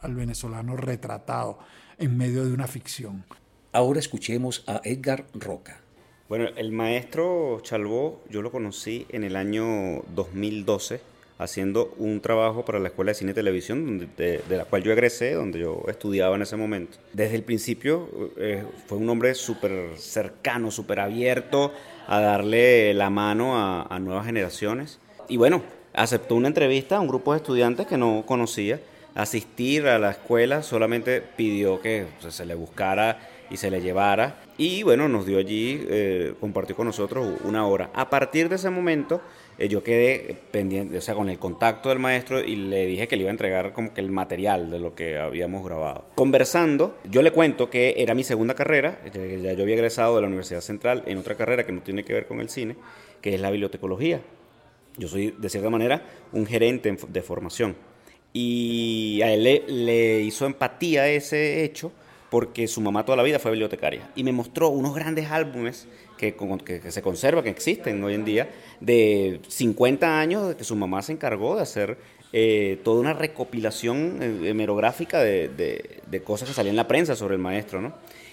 al 0.00 0.16
venezolano 0.16 0.76
retratado 0.76 1.60
en 1.96 2.16
medio 2.16 2.44
de 2.44 2.52
una 2.52 2.66
ficción. 2.66 3.24
Ahora 3.70 4.00
escuchemos 4.00 4.64
a 4.66 4.80
Edgar 4.82 5.26
Roca. 5.34 5.80
Bueno, 6.28 6.48
el 6.56 6.72
maestro 6.72 7.60
Chalbó 7.62 8.20
yo 8.28 8.42
lo 8.42 8.50
conocí 8.50 9.06
en 9.10 9.22
el 9.22 9.36
año 9.36 10.02
2012 10.14 11.11
haciendo 11.42 11.94
un 11.98 12.20
trabajo 12.20 12.64
para 12.64 12.78
la 12.78 12.88
Escuela 12.88 13.10
de 13.10 13.14
Cine 13.14 13.32
y 13.32 13.34
Televisión, 13.34 14.10
de, 14.16 14.42
la 14.48 14.64
cual 14.64 14.82
yo 14.82 14.92
egresé, 14.92 15.34
donde 15.34 15.60
yo 15.60 15.82
estudiaba 15.88 16.36
en 16.36 16.42
ese 16.42 16.56
momento. 16.56 16.98
Desde 17.12 17.36
el 17.36 17.42
principio 17.42 18.08
eh, 18.36 18.64
fue 18.86 18.98
un 18.98 19.08
hombre 19.08 19.34
súper 19.34 19.96
cercano, 19.96 20.70
súper 20.70 21.00
abierto 21.00 21.72
a 22.06 22.20
darle 22.20 22.94
la 22.94 23.10
mano 23.10 23.56
a, 23.56 23.98
nuevas 23.98 24.26
generaciones. 24.26 24.98
Y 25.28 25.36
bueno, 25.36 25.62
aceptó 25.92 26.34
una 26.34 26.48
entrevista 26.48 26.96
a 26.96 27.00
un 27.00 27.08
grupo 27.08 27.32
de 27.32 27.38
estudiantes 27.38 27.86
que 27.86 27.96
no 27.96 28.24
conocía, 28.26 28.80
asistir 29.14 29.86
a 29.86 29.98
la 29.98 30.12
escuela, 30.12 30.62
solamente 30.62 31.20
pidió 31.20 31.80
que 31.80 32.06
se 32.28 32.46
le 32.46 32.54
buscara 32.54 33.28
y 33.50 33.56
se 33.58 33.70
le 33.70 33.80
llevara 33.80 34.42
y 34.56 34.82
bueno, 34.82 35.08
nos 35.08 35.26
dio 35.26 35.38
allí, 35.38 35.84
eh, 35.88 36.34
compartió 36.38 36.76
con 36.76 36.86
nosotros 36.86 37.26
una 37.44 37.66
hora. 37.66 37.90
A 37.94 38.10
partir 38.10 38.48
de 38.48 38.56
ese 38.56 38.70
momento, 38.70 39.20
eh, 39.62 39.68
yo 39.68 39.84
quedé 39.84 40.36
pendiente, 40.50 40.98
o 40.98 41.00
sea, 41.00 41.14
con 41.14 41.30
el 41.30 41.38
contacto 41.38 41.88
del 41.88 42.00
maestro 42.00 42.42
y 42.42 42.56
le 42.56 42.84
dije 42.84 43.06
que 43.06 43.14
le 43.14 43.22
iba 43.22 43.30
a 43.30 43.32
entregar 43.32 43.72
como 43.72 43.94
que 43.94 44.00
el 44.00 44.10
material 44.10 44.72
de 44.72 44.80
lo 44.80 44.96
que 44.96 45.18
habíamos 45.18 45.64
grabado. 45.64 46.06
Conversando, 46.16 46.98
yo 47.08 47.22
le 47.22 47.30
cuento 47.30 47.70
que 47.70 47.94
era 47.98 48.12
mi 48.12 48.24
segunda 48.24 48.54
carrera, 48.54 49.00
ya 49.14 49.52
yo 49.52 49.62
había 49.62 49.76
egresado 49.76 50.16
de 50.16 50.22
la 50.22 50.26
Universidad 50.26 50.62
Central 50.62 51.04
en 51.06 51.16
otra 51.16 51.36
carrera 51.36 51.64
que 51.64 51.70
no 51.70 51.80
tiene 51.80 52.04
que 52.04 52.12
ver 52.12 52.26
con 52.26 52.40
el 52.40 52.48
cine, 52.48 52.74
que 53.20 53.34
es 53.34 53.40
la 53.40 53.50
bibliotecología. 53.50 54.20
Yo 54.98 55.06
soy, 55.06 55.32
de 55.38 55.48
cierta 55.48 55.70
manera, 55.70 56.02
un 56.32 56.44
gerente 56.44 56.96
de 57.08 57.22
formación. 57.22 57.76
Y 58.32 59.20
a 59.22 59.32
él 59.32 59.62
le 59.68 60.22
hizo 60.22 60.44
empatía 60.44 61.08
ese 61.08 61.62
hecho 61.62 61.92
porque 62.32 62.66
su 62.66 62.80
mamá 62.80 63.04
toda 63.04 63.16
la 63.16 63.22
vida 63.22 63.38
fue 63.38 63.50
bibliotecaria. 63.50 64.10
Y 64.16 64.24
me 64.24 64.32
mostró 64.32 64.70
unos 64.70 64.94
grandes 64.94 65.30
álbumes 65.30 65.86
que, 66.16 66.34
se 66.88 67.02
conservan, 67.02 67.44
que 67.44 67.50
existen 67.50 68.02
hoy 68.02 68.14
en 68.14 68.24
día, 68.24 68.48
de 68.80 69.38
50 69.46 70.18
años 70.18 70.48
de 70.48 70.56
que 70.56 70.64
su 70.64 70.74
mamá 70.74 71.02
se 71.02 71.12
encargó 71.12 71.56
de 71.56 71.62
hacer 71.62 71.98
eh, 72.32 72.80
toda 72.84 73.02
una 73.02 73.12
recopilación 73.12 74.16
eh, 74.22 74.48
hemerográfica 74.48 75.20
de, 75.20 76.00
de, 76.06 76.22
cosas 76.22 76.48
que 76.48 76.54
salían 76.54 76.72
en 76.72 76.76
la 76.76 76.88
prensa 76.88 77.16
sobre 77.16 77.34
el 77.34 77.40
maestro, 77.42 77.82
¿no? 77.82 77.92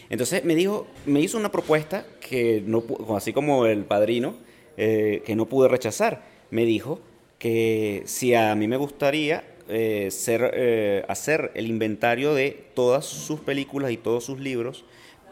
Entonces 0.10 0.46
me 0.46 0.56
dijo, 0.56 0.88
me 1.06 1.20
hizo 1.20 1.38
una 1.38 1.52
propuesta 1.52 2.06
que 2.22 2.64
no, 2.66 2.86
así 3.18 3.34
como 3.34 3.66
el 3.66 3.84
padrino, 3.84 4.36
eh, 4.78 5.24
que 5.26 5.36
no 5.36 5.46
pude 5.48 5.68
rechazar. 5.68 6.24
Me 6.52 6.64
dijo 6.64 7.02
que 7.38 8.04
si 8.06 8.34
a 8.34 8.56
mí 8.56 8.66
me 8.70 8.78
gustaría 8.78 9.44
eh, 9.70 10.10
ser, 10.12 10.52
eh, 10.56 11.06
hacer 11.08 11.52
el 11.54 11.68
inventario 11.68 12.34
de 12.34 12.66
todas 12.74 13.06
sus 13.06 13.40
películas 13.40 13.92
y 13.92 13.98
todos 13.98 14.24
sus 14.24 14.40
libros, 14.40 14.84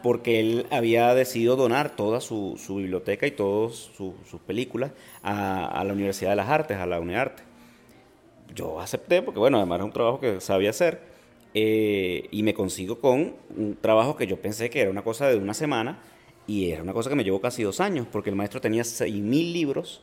porque 0.02 0.40
él 0.40 0.66
había 0.70 1.12
decidido 1.14 1.56
donar 1.56 1.96
toda 1.96 2.20
su, 2.20 2.56
biblioteca 2.68 3.26
y 3.26 3.32
todas 3.32 3.74
sus 3.96 4.40
películas 4.46 4.92
a, 5.22 5.82
la 5.84 5.92
Universidad 5.92 6.30
de 6.30 6.36
las 6.36 6.48
Artes, 6.48 6.76
a 6.78 6.86
la 6.86 7.00
UNEARTE. 7.00 7.42
Yo 8.54 8.80
acepté, 8.80 9.22
porque 9.22 9.40
bueno, 9.40 9.58
además 9.58 9.76
era 9.76 9.84
un 9.84 9.92
trabajo 9.92 10.20
que 10.20 10.40
sabía 10.40 10.70
hacer, 10.70 11.00
eh, 11.54 12.28
y 12.30 12.42
me 12.42 12.54
consigo 12.54 13.00
con 13.00 13.34
un 13.56 13.76
trabajo 13.80 14.16
que 14.16 14.26
yo 14.26 14.40
pensé 14.40 14.70
que 14.70 14.80
era 14.80 14.90
una 14.90 15.02
cosa 15.02 15.28
de 15.28 15.36
una 15.36 15.54
semana, 15.54 16.00
y 16.46 16.70
era 16.70 16.82
una 16.82 16.92
cosa 16.92 17.10
que 17.10 17.16
me 17.16 17.24
llevó 17.24 17.40
casi 17.40 17.62
dos 17.62 17.80
años, 17.80 18.06
porque 18.10 18.30
el 18.30 18.36
maestro 18.36 18.60
tenía 18.60 18.82
6.000 18.82 19.52
libros 19.52 20.02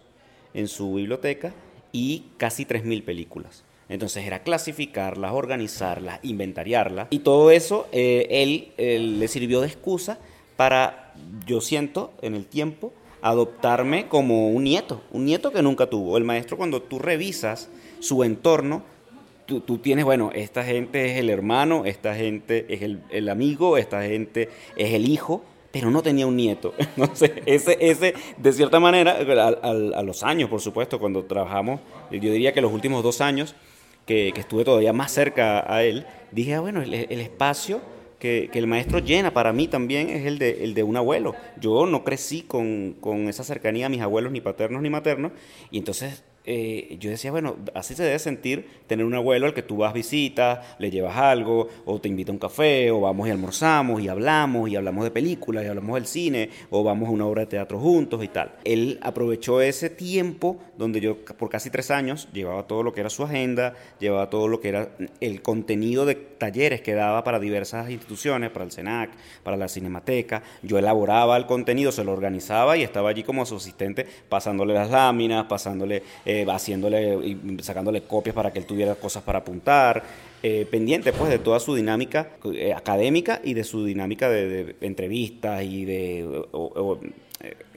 en 0.53 0.67
su 0.67 0.93
biblioteca 0.93 1.53
y 1.91 2.25
casi 2.38 2.65
3.000 2.65 3.03
películas. 3.03 3.64
Entonces 3.88 4.25
era 4.25 4.39
clasificarlas, 4.39 5.31
organizarlas, 5.31 6.19
inventariarlas. 6.23 7.07
Y 7.11 7.19
todo 7.19 7.51
eso 7.51 7.88
eh, 7.91 8.27
él, 8.77 9.19
le 9.19 9.27
sirvió 9.27 9.61
de 9.61 9.67
excusa 9.67 10.17
para, 10.55 11.13
yo 11.45 11.61
siento, 11.61 12.11
en 12.21 12.33
el 12.33 12.45
tiempo, 12.45 12.93
adoptarme 13.21 14.07
como 14.07 14.49
un 14.49 14.63
nieto, 14.63 15.01
un 15.11 15.25
nieto 15.25 15.51
que 15.51 15.61
nunca 15.61 15.88
tuvo. 15.88 16.17
El 16.17 16.23
maestro 16.23 16.57
cuando 16.57 16.81
tú 16.81 16.99
revisas 16.99 17.69
su 17.99 18.23
entorno, 18.23 18.83
tú, 19.45 19.77
tienes, 19.77 20.05
bueno, 20.05 20.31
esta 20.33 20.63
gente 20.63 21.11
es 21.11 21.17
el 21.19 21.29
hermano, 21.29 21.86
esta 21.86 22.15
gente 22.15 22.65
es 22.69 22.81
el, 22.81 23.29
amigo, 23.29 23.77
esta 23.77 24.01
gente 24.03 24.49
es 24.75 24.93
el 24.93 25.07
hijo, 25.07 25.43
pero 25.71 25.91
no 25.91 26.01
tenía 26.01 26.25
un 26.25 26.36
nieto. 26.36 26.73
Entonces, 26.77 27.31
ese, 27.45 27.77
ese 27.79 28.15
de 28.38 28.53
cierta 28.53 28.79
manera, 28.79 29.19
a, 29.19 29.69
a 29.69 30.03
los 30.03 30.23
años, 30.23 30.49
por 30.49 30.61
supuesto, 30.61 30.97
cuando 30.97 31.23
trabajamos, 31.25 31.81
yo 32.11 32.31
diría 32.31 32.53
que 32.53 32.61
los 32.61 32.71
últimos 32.71 33.03
dos 33.03 33.21
años, 33.21 33.55
que, 34.05 34.33
estuve 34.35 34.63
todavía 34.63 34.93
más 34.93 35.11
cerca 35.11 35.71
a 35.71 35.83
él, 35.83 36.05
dije, 36.31 36.53
ah, 36.55 36.59
bueno, 36.59 36.81
el, 36.81 36.93
espacio 36.93 37.81
que, 38.19 38.49
el 38.53 38.67
maestro 38.67 38.99
llena 38.99 39.33
para 39.33 39.53
mí 39.53 39.67
también 39.67 40.09
es 40.09 40.25
el 40.25 40.37
de, 40.37 40.63
el 40.63 40.73
de 40.73 40.83
un 40.83 40.97
abuelo. 40.97 41.35
Yo 41.59 41.85
no 41.85 42.03
crecí 42.03 42.41
con, 42.41 42.95
con 42.99 43.27
esa 43.29 43.43
cercanía 43.43 43.87
a 43.87 43.89
mis 43.89 44.01
abuelos, 44.01 44.31
ni 44.31 44.41
paternos 44.41 44.81
ni 44.81 44.89
maternos, 44.89 45.31
y 45.71 45.77
entonces 45.77 46.23
eh, 46.45 46.97
yo 46.99 47.09
decía, 47.09 47.31
bueno, 47.31 47.55
así 47.73 47.95
se 47.95 48.03
debe 48.03 48.19
sentir 48.19 48.67
tener 48.87 49.05
un 49.05 49.15
abuelo 49.15 49.47
al 49.47 49.53
que 49.53 49.63
tú 49.63 49.77
vas 49.77 49.93
visita, 49.93 50.61
le 50.79 50.91
llevas 50.91 51.17
algo, 51.17 51.67
o 51.85 51.99
te 51.99 52.07
invita 52.07 52.31
a 52.31 52.33
un 52.33 52.39
café, 52.39 52.91
o 52.91 53.01
vamos 53.01 53.27
y 53.27 53.31
almorzamos 53.31 54.01
y 54.01 54.07
hablamos, 54.07 54.69
y 54.69 54.75
hablamos 54.75 55.03
de 55.03 55.11
películas, 55.11 55.65
y 55.65 55.67
hablamos 55.67 55.95
del 55.95 56.05
cine, 56.05 56.49
o 56.69 56.83
vamos 56.83 57.09
a 57.09 57.11
una 57.11 57.25
obra 57.25 57.41
de 57.41 57.47
teatro 57.47 57.79
juntos 57.79 58.23
y 58.23 58.27
tal. 58.27 58.51
Él 58.63 58.99
aprovechó 59.01 59.61
ese 59.61 59.89
tiempo 59.89 60.59
donde 60.77 61.01
yo 61.01 61.17
por 61.25 61.49
casi 61.49 61.69
tres 61.69 61.89
años 61.89 62.27
llevaba 62.31 62.67
todo 62.67 62.83
lo 62.83 62.93
que 62.93 63.01
era 63.01 63.09
su 63.09 63.23
agenda, 63.23 63.73
llevaba 63.99 64.29
todo 64.29 64.47
lo 64.47 64.59
que 64.59 64.69
era 64.69 64.89
el 65.21 65.41
contenido 65.41 66.05
de 66.05 66.15
talleres 66.15 66.81
que 66.81 66.93
daba 66.93 67.23
para 67.23 67.39
diversas 67.39 67.89
instituciones, 67.89 68.51
para 68.51 68.65
el 68.65 68.71
SENAC, 68.71 69.11
para 69.43 69.57
la 69.57 69.67
Cinemateca. 69.67 70.43
Yo 70.61 70.77
elaboraba 70.77 71.37
el 71.37 71.45
contenido, 71.45 71.91
se 71.91 72.03
lo 72.03 72.11
organizaba 72.11 72.77
y 72.77 72.83
estaba 72.83 73.09
allí 73.09 73.23
como 73.23 73.45
su 73.45 73.55
asistente 73.55 74.05
pasándole 74.29 74.73
las 74.73 74.91
láminas, 74.91 75.45
pasándole... 75.45 76.03
Eh, 76.25 76.34
eh, 76.41 76.45
haciéndole 76.49 77.15
y 77.25 77.57
sacándole 77.61 78.01
copias 78.01 78.36
para 78.36 78.51
que 78.51 78.59
él 78.59 78.65
tuviera 78.65 78.95
cosas 78.95 79.23
para 79.23 79.39
apuntar, 79.39 80.03
eh, 80.43 80.67
pendiente 80.69 81.13
pues 81.13 81.29
de 81.29 81.39
toda 81.39 81.59
su 81.59 81.75
dinámica 81.75 82.31
eh, 82.53 82.73
académica 82.73 83.41
y 83.43 83.53
de 83.53 83.63
su 83.63 83.86
dinámica 83.86 84.29
de, 84.29 84.75
entrevistas 84.81 85.63
y 85.63 85.86
de 85.86 86.45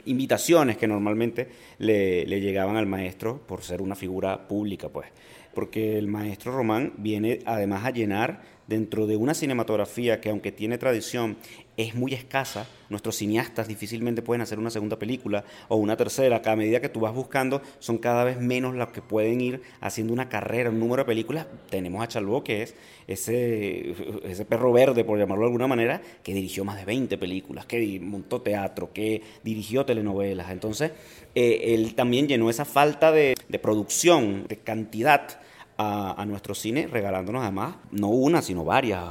invitaciones 0.07 0.77
que 0.77 0.87
normalmente 0.87 1.49
le, 1.79 2.27
le 2.27 2.41
llegaban 2.41 2.77
al 2.77 2.87
maestro 2.87 3.41
por 3.47 3.63
ser 3.63 3.83
una 3.83 3.95
figura 3.95 4.49
pública, 4.49 4.89
pues. 4.89 5.09
Porque 5.55 5.99
el 5.99 6.07
maestro 6.07 6.53
Román 6.53 6.93
viene 6.99 7.41
además 7.45 7.85
a 7.85 7.91
llenar 7.91 8.43
dentro 8.67 9.07
de 9.07 9.17
una 9.17 9.35
cinematografía 9.35 10.21
que 10.21 10.31
aunque 10.31 10.53
tiene 10.53 10.79
tradición 10.79 11.37
es 11.79 11.95
muy 11.95 12.13
escasa, 12.13 12.67
nuestros 12.91 13.15
cineastas 13.15 13.69
difícilmente 13.69 14.21
pueden 14.21 14.43
hacer 14.43 14.59
una 14.59 14.69
segunda 14.69 14.99
película 14.99 15.45
o 15.69 15.77
una 15.77 15.97
tercera, 15.97 16.43
cada 16.43 16.57
medida 16.57 16.81
que 16.81 16.89
tú 16.89 16.99
vas 16.99 17.15
buscando 17.15 17.63
son 17.79 17.99
cada 17.99 18.25
vez 18.25 18.41
menos 18.41 18.75
los 18.75 18.89
que 18.89 19.01
pueden 19.01 19.41
ir 19.41 19.63
haciendo 19.81 20.13
una 20.13 20.29
carrera, 20.29 20.71
un 20.71 20.81
número 20.81 21.05
de 21.05 21.07
películas. 21.07 21.47
Tenemos 21.71 22.03
a 22.03 22.09
Chalbó, 22.09 22.43
que 22.43 22.63
es 22.63 22.75
ese, 23.07 23.95
ese 24.25 24.45
perro 24.45 24.73
verde, 24.73 25.05
por 25.05 25.21
llamarlo 25.21 25.45
de 25.45 25.49
alguna 25.51 25.69
manera, 25.69 26.03
que 26.25 26.35
dirigió 26.35 26.65
más 26.65 26.77
de 26.77 26.85
20 26.85 27.17
películas, 27.17 27.65
que 27.65 28.01
montó 28.01 28.43
teatro, 28.43 28.93
que 28.93 29.23
dirigió 29.45 29.87
telenovelas. 29.87 30.51
Entonces, 30.51 30.91
eh, 31.37 31.75
él 31.75 31.95
también 31.95 32.27
llenó 32.27 32.51
esa 32.51 32.65
falta 32.65 33.13
de, 33.13 33.35
de 33.49 33.59
producción, 33.61 34.47
de 34.49 34.57
cantidad 34.57 35.41
a, 35.79 36.25
nuestro 36.27 36.57
cine, 36.57 36.89
regalándonos 36.89 37.43
además 37.43 37.77
no 37.93 38.09
una, 38.09 38.43
sino 38.43 38.65
varias 38.65 39.05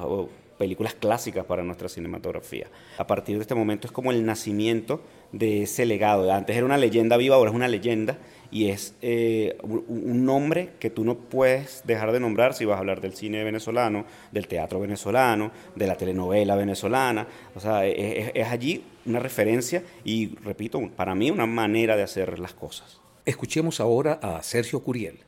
películas 0.57 0.93
clásicas 0.95 1.45
para 1.45 1.63
nuestra 1.63 1.89
cinematografía. 1.89 2.67
A 2.97 3.07
partir 3.07 3.35
de 3.37 3.41
este 3.41 3.55
momento 3.55 3.87
es 3.87 3.93
como 3.93 4.11
el 4.11 4.25
nacimiento 4.25 5.01
de 5.31 5.63
ese 5.63 5.85
legado. 5.85 6.31
Antes 6.31 6.55
era 6.55 6.65
una 6.65 6.77
leyenda 6.77 7.17
viva, 7.17 7.35
ahora 7.35 7.51
es 7.51 7.55
una 7.55 7.67
leyenda 7.67 8.17
y 8.49 8.69
es 8.69 8.95
eh, 9.01 9.57
un 9.61 10.25
nombre 10.25 10.69
que 10.79 10.89
tú 10.89 11.03
no 11.03 11.15
puedes 11.15 11.83
dejar 11.85 12.11
de 12.11 12.19
nombrar 12.19 12.53
si 12.53 12.65
vas 12.65 12.77
a 12.77 12.79
hablar 12.79 13.01
del 13.01 13.13
cine 13.13 13.43
venezolano, 13.43 14.05
del 14.31 14.47
teatro 14.47 14.79
venezolano, 14.79 15.51
de 15.75 15.87
la 15.87 15.95
telenovela 15.95 16.55
venezolana. 16.55 17.27
O 17.55 17.59
sea, 17.59 17.85
es, 17.85 18.31
es 18.33 18.47
allí 18.47 18.83
una 19.05 19.19
referencia 19.19 19.83
y, 20.03 20.35
repito, 20.43 20.81
para 20.95 21.15
mí 21.15 21.31
una 21.31 21.45
manera 21.45 21.95
de 21.95 22.03
hacer 22.03 22.39
las 22.39 22.53
cosas. 22.53 22.99
Escuchemos 23.25 23.79
ahora 23.79 24.19
a 24.21 24.41
Sergio 24.41 24.81
Curiel. 24.81 25.19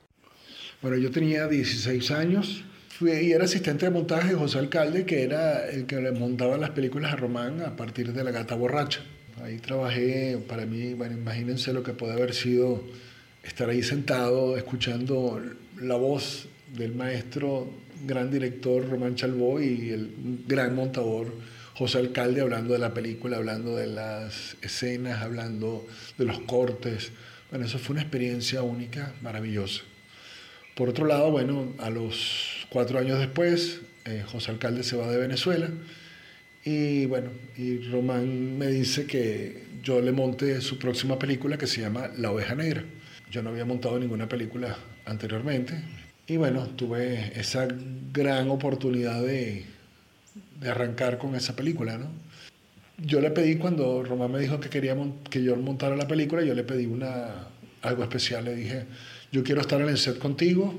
Bueno, 0.81 0.95
yo 0.95 1.11
tenía 1.11 1.47
16 1.47 2.11
años 2.11 2.63
fui, 2.99 3.11
y 3.11 3.31
era 3.31 3.45
asistente 3.45 3.85
de 3.85 3.91
montaje 3.91 4.29
de 4.29 4.35
José 4.35 4.59
Alcalde, 4.59 5.05
que 5.05 5.23
era 5.23 5.69
el 5.69 5.85
que 5.85 6.01
le 6.01 6.11
montaba 6.11 6.57
las 6.57 6.71
películas 6.71 7.13
a 7.13 7.15
Román 7.15 7.61
a 7.61 7.77
partir 7.77 8.11
de 8.11 8.25
La 8.25 8.31
Gata 8.31 8.55
Borracha. 8.55 8.99
Ahí 9.41 9.57
trabajé, 9.59 10.37
para 10.49 10.65
mí, 10.65 10.93
bueno, 10.95 11.15
imagínense 11.15 11.71
lo 11.71 11.81
que 11.81 11.93
puede 11.93 12.11
haber 12.11 12.33
sido 12.33 12.83
estar 13.41 13.69
ahí 13.69 13.83
sentado 13.83 14.57
escuchando 14.57 15.41
la 15.79 15.95
voz 15.95 16.49
del 16.75 16.93
maestro, 16.93 17.71
gran 18.05 18.29
director 18.29 18.89
Román 18.89 19.15
Chalbó 19.15 19.61
y 19.61 19.91
el 19.91 20.11
gran 20.45 20.75
montador 20.75 21.33
José 21.75 21.99
Alcalde 21.99 22.41
hablando 22.41 22.73
de 22.73 22.79
la 22.79 22.93
película, 22.93 23.37
hablando 23.37 23.77
de 23.77 23.87
las 23.87 24.57
escenas, 24.61 25.21
hablando 25.21 25.87
de 26.17 26.25
los 26.25 26.39
cortes. 26.41 27.13
Bueno, 27.49 27.65
eso 27.65 27.79
fue 27.79 27.93
una 27.93 28.01
experiencia 28.01 28.61
única, 28.61 29.13
maravillosa. 29.21 29.83
Por 30.75 30.89
otro 30.89 31.05
lado, 31.05 31.31
bueno, 31.31 31.73
a 31.77 31.89
los 31.89 32.58
cuatro 32.69 32.99
años 32.99 33.19
después, 33.19 33.81
eh, 34.05 34.23
José 34.25 34.51
Alcalde 34.51 34.83
se 34.83 34.95
va 34.95 35.09
de 35.09 35.17
Venezuela 35.17 35.69
y 36.63 37.05
bueno, 37.05 37.29
y 37.57 37.79
Román 37.89 38.57
me 38.57 38.67
dice 38.67 39.05
que 39.05 39.63
yo 39.83 40.01
le 40.01 40.11
monte 40.11 40.61
su 40.61 40.77
próxima 40.77 41.17
película 41.17 41.57
que 41.57 41.67
se 41.67 41.81
llama 41.81 42.09
La 42.17 42.31
Oveja 42.31 42.55
Negra. 42.55 42.83
Yo 43.31 43.41
no 43.41 43.49
había 43.49 43.65
montado 43.65 43.99
ninguna 43.99 44.27
película 44.27 44.77
anteriormente 45.05 45.81
y 46.27 46.37
bueno, 46.37 46.67
tuve 46.67 47.31
esa 47.39 47.67
gran 48.13 48.49
oportunidad 48.49 49.21
de, 49.23 49.65
de 50.59 50.69
arrancar 50.69 51.17
con 51.17 51.35
esa 51.35 51.55
película, 51.55 51.97
¿no? 51.97 52.07
Yo 52.97 53.21
le 53.21 53.31
pedí 53.31 53.55
cuando 53.55 54.03
Román 54.03 54.33
me 54.33 54.39
dijo 54.39 54.59
que 54.59 54.69
quería 54.69 54.95
que 55.29 55.41
yo 55.41 55.55
montara 55.55 55.95
la 55.95 56.07
película, 56.07 56.43
yo 56.43 56.53
le 56.53 56.63
pedí 56.63 56.85
una, 56.85 57.47
algo 57.81 58.03
especial, 58.03 58.43
le 58.45 58.55
dije, 58.55 58.85
yo 59.31 59.43
quiero 59.43 59.61
estar 59.61 59.79
en 59.79 59.87
el 59.87 59.97
set 59.97 60.17
contigo, 60.19 60.75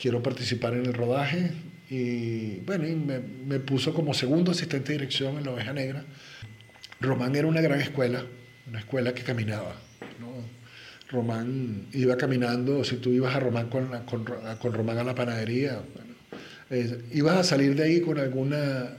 quiero 0.00 0.22
participar 0.22 0.74
en 0.74 0.86
el 0.86 0.94
rodaje 0.94 1.50
y 1.88 2.60
bueno, 2.60 2.86
y 2.86 2.94
me, 2.94 3.60
puso 3.60 3.94
como 3.94 4.12
segundo 4.14 4.50
asistente 4.50 4.92
de 4.92 4.98
dirección 4.98 5.38
en 5.38 5.44
La 5.44 5.52
Oveja 5.52 5.72
Negra. 5.72 6.04
Román 7.00 7.36
era 7.36 7.46
una 7.46 7.60
gran 7.60 7.80
escuela, 7.80 8.24
una 8.68 8.78
escuela 8.78 9.14
que 9.14 9.22
caminaba. 9.22 9.76
Román 11.08 11.86
iba 11.92 12.16
caminando, 12.16 12.82
si 12.82 12.96
tú 12.96 13.10
ibas 13.10 13.36
a 13.36 13.38
Román 13.38 13.68
con, 13.68 13.88
con, 14.06 14.72
Román 14.72 14.98
a 14.98 15.04
la 15.04 15.14
panadería, 15.14 15.80
ibas 17.12 17.36
a 17.36 17.44
salir 17.44 17.76
de 17.76 17.84
ahí 17.84 18.00
con 18.00 18.18
alguna, 18.18 18.96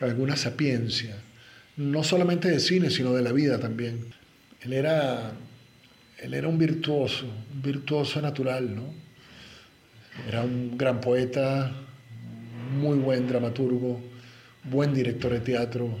alguna 0.00 0.36
sapiencia, 0.36 1.16
no 1.78 2.04
solamente 2.04 2.50
de 2.50 2.60
cine, 2.60 2.90
sino 2.90 3.14
de 3.14 3.22
la 3.22 3.32
vida 3.32 3.58
también. 3.58 4.12
Él 4.60 4.74
era 4.74 5.32
él 6.22 6.34
era 6.34 6.48
un 6.48 6.58
virtuoso, 6.58 7.24
un 7.54 7.62
virtuoso 7.62 8.20
natural, 8.20 8.74
¿no? 8.74 8.99
Era 10.30 10.42
un 10.42 10.78
gran 10.78 11.00
poeta, 11.00 11.72
muy 12.78 12.98
buen 12.98 13.26
dramaturgo, 13.26 14.00
buen 14.62 14.94
director 14.94 15.32
de 15.32 15.40
teatro, 15.40 15.98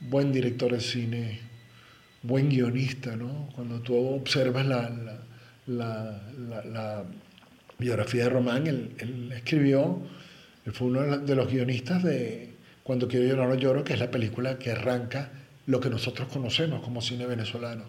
buen 0.00 0.32
director 0.32 0.72
de 0.72 0.80
cine, 0.80 1.40
buen 2.22 2.48
guionista, 2.48 3.14
¿no? 3.14 3.50
Cuando 3.54 3.82
tú 3.82 3.94
observas 3.94 4.64
la, 4.64 5.20
la, 5.66 7.04
biografía 7.78 8.24
de 8.24 8.30
Román, 8.30 8.66
él, 8.66 9.30
escribió, 9.36 10.00
él 10.64 10.72
fue 10.72 10.86
uno 10.86 11.18
de 11.18 11.34
los 11.34 11.52
guionistas 11.52 12.02
de 12.02 12.54
Cuando 12.82 13.06
quiero 13.06 13.26
llorar 13.26 13.50
no 13.50 13.54
lloro, 13.54 13.84
que 13.84 13.92
es 13.92 14.00
la 14.00 14.10
película 14.10 14.58
que 14.58 14.70
arranca 14.70 15.30
lo 15.66 15.78
que 15.78 15.90
nosotros 15.90 16.28
conocemos 16.28 16.80
como 16.80 17.02
cine 17.02 17.26
venezolano. 17.26 17.84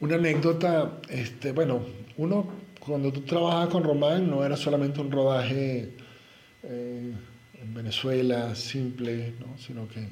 Una 0.00 0.14
anécdota, 0.14 1.00
este, 1.08 1.52
bueno, 1.52 1.80
uno 2.16 2.46
cuando 2.78 3.12
tú 3.12 3.22
trabajabas 3.22 3.68
con 3.68 3.82
Román 3.82 4.30
no 4.30 4.44
era 4.44 4.56
solamente 4.56 5.00
un 5.00 5.10
rodaje 5.10 5.90
eh, 6.62 7.12
en 7.60 7.74
Venezuela 7.74 8.54
simple, 8.54 9.34
¿no? 9.40 9.58
sino 9.58 9.88
que 9.88 10.06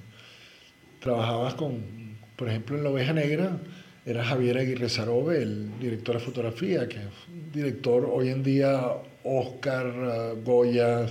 trabajabas 1.00 1.54
con, 1.54 2.16
por 2.36 2.48
ejemplo, 2.48 2.76
en 2.76 2.84
La 2.84 2.90
Oveja 2.90 3.12
Negra, 3.12 3.58
era 4.04 4.24
Javier 4.24 4.58
Aguirre 4.58 4.88
Sarobe, 4.88 5.42
el 5.42 5.78
director 5.80 6.16
de 6.16 6.20
fotografía, 6.20 6.88
que 6.88 6.96
es 6.96 7.28
un 7.32 7.50
director 7.52 8.08
hoy 8.12 8.28
en 8.28 8.42
día 8.42 8.88
Oscar, 9.24 9.86
uh, 9.86 10.44
Goya, 10.44 11.06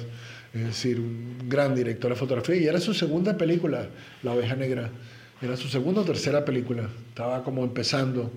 es 0.53 0.65
decir, 0.65 0.99
un 0.99 1.49
gran 1.49 1.75
director 1.75 2.11
de 2.11 2.15
fotografía, 2.15 2.55
y 2.55 2.65
era 2.67 2.79
su 2.79 2.93
segunda 2.93 3.37
película, 3.37 3.87
La 4.23 4.33
Oveja 4.33 4.55
Negra. 4.55 4.89
Era 5.41 5.57
su 5.57 5.67
segunda 5.67 6.01
o 6.01 6.05
tercera 6.05 6.45
película, 6.45 6.89
estaba 7.09 7.43
como 7.43 7.63
empezando. 7.63 8.31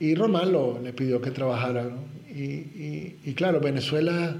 Y 0.00 0.14
Román 0.14 0.52
lo, 0.52 0.80
le 0.80 0.92
pidió 0.92 1.20
que 1.20 1.30
trabajara. 1.30 1.88
Y, 2.28 3.16
y, 3.24 3.34
claro, 3.34 3.60
Venezuela 3.60 4.36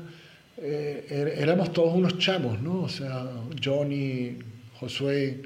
eh, 0.59 1.07
er, 1.09 1.29
éramos 1.39 1.73
todos 1.73 1.95
unos 1.95 2.19
chamos, 2.19 2.61
¿no? 2.61 2.83
O 2.83 2.89
sea, 2.89 3.25
Johnny, 3.63 4.37
Josué, 4.81 5.43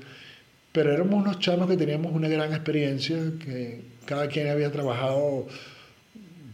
pero 0.73 0.93
éramos 0.93 1.23
unos 1.23 1.39
chamos 1.41 1.69
que 1.69 1.77
teníamos 1.77 2.13
una 2.13 2.29
gran 2.29 2.53
experiencia, 2.53 3.17
que 3.45 3.83
cada 4.07 4.29
quien 4.29 4.49
había 4.49 4.73
trabajado, 4.73 5.47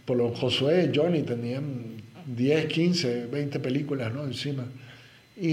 por 0.05 0.16
los 0.16 0.36
Josué, 0.38 0.90
Johnny 0.94 1.22
tenían 1.22 2.02
10, 2.26 2.66
15, 2.66 3.26
20 3.26 3.61
películas, 3.61 4.12
¿no? 4.12 4.24
Encima. 4.24 4.64
Y, 5.36 5.50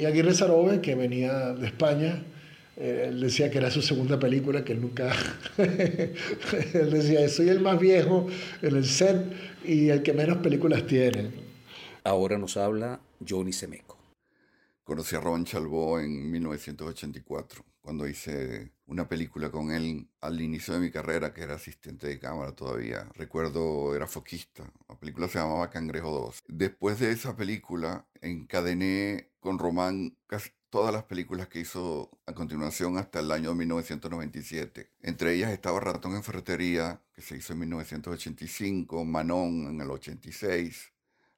y 0.00 0.04
Aguirre 0.06 0.34
Sarobe, 0.34 0.80
que 0.80 0.94
venía 0.94 1.52
de 1.52 1.66
España, 1.66 2.22
él 2.76 3.20
decía 3.20 3.50
que 3.50 3.58
era 3.58 3.70
su 3.70 3.80
segunda 3.80 4.18
película, 4.18 4.64
que 4.64 4.74
él 4.74 4.82
nunca... 4.82 5.12
él 5.58 6.90
decía, 6.90 7.28
soy 7.28 7.48
el 7.48 7.60
más 7.60 7.80
viejo 7.80 8.26
en 8.60 8.76
el 8.76 8.84
set 8.84 9.32
y 9.64 9.88
el 9.88 10.02
que 10.02 10.12
menos 10.12 10.38
películas 10.38 10.86
tiene. 10.86 11.30
Ahora 12.04 12.38
nos 12.38 12.56
habla 12.56 13.00
Johnny 13.26 13.52
Semeco. 13.52 13.96
Conocí 14.84 15.16
a 15.16 15.20
Ron 15.20 15.44
Chalbó 15.44 15.98
en 15.98 16.30
1984, 16.30 17.64
cuando 17.80 18.06
hice 18.06 18.70
una 18.86 19.08
película 19.08 19.50
con 19.50 19.72
él 19.72 20.06
al 20.20 20.40
inicio 20.40 20.74
de 20.74 20.80
mi 20.80 20.92
carrera, 20.92 21.34
que 21.34 21.42
era 21.42 21.54
asistente 21.54 22.06
de 22.06 22.20
cámara 22.20 22.52
todavía. 22.52 23.08
Recuerdo, 23.14 23.96
era 23.96 24.06
foquista. 24.06 24.70
La 24.88 24.96
película 24.96 25.26
se 25.26 25.40
llamaba 25.40 25.70
Cangrejo 25.70 26.12
2. 26.12 26.44
Después 26.46 27.00
de 27.00 27.10
esa 27.10 27.34
película, 27.34 28.06
encadené 28.20 29.32
con 29.40 29.58
Román 29.58 30.16
casi 30.28 30.50
todas 30.76 30.92
las 30.92 31.04
películas 31.04 31.48
que 31.48 31.60
hizo 31.60 32.10
a 32.26 32.34
continuación 32.34 32.98
hasta 32.98 33.20
el 33.20 33.32
año 33.32 33.54
1997. 33.54 34.90
Entre 35.00 35.32
ellas 35.32 35.50
estaba 35.50 35.80
Ratón 35.80 36.14
en 36.14 36.22
Ferretería, 36.22 37.00
que 37.14 37.22
se 37.22 37.34
hizo 37.38 37.54
en 37.54 37.60
1985, 37.60 39.02
Manon 39.06 39.68
en 39.68 39.80
el 39.80 39.90
86, 39.90 40.92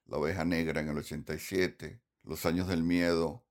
La 0.07 0.17
Oveja 0.17 0.43
Negra 0.43 0.81
en 0.81 0.89
el 0.89 0.97
87, 0.97 2.01
Los 2.25 2.45
Años 2.45 2.67
del 2.67 2.83
Miedo, 2.83 3.45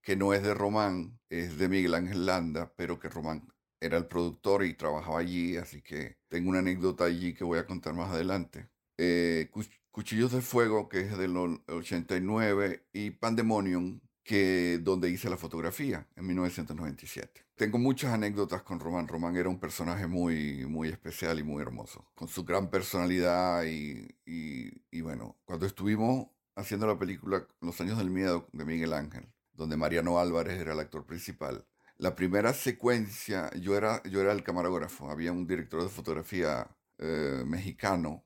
que 0.00 0.16
no 0.16 0.32
es 0.32 0.42
de 0.42 0.54
Román, 0.54 1.20
es 1.28 1.58
de 1.58 1.68
Miguel 1.68 1.92
Ángel 1.92 2.24
Landa, 2.24 2.72
pero 2.74 2.98
que 2.98 3.10
Román 3.10 3.46
era 3.78 3.98
el 3.98 4.06
productor 4.06 4.64
y 4.64 4.72
trabajaba 4.72 5.18
allí, 5.18 5.58
así 5.58 5.82
que 5.82 6.16
tengo 6.28 6.48
una 6.48 6.60
anécdota 6.60 7.04
allí 7.04 7.34
que 7.34 7.44
voy 7.44 7.58
a 7.58 7.66
contar 7.66 7.92
más 7.92 8.10
adelante. 8.10 8.70
Eh, 8.96 9.50
Cuchillos 9.90 10.32
de 10.32 10.40
Fuego, 10.40 10.88
que 10.88 11.00
es 11.00 11.18
del 11.18 11.36
89, 11.36 12.86
y 12.94 13.10
Pandemonium, 13.10 14.00
que 14.26 14.80
donde 14.82 15.08
hice 15.08 15.30
la 15.30 15.36
fotografía 15.36 16.04
en 16.16 16.26
1997. 16.26 17.46
Tengo 17.54 17.78
muchas 17.78 18.12
anécdotas 18.12 18.62
con 18.62 18.80
Román. 18.80 19.06
Román 19.06 19.36
era 19.36 19.48
un 19.48 19.60
personaje 19.60 20.08
muy, 20.08 20.66
muy 20.66 20.88
especial 20.88 21.38
y 21.38 21.44
muy 21.44 21.62
hermoso, 21.62 22.10
con 22.16 22.26
su 22.26 22.44
gran 22.44 22.68
personalidad 22.68 23.64
y, 23.64 24.08
y, 24.26 25.00
bueno, 25.00 25.36
cuando 25.44 25.64
estuvimos 25.64 26.26
haciendo 26.56 26.88
la 26.88 26.98
película 26.98 27.46
Los 27.60 27.80
años 27.80 27.98
del 27.98 28.10
miedo 28.10 28.48
de 28.52 28.64
Miguel 28.64 28.94
Ángel, 28.94 29.28
donde 29.52 29.76
Mariano 29.76 30.18
Álvarez 30.18 30.60
era 30.60 30.72
el 30.72 30.80
actor 30.80 31.06
principal, 31.06 31.64
la 31.96 32.16
primera 32.16 32.52
secuencia, 32.52 33.50
yo 33.60 33.76
era, 33.76 34.02
yo 34.02 34.20
era 34.20 34.32
el 34.32 34.42
camarógrafo, 34.42 35.08
había 35.08 35.30
un 35.30 35.46
director 35.46 35.82
de 35.82 35.88
fotografía 35.88 36.68
eh, 36.98 37.44
mexicano, 37.46 38.24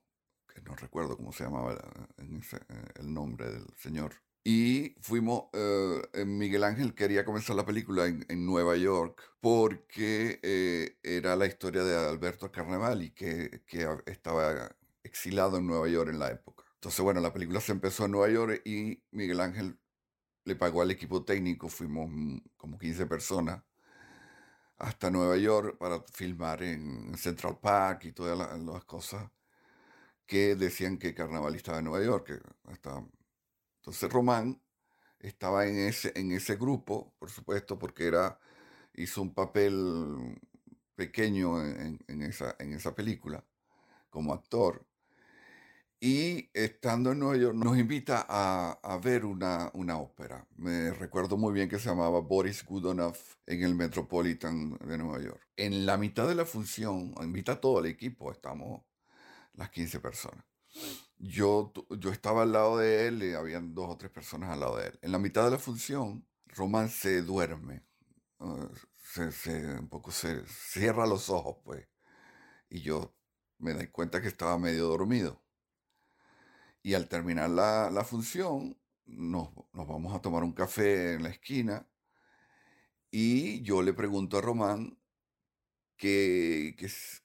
que 0.52 0.62
no 0.62 0.74
recuerdo 0.76 1.16
cómo 1.18 1.32
se 1.32 1.44
llamaba 1.44 1.74
eh, 2.16 2.40
el 2.96 3.12
nombre 3.12 3.50
del 3.50 3.66
señor, 3.76 4.14
y 4.44 4.94
fuimos, 5.00 5.44
eh, 5.52 6.24
Miguel 6.26 6.64
Ángel 6.64 6.94
quería 6.94 7.24
comenzar 7.24 7.56
la 7.56 7.66
película 7.66 8.06
en, 8.06 8.46
Nueva 8.46 8.76
York 8.76 9.22
porque 9.40 10.96
era 11.02 11.36
la 11.36 11.46
historia 11.46 11.84
de 11.84 11.96
Alberto 11.96 12.50
Carnevali, 12.50 13.10
que, 13.12 13.62
que 13.66 13.86
estaba 14.06 14.74
exilado 15.02 15.58
en 15.58 15.66
Nueva 15.66 15.88
York 15.88 16.10
en 16.10 16.18
la 16.18 16.30
época. 16.30 16.64
Entonces, 16.74 17.00
bueno, 17.02 17.20
la 17.20 17.32
película 17.32 17.60
se 17.60 17.72
empezó 17.72 18.06
en 18.06 18.12
Nueva 18.12 18.30
York 18.30 18.62
y 18.64 19.02
Miguel 19.10 19.40
Ángel 19.40 19.78
le 20.44 20.56
pagó 20.56 20.82
al 20.82 20.90
equipo 20.90 21.24
técnico, 21.24 21.68
fuimos 21.68 22.08
mm, 22.10 22.38
como 22.56 22.78
15 22.78 23.06
personas, 23.06 23.62
hasta 24.78 25.10
Nueva 25.10 25.36
York 25.36 25.76
para 25.78 26.02
filmar 26.12 26.62
en 26.62 27.16
Central 27.16 27.58
Park 27.60 28.06
y 28.06 28.12
todas 28.12 28.38
las, 28.38 28.84
cosas 28.84 29.30
que 30.26 30.56
decían 30.56 30.98
que 30.98 31.14
Carnaval 31.14 31.54
estaba 31.54 31.78
en 31.78 31.84
Nueva 31.84 32.04
York. 32.04 32.42
hasta... 32.64 33.04
Entonces 33.80 34.12
Román 34.12 34.60
estaba 35.18 35.66
en 35.66 35.78
ese, 35.78 36.12
en 36.14 36.32
ese 36.32 36.56
grupo, 36.56 37.14
por 37.18 37.30
supuesto, 37.30 37.78
porque 37.78 38.06
era, 38.06 38.38
hizo 38.94 39.22
un 39.22 39.34
papel 39.34 40.38
pequeño 40.94 41.62
en, 41.64 42.22
esa, 42.22 42.56
en 42.58 42.74
esa 42.74 42.94
película 42.94 43.42
como 44.10 44.34
actor. 44.34 44.84
Y 45.98 46.50
estando 46.54 47.12
en 47.12 47.18
Nueva 47.18 47.36
York 47.36 47.54
nos 47.54 47.76
invita 47.78 48.26
a, 48.28 48.98
ver 49.02 49.24
una, 49.26 49.70
una, 49.74 49.98
ópera. 49.98 50.46
Me 50.56 50.92
recuerdo 50.92 51.36
muy 51.36 51.52
bien 51.52 51.68
que 51.68 51.78
se 51.78 51.90
llamaba 51.90 52.20
Boris 52.20 52.64
Godunov 52.64 53.16
en 53.46 53.62
el 53.62 53.74
Metropolitan 53.74 54.78
de 54.78 54.98
Nueva 54.98 55.22
York. 55.22 55.46
En 55.56 55.84
la 55.84 55.98
mitad 55.98 56.26
de 56.26 56.34
la 56.34 56.46
función, 56.46 57.14
invita 57.20 57.52
a 57.52 57.60
todo 57.60 57.80
el 57.80 57.86
equipo, 57.86 58.32
estamos 58.32 58.82
las 59.54 59.70
15 59.70 60.00
personas. 60.00 60.44
Yo, 61.22 61.72
yo 61.98 62.10
estaba 62.10 62.42
al 62.42 62.52
lado 62.52 62.78
de 62.78 63.06
él 63.06 63.22
y 63.22 63.34
habían 63.34 63.74
dos 63.74 63.90
o 63.90 63.96
tres 63.98 64.10
personas 64.10 64.50
al 64.50 64.60
lado 64.60 64.78
de 64.78 64.88
él. 64.88 64.98
En 65.02 65.12
la 65.12 65.18
mitad 65.18 65.44
de 65.44 65.50
la 65.50 65.58
función, 65.58 66.26
Román 66.46 66.88
se 66.88 67.20
duerme. 67.22 67.84
Uh, 68.38 68.68
se, 69.30 69.78
un 69.78 69.88
poco 69.88 70.12
se 70.12 70.46
cierra 70.46 71.06
los 71.06 71.28
ojos, 71.28 71.58
pues. 71.62 71.86
Y 72.70 72.80
yo 72.80 73.14
me 73.58 73.74
doy 73.74 73.88
cuenta 73.88 74.22
que 74.22 74.28
estaba 74.28 74.58
medio 74.58 74.86
dormido. 74.88 75.42
Y 76.82 76.94
al 76.94 77.08
terminar 77.08 77.50
la, 77.50 78.04
función, 78.04 78.78
nos, 79.04 79.50
vamos 79.72 80.14
a 80.14 80.22
tomar 80.22 80.42
un 80.42 80.52
café 80.54 81.14
en 81.14 81.24
la 81.24 81.28
esquina 81.28 81.86
y 83.10 83.60
yo 83.62 83.82
le 83.82 83.92
pregunto 83.92 84.38
a 84.38 84.40
Román 84.40 84.96
que, 86.00 86.74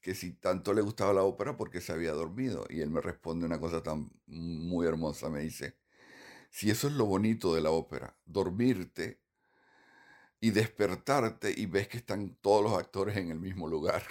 que, 0.02 0.14
si 0.14 0.34
tanto 0.34 0.74
le 0.74 0.82
gustaba 0.82 1.14
la 1.14 1.24
ópera 1.24 1.56
porque 1.56 1.80
se 1.80 1.94
había 1.94 2.12
dormido. 2.12 2.66
Y 2.70 2.82
él 2.82 2.90
me 2.90 3.00
responde 3.00 3.46
una 3.46 3.60
cosa 3.60 3.82
tan 3.82 4.12
muy 4.28 4.86
hermosa, 4.86 5.30
me 5.30 5.40
dice, 5.40 5.78
si 6.52 6.70
eso 6.70 6.88
es 6.90 6.94
lo 6.94 7.06
bonito 7.06 7.56
de 7.56 7.62
la 7.62 7.72
ópera, 7.72 8.18
dormirte 8.26 9.22
y 10.42 10.52
despertarte 10.52 11.54
y 11.56 11.68
ves 11.68 11.88
que 11.88 11.98
están 11.98 12.36
todos 12.42 12.64
los 12.64 12.78
actores 12.78 13.16
en 13.16 13.32
el 13.32 13.40
mismo 13.40 13.70
lugar. 13.70 14.04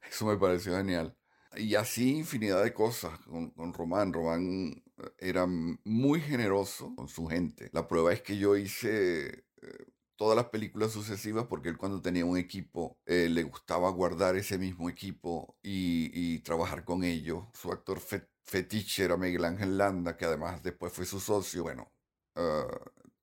Eso 0.10 0.24
me 0.24 0.38
pareció 0.38 0.76
genial. 0.76 1.14
Y 1.56 1.74
así 1.74 2.16
infinidad 2.16 2.64
de 2.64 2.72
cosas 2.72 3.18
con, 3.20 3.50
con, 3.50 3.74
Román. 3.74 4.12
Román 4.14 4.82
eh, 4.96 5.10
era 5.18 5.46
muy 5.46 6.20
generoso 6.22 6.94
con 6.96 7.06
su 7.06 7.26
gente. 7.26 7.68
La 7.72 7.86
prueba 7.86 8.12
es 8.12 8.22
que 8.22 8.38
yo 8.38 8.56
hice 8.56 9.44
eh, 9.62 9.86
todas 10.20 10.36
las 10.36 10.50
películas 10.50 10.92
sucesivas 10.92 11.46
porque 11.48 11.70
él 11.70 11.78
cuando 11.78 12.02
tenía 12.02 12.26
un 12.26 12.36
equipo 12.36 12.98
eh, 13.06 13.30
le 13.30 13.42
gustaba 13.42 13.88
guardar 13.88 14.36
ese 14.36 14.58
mismo 14.58 14.90
equipo 14.90 15.56
y, 15.62 16.40
trabajar 16.40 16.84
con 16.84 17.04
ellos. 17.04 17.44
Su 17.54 17.72
actor 17.72 17.98
fetiche 18.44 19.04
era 19.04 19.16
Miguel 19.16 19.46
Ángel 19.46 19.78
Landa, 19.78 20.18
que 20.18 20.26
además 20.26 20.62
después 20.62 20.92
fue 20.92 21.06
su 21.06 21.20
socio. 21.20 21.62
Bueno, 21.62 21.90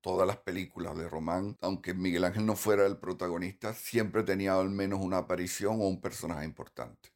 todas 0.01 0.25
las 0.27 0.37
películas 0.37 0.97
de 0.97 1.07
Román, 1.07 1.55
aunque 1.61 1.93
Miguel 1.93 2.23
Ángel 2.23 2.47
no 2.47 2.55
fuera 2.55 2.87
el 2.87 2.97
protagonista, 2.97 3.75
siempre 3.75 4.23
tenía 4.23 4.55
al 4.59 4.71
menos 4.71 4.99
una 4.99 5.19
aparición 5.19 5.79
o 5.79 5.87
un 5.87 6.01
personaje 6.01 6.45
importante 6.45 7.11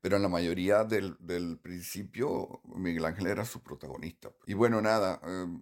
pero 0.00 0.16
en 0.16 0.22
la 0.22 0.28
mayoría 0.28 0.84
del, 0.84 1.16
del, 1.20 1.58
principio 1.58 2.62
Miguel 2.74 3.04
Ángel 3.04 3.26
era 3.26 3.44
su 3.44 3.62
protagonista. 3.62 4.30
Y 4.46 4.54
bueno, 4.54 4.80
nada, 4.80 5.20
em, 5.24 5.60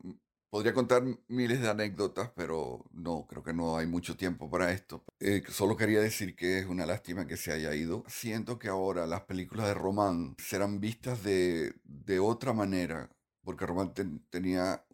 podría 0.51 0.74
contar 0.74 1.03
miles 1.28 1.61
de 1.61 1.68
anécdotas, 1.68 2.30
pero 2.34 2.84
no, 2.92 3.26
creo 3.28 3.42
que 3.42 3.53
no 3.53 3.76
hay 3.76 3.86
mucho 3.86 4.16
tiempo 4.16 4.51
para 4.51 4.72
esto. 4.72 5.05
Eh, 5.20 5.42
solo 5.49 5.76
quería 5.76 6.01
decir 6.01 6.34
que 6.34 6.59
es 6.59 6.66
una 6.66 6.86
lástima 6.86 7.26
que 7.26 7.36
se 7.36 7.53
haya 7.53 7.74
ido. 7.74 8.05
Siento 8.09 8.59
que 8.59 8.68
ahora 8.68 9.07
las 9.07 9.22
películas 9.22 9.66
de 9.66 9.74
Román 9.74 10.36
serán 10.38 10.80
vistas 10.80 11.22
de, 11.22 11.74
de 11.84 12.18
otra 12.20 12.53
manera 12.53 13.11
porque 13.49 13.64
Román 13.64 13.94
tenía 14.28 14.84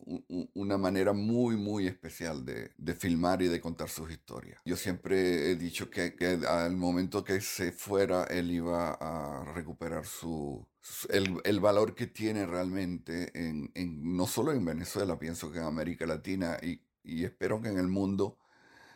una 0.55 0.79
manera 0.79 1.13
muy, 1.13 1.57
muy 1.57 1.89
especial 1.89 2.45
de, 2.45 2.71
filmar 2.95 3.43
y 3.43 3.49
de 3.49 3.61
contar 3.61 3.89
sus 3.89 4.13
historias. 4.13 4.61
Yo 4.65 4.77
siempre 4.77 5.51
he 5.51 5.57
dicho 5.57 5.91
que, 5.91 6.15
al 6.49 6.77
momento 6.77 7.25
que 7.25 7.41
se 7.41 7.73
fuera, 7.73 8.23
él 8.31 8.53
iba 8.53 8.93
a 8.93 9.45
recuperar 9.55 10.07
su, 10.07 10.65
el, 11.09 11.61
valor 11.61 11.95
que 11.95 12.07
tiene 12.07 12.47
realmente, 12.47 13.31
en, 13.35 13.71
no 14.17 14.27
solo 14.27 14.53
en 14.53 14.65
Venezuela, 14.65 15.19
pienso 15.19 15.51
que 15.51 15.59
en 15.59 15.65
América 15.65 16.07
Latina 16.07 16.59
y, 16.63 16.81
espero 17.25 17.61
que 17.61 17.69
en 17.69 17.79
el 17.79 17.89
mundo 17.89 18.39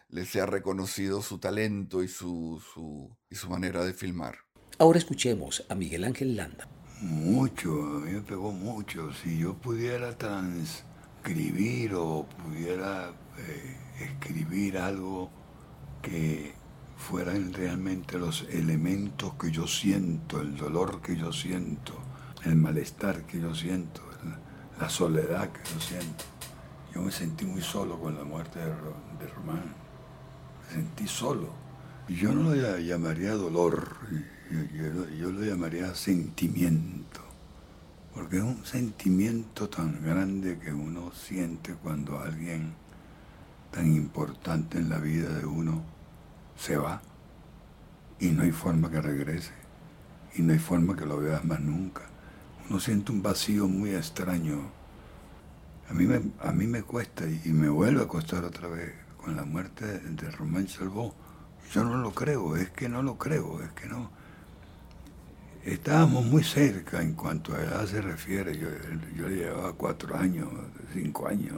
le 0.09 0.25
sea 0.25 0.47
reconocido 0.47 1.21
su 1.21 1.39
talento 1.39 2.03
y 2.03 2.09
su, 2.09 2.63
su, 2.73 3.15
y 3.29 3.35
su 3.35 3.51
manera 3.51 3.85
de 3.85 3.93
filmar. 3.93 4.39
Ahora 4.79 4.99
escuchemos 4.99 5.65
a 5.69 5.75
Miguel 5.75 6.05
Ángel 6.05 6.37
Landa. 6.37 6.69
Mucho, 7.01 7.71
a 7.71 8.01
mí 8.01 8.13
me 8.13 8.23
pegó 8.23 8.53
mucho. 8.53 9.13
Si 9.13 9.39
yo 9.39 9.55
pudiera 9.55 10.17
transcribir 10.17 11.95
o 11.95 12.27
pudiera 12.45 13.13
eh, 13.39 13.77
escribir 14.01 14.79
algo 14.79 15.31
que 16.03 16.55
fueran 16.99 17.53
realmente 17.55 18.19
los 18.19 18.45
elementos 18.51 19.35
que 19.35 19.51
yo 19.51 19.67
siento, 19.67 20.41
el 20.41 20.57
dolor 20.57 21.01
que 21.01 21.17
yo 21.17 21.33
siento, 21.33 21.95
el 22.45 22.57
malestar 22.57 23.23
que 23.23 23.41
yo 23.41 23.55
siento, 23.55 24.03
la 24.79 24.91
soledad 24.91 25.51
que 25.51 25.63
yo 25.73 25.81
siento. 25.81 26.25
Yo 26.95 27.03
me 27.03 27.11
sentí 27.11 27.47
muy 27.47 27.63
solo 27.63 27.99
con 27.99 28.17
la 28.17 28.25
muerte 28.25 28.59
de, 28.59 29.27
Román. 29.35 29.75
Me 30.67 30.75
sentí 30.75 31.07
solo. 31.07 31.49
Yo 32.09 32.33
no 32.33 32.55
lo 32.55 32.79
llamaría 32.79 33.33
dolor 33.33 33.97
yo, 35.19 35.31
lo 35.31 35.45
llamaría 35.45 35.95
sentimiento, 35.95 37.21
porque 38.15 38.39
es 38.39 38.43
un 38.43 38.65
sentimiento 38.65 39.69
tan 39.69 40.03
grande 40.03 40.59
que 40.59 40.73
uno 40.73 41.13
siente 41.13 41.75
cuando 41.75 42.19
alguien 42.19 42.73
tan 43.71 43.95
importante 43.95 44.79
en 44.79 44.89
la 44.89 44.99
vida 44.99 45.29
de 45.39 45.45
uno 45.45 45.83
se 46.59 46.77
va 46.77 47.01
y 48.19 48.31
no 48.31 48.43
hay 48.43 48.51
forma 48.51 48.91
que 48.91 49.01
regrese 49.01 49.53
y 50.35 50.43
no 50.43 50.53
hay 50.53 50.59
forma 50.59 50.97
que 50.97 51.07
lo 51.07 51.19
veas 51.19 51.45
más 51.45 51.61
nunca. 51.61 52.03
Uno 52.69 52.81
siente 52.81 53.13
un 53.13 53.23
vacío 53.23 53.67
muy 53.67 53.95
extraño. 53.95 54.59
A 55.89 55.95
mí 55.95 56.05
me, 56.05 56.21
a 56.41 56.53
mí 56.53 56.67
me 56.67 56.83
cuesta 56.83 57.25
y 57.27 57.49
me 57.51 57.69
vuelve 57.69 58.03
a 58.03 58.09
costar 58.09 58.45
otra 58.45 58.69
vez 58.69 58.93
con 59.17 59.37
la 59.37 59.45
muerte 59.45 59.87
de 59.87 60.31
Román 60.31 60.69
Salvó. 60.69 61.15
Yo 61.73 61.85
no 61.85 61.97
lo 61.99 62.13
creo, 62.13 62.57
es 62.57 62.71
que 62.71 62.89
no 62.89 63.03
lo 63.03 63.17
creo, 63.17 63.63
es 63.63 63.71
que 63.73 63.87
no. 63.87 64.11
Estábamos 65.65 66.25
muy 66.25 66.45
cerca 66.45 67.03
en 67.03 67.15
cuanto 67.15 67.55
a 67.55 67.63
edad 67.63 67.87
se 67.87 68.01
refiere. 68.01 68.57
Yo, 68.57 68.69
yo 69.17 69.29
llevaba 69.29 69.73
cuatro 69.75 70.17
años, 70.17 70.49
cinco 70.93 71.29
años, 71.29 71.57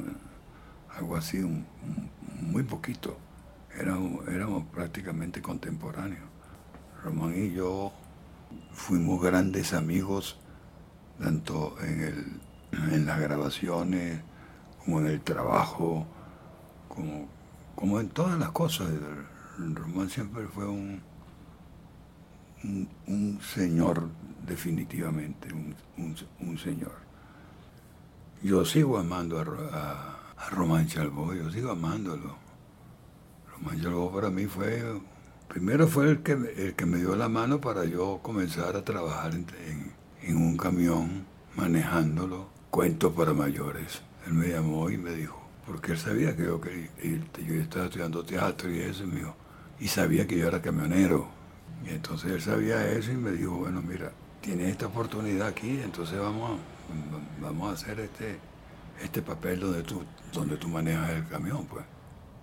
algo 0.97 1.17
así, 1.17 1.39
muy 2.41 2.63
poquito. 2.63 3.17
Éramos, 3.79 4.27
éramos 4.29 4.65
prácticamente 4.67 5.41
contemporáneos. 5.41 6.29
Román 7.03 7.35
y 7.35 7.53
yo 7.53 7.93
fuimos 8.73 9.23
grandes 9.23 9.73
amigos, 9.73 10.37
tanto 11.19 11.77
en, 11.83 12.41
las 13.07 13.21
grabaciones 13.21 14.21
como 14.85 15.01
en 15.01 15.07
el 15.07 15.21
trabajo, 15.21 16.07
como, 17.75 18.01
en 18.01 18.09
todas 18.11 18.39
las 18.39 18.51
cosas. 18.51 18.89
Román 19.59 20.09
siempre 20.09 20.47
fue 20.47 20.67
un, 20.67 21.01
señor, 23.55 24.09
definitivamente, 24.47 25.49
un, 25.53 26.59
señor. 26.59 26.99
Yo 28.43 28.65
sigo 28.65 28.99
amando 28.99 29.39
a, 29.39 30.19
a 30.37 30.51
Román 30.51 30.87
Chalbó, 30.87 31.35
yo 31.35 31.51
sigo 31.51 31.71
amándolo. 31.71 32.50
Chalbó 33.81 34.13
para 34.13 34.31
mí 34.31 34.47
fue, 34.47 34.83
primero 35.49 35.87
fue 35.87 36.11
el 36.11 36.23
que, 36.23 36.33
el 36.33 36.75
que 36.75 36.87
me 36.87 36.99
dio 36.99 37.17
la 37.17 37.29
mano 37.29 37.61
para 37.61 37.85
yo 37.85 38.21
comenzar 38.23 38.77
a 38.77 38.85
trabajar 38.85 39.33
en, 39.35 40.37
un 40.37 40.57
camión, 40.57 41.25
manejándolo, 41.57 42.49
cuentos 42.71 43.13
para 43.13 43.33
mayores. 43.33 44.03
Él 44.27 44.35
me 44.35 44.49
llamó 44.49 44.91
y 44.91 44.99
me 44.99 45.13
dijo, 45.13 45.41
porque 45.67 45.93
él 45.93 45.99
sabía 45.99 46.37
que 46.37 46.45
yo, 46.45 46.61
que 46.61 46.91
yo 47.47 47.55
estaba 47.55 47.87
estudiando 47.87 48.25
teatro 48.25 48.71
y 48.71 48.81
eso, 48.81 49.05
y, 49.05 49.85
y 49.85 49.89
sabía 49.89 50.27
que 50.27 50.39
yo 50.39 50.47
era 50.49 50.61
camionero. 50.61 51.29
Y 51.85 51.91
entonces 51.91 52.33
él 52.33 52.43
sabía 52.43 52.87
eso 52.93 53.13
y 53.13 53.17
me 53.17 53.33
dijo, 53.33 53.57
bueno, 53.57 53.83
mira, 53.83 54.13
tienes 54.41 54.69
esta 54.69 54.87
oportunidad 54.87 55.49
aquí, 55.49 55.81
entonces 55.83 56.19
vamos 56.19 56.51
a, 56.51 57.43
vamos 57.43 57.71
a 57.71 57.73
hacer 57.73 58.01
este, 58.01 58.39
este 59.03 59.23
papel 59.23 59.61
donde 59.61 59.83
tú, 59.83 60.03
donde 60.33 60.57
tú 60.57 60.69
manejas 60.69 61.11
el 61.11 61.27
camión, 61.29 61.67
pues. 61.67 61.85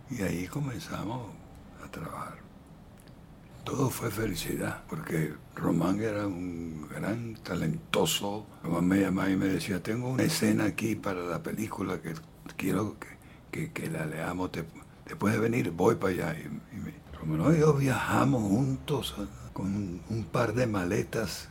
Y 0.10 0.22
ahí 0.22 0.48
comenzamos 0.48 1.32
a 1.84 1.92
trabajar. 1.92 2.38
Todo 3.64 3.90
fue 3.90 4.10
felicidad, 4.10 4.84
porque 4.88 5.34
Román 5.56 6.00
era 6.00 6.26
un 6.26 6.88
gran 6.90 7.36
talentoso. 7.44 8.46
Román 8.64 8.88
me 8.88 9.02
llamaba 9.02 9.30
y 9.30 9.36
me 9.36 9.48
decía, 9.48 9.84
tengo 9.84 10.10
una 10.10 10.24
escena 10.24 10.66
aquí 10.66 10.96
para 10.96 11.22
la 11.22 11.44
película 11.44 12.02
que 12.02 12.14
quiero 12.56 12.96
que, 13.52 13.72
que, 13.74 13.90
la 13.90 14.06
leamos. 14.06 14.52
Después 15.06 15.34
de 15.34 15.40
venir, 15.40 15.72
voy 15.72 15.96
para 15.96 16.14
allá. 16.14 16.36
Y, 16.40 17.18
Román 17.18 17.56
y 17.56 17.60
yo 17.60 17.74
viajamos 17.74 18.42
juntos 18.44 19.16
con 19.52 20.02
un 20.10 20.24
par 20.32 20.54
de 20.54 20.68
maletas 20.68 21.50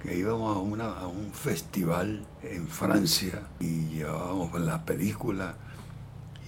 que 0.00 0.16
íbamos 0.16 0.80
a, 0.80 1.00
a 1.00 1.06
un 1.06 1.32
festival 1.32 2.26
en 2.42 2.66
Francia 2.66 3.42
y 3.60 3.86
llevábamos 3.90 4.60
la 4.60 4.84
película 4.84 5.54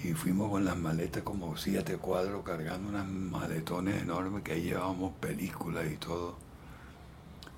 y 0.05 0.13
fuimos 0.13 0.51
con 0.51 0.67
las 0.67 0.77
maletas 0.77 1.23
como 1.23 1.57
siete 1.57 1.97
cuadros 1.97 2.45
cargando 2.45 2.91
unas 2.91 3.07
maletones 3.07 4.03
enormes 4.03 4.43
que 4.43 4.53
ahí 4.53 4.63
llevábamos 4.65 5.15
películas 5.15 5.87
y 5.91 5.97
todo. 5.97 6.37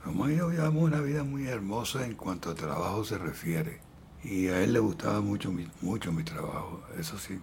Como 0.05 0.29
yo 0.29 0.51
llevamos 0.51 0.85
una 0.85 1.01
vida 1.01 1.25
muy 1.25 1.49
hermosa 1.49 2.07
en 2.07 2.15
cuanto 2.15 2.51
a 2.51 2.55
trabajo 2.55 3.05
se 3.05 3.19
refiere 3.19 3.81
y 4.23 4.47
a 4.47 4.63
él 4.63 4.75
le 4.75 4.79
gustaba 4.79 5.21
mucho 5.21 5.53
mucho 5.81 6.13
mi 6.13 6.23
trabajo, 6.23 6.83
eso 6.99 7.19
sí. 7.19 7.41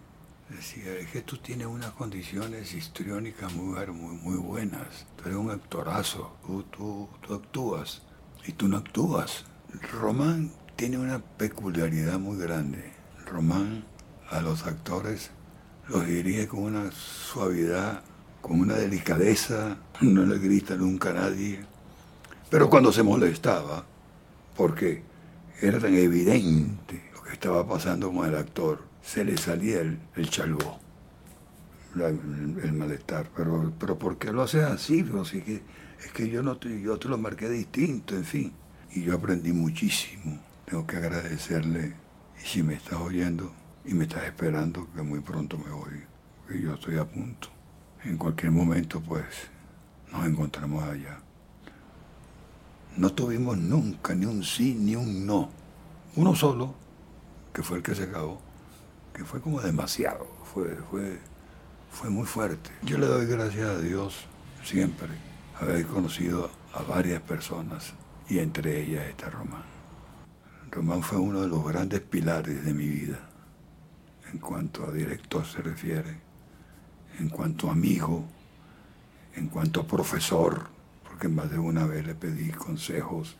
Decía, 0.49 0.95
es 0.97 1.09
que 1.09 1.21
tú 1.21 1.37
tienes 1.37 1.67
unas 1.67 1.91
condiciones 1.91 2.73
histriónicas 2.73 3.53
muy, 3.53 3.75
muy, 3.87 4.15
muy 4.15 4.37
buenas, 4.37 5.07
tú 5.17 5.23
eres 5.25 5.37
un 5.37 5.51
actorazo, 5.51 6.37
tú, 6.45 6.63
tú, 6.63 7.09
tú 7.25 7.33
actúas 7.33 8.03
y 8.45 8.53
tú 8.53 8.67
no 8.67 8.77
actúas. 8.77 9.45
Román 9.91 10.51
tiene 10.75 10.97
una 10.97 11.19
peculiaridad 11.19 12.19
muy 12.19 12.37
grande. 12.37 12.93
Román 13.25 13.85
a 14.33 14.41
los 14.41 14.65
actores 14.65 15.31
los 15.87 16.07
dirige 16.07 16.47
con 16.47 16.63
una 16.63 16.91
suavidad, 16.91 18.03
con 18.41 18.59
una 18.59 18.75
delicadeza, 18.75 19.77
no 20.01 20.25
le 20.25 20.39
grita 20.39 20.75
nunca 20.75 21.11
a 21.11 21.13
nadie. 21.13 21.59
Pero 22.49 22.69
cuando 22.69 22.91
se 22.91 23.03
molestaba, 23.03 23.85
porque 24.55 25.03
era 25.61 25.79
tan 25.79 25.93
evidente 25.93 27.09
lo 27.13 27.23
que 27.23 27.33
estaba 27.33 27.67
pasando 27.67 28.11
con 28.11 28.27
el 28.27 28.35
actor, 28.35 28.83
se 29.01 29.25
le 29.25 29.37
salía 29.37 29.81
el, 29.81 29.99
el 30.15 30.29
chalbó, 30.29 30.79
el, 31.95 32.73
malestar. 32.73 33.29
Pero, 33.35 33.73
pero 33.79 33.99
¿por 33.99 34.17
qué 34.17 34.31
lo 34.31 34.43
hace 34.43 34.63
así? 34.63 35.05
Así 35.19 35.41
que 35.41 35.61
es 35.99 36.11
que 36.13 36.29
yo, 36.29 36.43
no 36.43 36.57
te, 36.57 36.81
yo 36.81 36.97
te 36.97 37.09
lo 37.09 37.17
marqué 37.17 37.49
distinto, 37.49 38.15
en 38.15 38.23
fin. 38.23 38.53
Y 38.93 39.03
yo 39.03 39.15
aprendí 39.15 39.51
muchísimo. 39.51 40.39
Tengo 40.65 40.87
que 40.87 40.97
agradecerle. 40.97 41.93
Y 42.41 42.47
si 42.47 42.63
me 42.63 42.75
estás 42.75 42.99
oyendo 42.99 43.51
y 43.85 43.93
me 43.93 44.05
estás 44.05 44.23
esperando, 44.23 44.87
que 44.93 45.01
muy 45.01 45.19
pronto 45.19 45.57
me 45.57 45.71
voy, 45.71 46.03
que 46.47 46.61
yo 46.61 46.73
estoy 46.73 46.97
a 46.97 47.05
punto. 47.05 47.49
En 48.03 48.17
cualquier 48.17 48.51
momento, 48.51 49.01
pues, 49.01 49.25
nos 50.11 50.25
encontramos 50.25 50.83
allá. 50.83 51.19
No 52.95 53.11
tuvimos 53.11 53.57
nunca 53.57 54.13
ni 54.13 54.25
un 54.25 54.43
sí 54.43 54.75
ni 54.75 54.95
un 54.95 55.25
no. 55.25 55.49
Uno 56.15 56.35
solo, 56.35 56.75
que 57.53 57.63
fue 57.63 57.77
el 57.77 57.83
que 57.83 57.95
se 57.95 58.03
acabó, 58.03 58.39
que 59.13 59.25
fue 59.25 59.41
como 59.41 59.61
demasiado, 59.61 60.27
fue, 60.53 60.75
fue, 60.89 61.19
fue 61.91 62.09
muy 62.09 62.25
fuerte. 62.25 62.69
Yo 62.83 62.97
le 62.97 63.07
doy 63.07 63.25
gracias 63.25 63.67
a 63.67 63.79
Dios 63.79 64.25
siempre 64.63 65.09
haber 65.59 65.85
conocido 65.87 66.49
a 66.73 66.83
varias 66.83 67.21
personas 67.21 67.93
y 68.29 68.39
entre 68.39 68.81
ellas 68.81 69.05
está 69.07 69.29
Román. 69.29 69.63
Román 70.71 71.01
fue 71.01 71.17
uno 71.17 71.41
de 71.41 71.47
los 71.47 71.65
grandes 71.65 72.01
pilares 72.01 72.63
de 72.63 72.73
mi 72.73 72.87
vida 72.87 73.32
en 74.33 74.39
cuanto 74.39 74.85
a 74.85 74.91
director 74.91 75.45
se 75.45 75.61
refiere, 75.61 76.17
en 77.19 77.29
cuanto 77.29 77.69
a 77.69 77.73
amigo, 77.73 78.25
en 79.35 79.47
cuanto 79.47 79.81
a 79.81 79.87
profesor, 79.87 80.67
porque 81.07 81.27
más 81.27 81.51
de 81.51 81.59
una 81.59 81.85
vez 81.85 82.05
le 82.05 82.15
pedí 82.15 82.49
consejos 82.49 83.35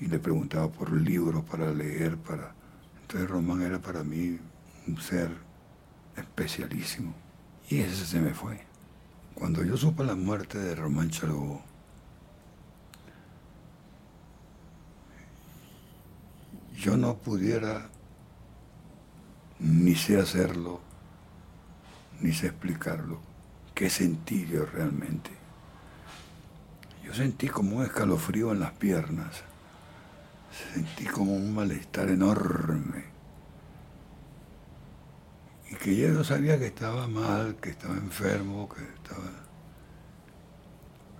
y 0.00 0.06
le 0.06 0.20
preguntaba 0.20 0.70
por 0.70 0.92
libros 0.92 1.44
para 1.44 1.72
leer, 1.72 2.16
para... 2.16 2.54
Entonces 3.02 3.28
Román 3.28 3.62
era 3.62 3.80
para 3.80 4.04
mí 4.04 4.38
un 4.86 5.00
ser 5.00 5.30
especialísimo. 6.16 7.12
Y 7.68 7.80
ese 7.80 8.06
se 8.06 8.20
me 8.20 8.32
fue. 8.32 8.60
Cuando 9.34 9.64
yo 9.64 9.76
supe 9.76 10.04
la 10.04 10.14
muerte 10.14 10.58
de 10.58 10.76
Román 10.76 11.10
Chalgó, 11.10 11.62
yo 16.76 16.96
no 16.96 17.16
pudiera 17.16 17.88
ni 19.58 19.94
sé 19.94 20.20
hacerlo, 20.20 20.80
ni 22.20 22.32
sé 22.32 22.48
explicarlo, 22.48 23.20
qué 23.74 23.90
sentí 23.90 24.46
yo 24.46 24.66
realmente. 24.66 25.30
Yo 27.04 27.12
sentí 27.14 27.48
como 27.48 27.76
un 27.76 27.84
escalofrío 27.84 28.52
en 28.52 28.60
las 28.60 28.72
piernas, 28.72 29.42
sentí 30.72 31.04
como 31.04 31.34
un 31.34 31.54
malestar 31.54 32.08
enorme 32.08 33.14
y 35.70 35.76
que 35.76 35.96
yo 35.96 36.22
sabía 36.24 36.58
que 36.58 36.66
estaba 36.66 37.08
mal, 37.08 37.56
que 37.56 37.70
estaba 37.70 37.94
enfermo, 37.94 38.68
que 38.68 38.82
estaba... 38.82 39.30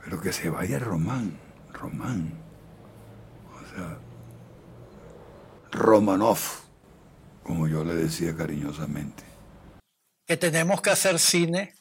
Pero 0.04 0.20
que 0.20 0.32
se 0.32 0.50
vaya 0.50 0.78
Román, 0.78 1.38
Román. 1.72 2.32
O 3.54 3.74
sea, 3.74 3.98
Romanov, 5.72 6.38
como 7.44 7.68
yo 7.68 7.84
le 7.84 7.94
decía 7.94 8.34
cariñosamente. 8.34 9.22
Que 10.26 10.36
tenemos 10.36 10.80
que 10.80 10.90
hacer 10.90 11.20
cine, 11.20 11.74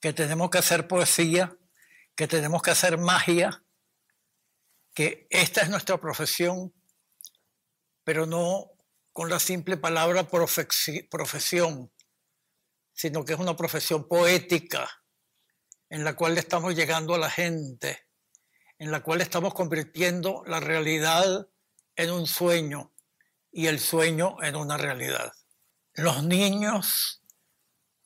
que 0.00 0.12
tenemos 0.12 0.50
que 0.50 0.58
hacer 0.58 0.86
poesía, 0.86 1.56
que 2.14 2.28
tenemos 2.28 2.62
que 2.62 2.70
hacer 2.70 2.98
magia, 2.98 3.64
que 4.94 5.26
esta 5.30 5.62
es 5.62 5.70
nuestra 5.70 5.98
profesión, 5.98 6.72
pero 8.04 8.26
no 8.26 8.70
con 9.12 9.30
la 9.30 9.40
simple 9.40 9.76
palabra 9.76 10.28
profesión, 10.28 11.90
sino 12.92 13.24
que 13.24 13.32
es 13.32 13.38
una 13.38 13.56
profesión 13.56 14.06
poética 14.06 14.88
en 15.88 16.04
la 16.04 16.14
cual 16.14 16.36
estamos 16.36 16.74
llegando 16.74 17.14
a 17.14 17.18
la 17.18 17.30
gente, 17.30 18.06
en 18.78 18.90
la 18.90 19.02
cual 19.02 19.20
estamos 19.20 19.54
convirtiendo 19.54 20.42
la 20.46 20.60
realidad 20.60 21.48
en 21.96 22.10
un 22.10 22.26
sueño 22.26 22.93
y 23.54 23.68
el 23.68 23.78
sueño 23.78 24.36
en 24.42 24.56
una 24.56 24.76
realidad. 24.76 25.32
Los 25.94 26.24
niños 26.24 27.22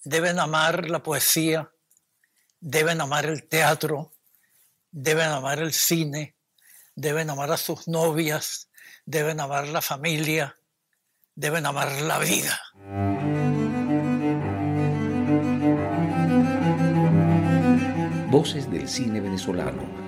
deben 0.05 0.39
amar 0.39 0.91
la 0.91 1.03
poesía, 1.03 1.73
deben 2.61 3.01
amar 3.01 3.25
el 3.25 3.49
teatro, 3.49 4.13
deben 4.91 5.29
amar 5.29 5.61
el 5.61 5.73
cine, 5.73 6.37
deben 6.95 7.31
amar 7.31 7.51
a 7.51 7.57
sus 7.57 7.89
novias, 7.89 8.69
deben 9.07 9.41
amar 9.41 9.69
la 9.69 9.81
familia, 9.81 10.55
deben 11.35 11.65
amar 11.65 11.93
la 12.03 12.19
vida. 12.19 12.61
Voces 18.31 18.71
del 18.71 18.87
cine 18.87 19.23
venezolano, 19.23 20.08